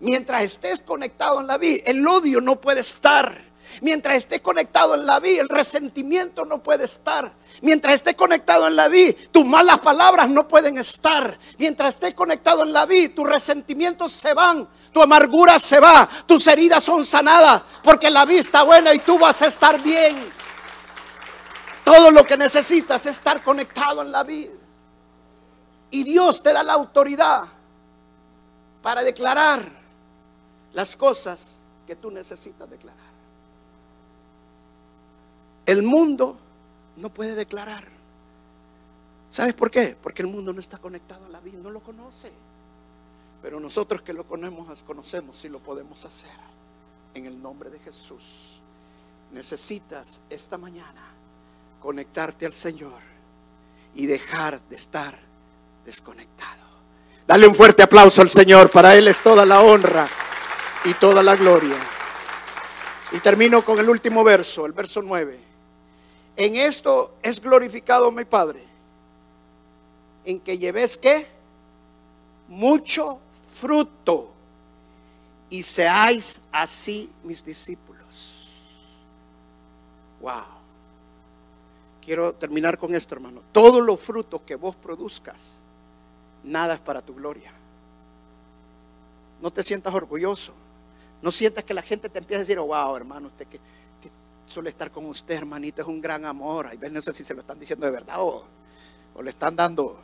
Mientras 0.00 0.42
estés 0.42 0.82
conectado 0.82 1.40
en 1.40 1.46
la 1.46 1.56
vida, 1.56 1.82
el 1.86 2.06
odio 2.06 2.40
no 2.40 2.60
puede 2.60 2.80
estar. 2.80 3.49
Mientras 3.82 4.16
estés 4.16 4.40
conectado 4.40 4.94
en 4.94 5.06
la 5.06 5.20
vida, 5.20 5.42
el 5.42 5.48
resentimiento 5.48 6.44
no 6.44 6.62
puede 6.62 6.84
estar. 6.84 7.32
Mientras 7.62 7.94
estés 7.94 8.14
conectado 8.14 8.66
en 8.66 8.76
la 8.76 8.88
vida, 8.88 9.14
tus 9.30 9.44
malas 9.44 9.80
palabras 9.80 10.28
no 10.28 10.46
pueden 10.46 10.78
estar. 10.78 11.38
Mientras 11.58 11.94
estés 11.94 12.14
conectado 12.14 12.62
en 12.62 12.72
la 12.72 12.86
vida, 12.86 13.14
tus 13.14 13.28
resentimientos 13.28 14.12
se 14.12 14.34
van, 14.34 14.68
tu 14.92 15.02
amargura 15.02 15.58
se 15.58 15.80
va, 15.80 16.08
tus 16.26 16.46
heridas 16.46 16.82
son 16.84 17.04
sanadas, 17.04 17.62
porque 17.82 18.10
la 18.10 18.24
vida 18.24 18.40
está 18.40 18.62
buena 18.62 18.94
y 18.94 18.98
tú 19.00 19.18
vas 19.18 19.40
a 19.42 19.46
estar 19.46 19.80
bien. 19.82 20.16
Todo 21.84 22.10
lo 22.10 22.24
que 22.24 22.36
necesitas 22.36 23.04
es 23.06 23.16
estar 23.16 23.42
conectado 23.42 24.02
en 24.02 24.12
la 24.12 24.22
vida. 24.22 24.52
Y 25.90 26.04
Dios 26.04 26.42
te 26.42 26.52
da 26.52 26.62
la 26.62 26.74
autoridad 26.74 27.44
para 28.82 29.02
declarar 29.02 29.80
las 30.72 30.96
cosas 30.96 31.56
que 31.86 31.96
tú 31.96 32.10
necesitas 32.10 32.70
declarar. 32.70 33.09
El 35.66 35.82
mundo 35.82 36.36
no 36.96 37.10
puede 37.10 37.34
declarar. 37.34 37.86
¿Sabes 39.30 39.54
por 39.54 39.70
qué? 39.70 39.96
Porque 40.00 40.22
el 40.22 40.28
mundo 40.28 40.52
no 40.52 40.60
está 40.60 40.78
conectado 40.78 41.26
a 41.26 41.28
la 41.28 41.40
vida, 41.40 41.58
no 41.62 41.70
lo 41.70 41.80
conoce. 41.80 42.30
Pero 43.42 43.60
nosotros 43.60 44.02
que 44.02 44.12
lo 44.12 44.24
conocemos, 44.24 44.82
conocemos 44.82 45.38
si 45.38 45.48
lo 45.48 45.60
podemos 45.60 46.04
hacer. 46.04 46.30
En 47.14 47.26
el 47.26 47.40
nombre 47.40 47.70
de 47.70 47.78
Jesús. 47.78 48.60
Necesitas 49.32 50.20
esta 50.28 50.58
mañana 50.58 51.02
conectarte 51.80 52.46
al 52.46 52.52
Señor 52.52 53.00
y 53.94 54.06
dejar 54.06 54.60
de 54.68 54.76
estar 54.76 55.18
desconectado. 55.84 56.60
Dale 57.26 57.46
un 57.46 57.54
fuerte 57.54 57.82
aplauso 57.82 58.22
al 58.22 58.28
Señor, 58.28 58.70
para 58.70 58.96
Él 58.96 59.08
es 59.08 59.20
toda 59.20 59.46
la 59.46 59.60
honra 59.60 60.08
y 60.84 60.94
toda 60.94 61.22
la 61.22 61.36
gloria. 61.36 61.76
Y 63.12 63.18
termino 63.20 63.64
con 63.64 63.78
el 63.78 63.88
último 63.88 64.22
verso, 64.24 64.66
el 64.66 64.72
verso 64.72 65.00
9. 65.02 65.49
En 66.36 66.54
esto 66.54 67.14
es 67.22 67.40
glorificado 67.40 68.10
mi 68.10 68.24
Padre, 68.24 68.62
en 70.24 70.40
que 70.40 70.58
lleves 70.58 70.96
que 70.96 71.26
mucho 72.48 73.20
fruto 73.52 74.30
y 75.50 75.62
seáis 75.62 76.40
así 76.52 77.10
mis 77.22 77.44
discípulos. 77.44 78.48
Wow. 80.20 80.60
Quiero 82.00 82.34
terminar 82.34 82.78
con 82.78 82.94
esto, 82.94 83.14
hermano. 83.14 83.42
Todos 83.52 83.84
los 83.84 84.00
frutos 84.00 84.40
que 84.42 84.56
vos 84.56 84.74
produzcas, 84.76 85.56
nada 86.42 86.74
es 86.74 86.80
para 86.80 87.02
tu 87.02 87.14
gloria. 87.14 87.52
No 89.40 89.50
te 89.50 89.62
sientas 89.62 89.94
orgulloso. 89.94 90.52
No 91.22 91.30
sientas 91.30 91.64
que 91.64 91.74
la 91.74 91.82
gente 91.82 92.08
te 92.08 92.18
empiece 92.18 92.36
a 92.36 92.40
decir, 92.40 92.58
oh, 92.58 92.66
wow, 92.66 92.96
hermano, 92.96 93.28
usted 93.28 93.46
que, 93.46 93.60
suele 94.50 94.70
estar 94.70 94.90
con 94.90 95.06
usted, 95.06 95.36
hermanito, 95.36 95.82
es 95.82 95.88
un 95.88 96.00
gran 96.00 96.24
amor. 96.24 96.66
Ahí 96.66 96.78
no 96.90 97.00
sé 97.00 97.12
si 97.14 97.24
se 97.24 97.34
lo 97.34 97.40
están 97.40 97.58
diciendo 97.58 97.86
de 97.86 97.92
verdad 97.92 98.16
o 98.20 98.44
le 99.22 99.30
están 99.30 99.54
dando 99.54 99.98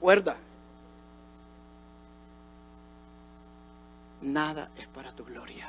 cuerda. 0.00 0.36
Nada 4.22 4.70
es 4.76 4.86
para 4.86 5.12
tu 5.12 5.24
gloria. 5.24 5.68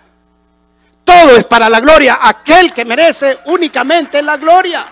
Todo 1.03 1.35
es 1.35 1.45
para 1.45 1.69
la 1.69 1.79
gloria. 1.79 2.19
Aquel 2.21 2.73
que 2.73 2.85
merece 2.85 3.39
únicamente 3.45 4.21
la 4.21 4.37
gloria 4.37 4.85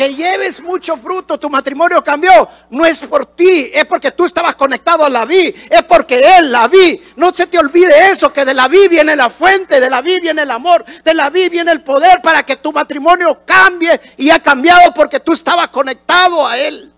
que 0.00 0.14
lleves 0.14 0.62
mucho 0.62 0.96
fruto, 0.96 1.38
tu 1.38 1.50
matrimonio 1.50 2.02
cambió, 2.02 2.48
no 2.70 2.86
es 2.86 3.00
por 3.00 3.26
ti, 3.36 3.70
es 3.70 3.84
porque 3.84 4.12
tú 4.12 4.24
estabas 4.24 4.54
conectado 4.54 5.04
a 5.04 5.10
la 5.10 5.26
vi, 5.26 5.54
es 5.68 5.82
porque 5.86 6.38
Él 6.38 6.50
la 6.50 6.68
vi. 6.68 6.98
No 7.16 7.34
se 7.34 7.48
te 7.48 7.58
olvide 7.58 8.10
eso, 8.10 8.32
que 8.32 8.46
de 8.46 8.54
la 8.54 8.66
vi 8.66 8.88
viene 8.88 9.14
la 9.14 9.28
fuente, 9.28 9.78
de 9.78 9.90
la 9.90 10.00
vi 10.00 10.18
viene 10.18 10.40
el 10.40 10.50
amor, 10.52 10.86
de 11.04 11.12
la 11.12 11.28
vi 11.28 11.50
viene 11.50 11.70
el 11.70 11.82
poder 11.82 12.22
para 12.22 12.42
que 12.46 12.56
tu 12.56 12.72
matrimonio 12.72 13.42
cambie 13.44 14.00
y 14.16 14.30
ha 14.30 14.42
cambiado 14.42 14.90
porque 14.94 15.20
tú 15.20 15.34
estabas 15.34 15.68
conectado 15.68 16.46
a 16.46 16.56
Él. 16.56 16.90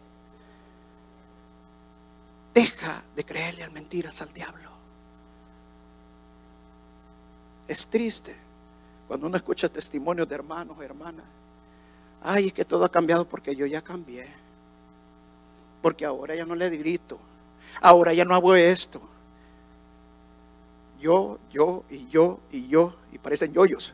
Deja 2.55 3.03
de 3.17 3.25
creerle 3.25 3.65
a 3.65 3.71
mentiras 3.71 4.23
al 4.23 4.33
diablo. 4.33 4.71
Es 7.67 7.89
triste 7.89 8.37
cuando 9.09 9.27
uno 9.27 9.37
escucha 9.37 9.69
testimonios 9.69 10.29
de 10.29 10.37
hermanos 10.37 10.77
hermanas 10.81 11.42
Ay, 12.25 12.49
es 12.49 12.53
que 12.53 12.65
todo 12.65 12.85
ha 12.85 12.89
cambiado 12.89 13.25
porque 13.27 13.55
yo 13.57 13.67
ya 13.67 13.83
cambié. 13.83 14.27
Porque 15.81 16.05
ahora 16.05 16.35
ya 16.35 16.47
no 16.47 16.55
le 16.55 16.69
grito. 16.71 17.19
Ahora 17.81 18.13
ya 18.13 18.25
no 18.25 18.35
hago 18.35 18.55
esto. 18.55 19.01
Yo, 21.01 21.39
yo 21.53 21.83
y 21.91 22.07
yo 22.09 22.39
y 22.53 22.69
yo. 22.69 22.95
Y 23.13 23.19
parecen 23.19 23.53
yoyos. 23.53 23.93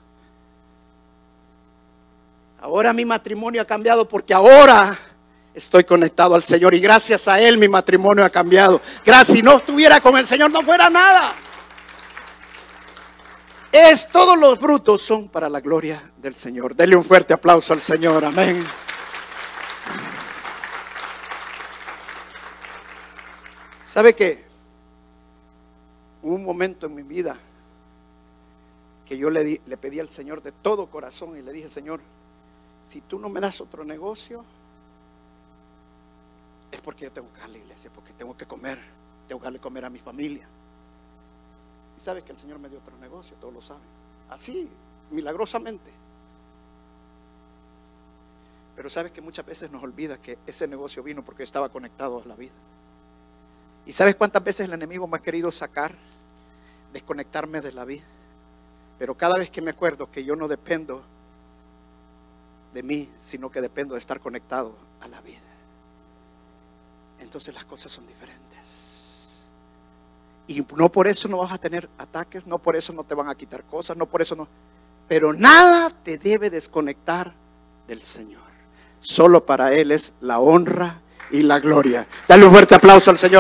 Ahora 2.61 2.93
mi 2.93 3.05
matrimonio 3.05 3.63
ha 3.63 3.65
cambiado 3.65 4.07
porque 4.07 4.35
ahora 4.35 4.99
estoy 5.55 5.85
conectado 5.85 6.35
al 6.35 6.43
Señor. 6.43 6.75
Y 6.75 6.81
gracias 6.81 7.29
a 7.29 7.41
Él 7.41 7.57
mi 7.57 7.69
matrimonio 7.69 8.25
ha 8.25 8.31
cambiado. 8.31 8.81
Gracias. 9.07 9.39
Si 9.39 9.43
no 9.43 9.57
estuviera 9.57 10.01
con 10.01 10.19
el 10.19 10.27
Señor 10.27 10.51
no 10.51 10.61
fuera 10.61 10.91
nada. 10.91 11.35
Es 13.71 14.09
todos 14.09 14.39
los 14.39 14.59
frutos 14.59 15.03
son 15.03 15.29
para 15.29 15.49
la 15.49 15.61
gloria 15.61 16.11
del 16.17 16.35
Señor. 16.35 16.75
Dele 16.75 16.97
un 16.97 17.05
fuerte 17.05 17.35
aplauso 17.35 17.75
al 17.75 17.81
Señor. 17.81 18.25
Amén. 18.25 18.65
¿Sabe 23.85 24.15
qué? 24.15 24.45
Hubo 26.23 26.35
un 26.35 26.45
momento 26.45 26.87
en 26.87 26.95
mi 26.95 27.03
vida 27.03 27.37
que 29.05 29.19
yo 29.19 29.29
le, 29.29 29.61
le 29.65 29.77
pedí 29.77 30.01
al 30.01 30.09
Señor 30.09 30.43
de 30.43 30.53
todo 30.53 30.87
corazón 30.87 31.37
y 31.37 31.43
le 31.43 31.53
dije, 31.53 31.69
Señor, 31.69 32.01
si 32.83 33.01
tú 33.03 33.19
no 33.19 33.29
me 33.29 33.41
das 33.41 33.61
otro 33.61 33.85
negocio, 33.85 34.45
es 36.71 36.81
porque 36.81 37.05
yo 37.05 37.13
tengo 37.13 37.33
que 37.33 37.39
ir 37.41 37.45
a 37.45 37.49
la 37.49 37.59
iglesia, 37.59 37.91
porque 37.95 38.13
tengo 38.13 38.37
que 38.37 38.47
comer, 38.47 38.79
tengo 39.27 39.41
que 39.41 39.45
darle 39.45 39.59
comer 39.59 39.85
a 39.85 39.91
mi 39.91 39.99
familia. 39.99 40.47
Y 41.99 42.01
sabes 42.01 42.23
que 42.23 42.31
el 42.31 42.39
Señor 42.39 42.61
me 42.61 42.69
dio 42.69 42.79
otro 42.79 42.97
negocio, 42.99 43.37
todos 43.41 43.53
lo 43.53 43.61
saben. 43.61 43.83
Así, 44.31 44.69
milagrosamente. 45.11 45.91
Pero 48.77 48.89
sabes 48.89 49.11
que 49.11 49.21
muchas 49.21 49.45
veces 49.45 49.73
nos 49.73 49.83
olvida 49.83 50.17
que 50.17 50.39
ese 50.47 50.69
negocio 50.69 51.03
vino 51.03 51.25
porque 51.25 51.43
estaba 51.43 51.69
conectado 51.71 52.23
a 52.25 52.29
la 52.29 52.37
vida. 52.37 52.53
¿Y 53.85 53.91
sabes 53.91 54.15
cuántas 54.15 54.45
veces 54.45 54.69
el 54.69 54.75
enemigo 54.75 55.09
me 55.09 55.17
ha 55.17 55.21
querido 55.21 55.51
sacar, 55.51 55.93
desconectarme 56.93 57.61
de 57.61 57.73
la 57.73 57.85
vida? 57.85 58.07
Pero 58.97 59.17
cada 59.17 59.35
vez 59.35 59.51
que 59.51 59.61
me 59.61 59.73
acuerdo 59.73 60.09
que 60.09 60.25
yo 60.25 60.37
no 60.37 60.47
dependo 60.47 61.03
de 62.75 62.83
mí, 62.85 63.11
sino 63.21 63.51
que 63.51 63.61
dependo 63.61 63.95
de 63.95 63.99
estar 63.99 64.21
conectado 64.21 64.77
a 65.01 65.09
la 65.09 65.21
vida, 65.21 65.41
entonces 67.19 67.53
las 67.53 67.65
cosas 67.65 67.91
son 67.91 68.07
diferentes. 68.07 68.68
Y 70.49 70.67
no 70.75 70.91
por 70.91 71.07
eso 71.07 71.29
no 71.29 71.39
vas 71.39 71.53
a 71.53 71.59
tener 71.59 71.89
ataques, 71.99 72.47
no 72.47 72.59
por 72.59 72.75
eso 72.75 72.93
no 72.93 73.05
te 73.05 73.15
van 73.15 73.29
a 73.29 73.35
quitar 73.35 73.63
cosas, 73.65 73.97
no 73.97 74.07
por 74.07 74.23
eso 74.23 74.35
no. 74.35 74.49
Pero 75.07 75.33
nada 75.33 75.91
te 75.91 76.19
debe 76.19 76.51
desconectar 76.51 77.35
del 77.87 78.03
Señor. 78.03 78.43
Solo 78.99 79.45
para 79.45 79.73
Él 79.73 79.93
es 79.93 80.15
la 80.21 80.41
honra 80.41 81.01
y 81.31 81.43
la 81.43 81.61
gloria. 81.61 82.07
Dale 82.27 82.47
un 82.47 82.51
fuerte 82.51 82.75
aplauso 82.75 83.11
al 83.11 83.19
Señor. 83.19 83.37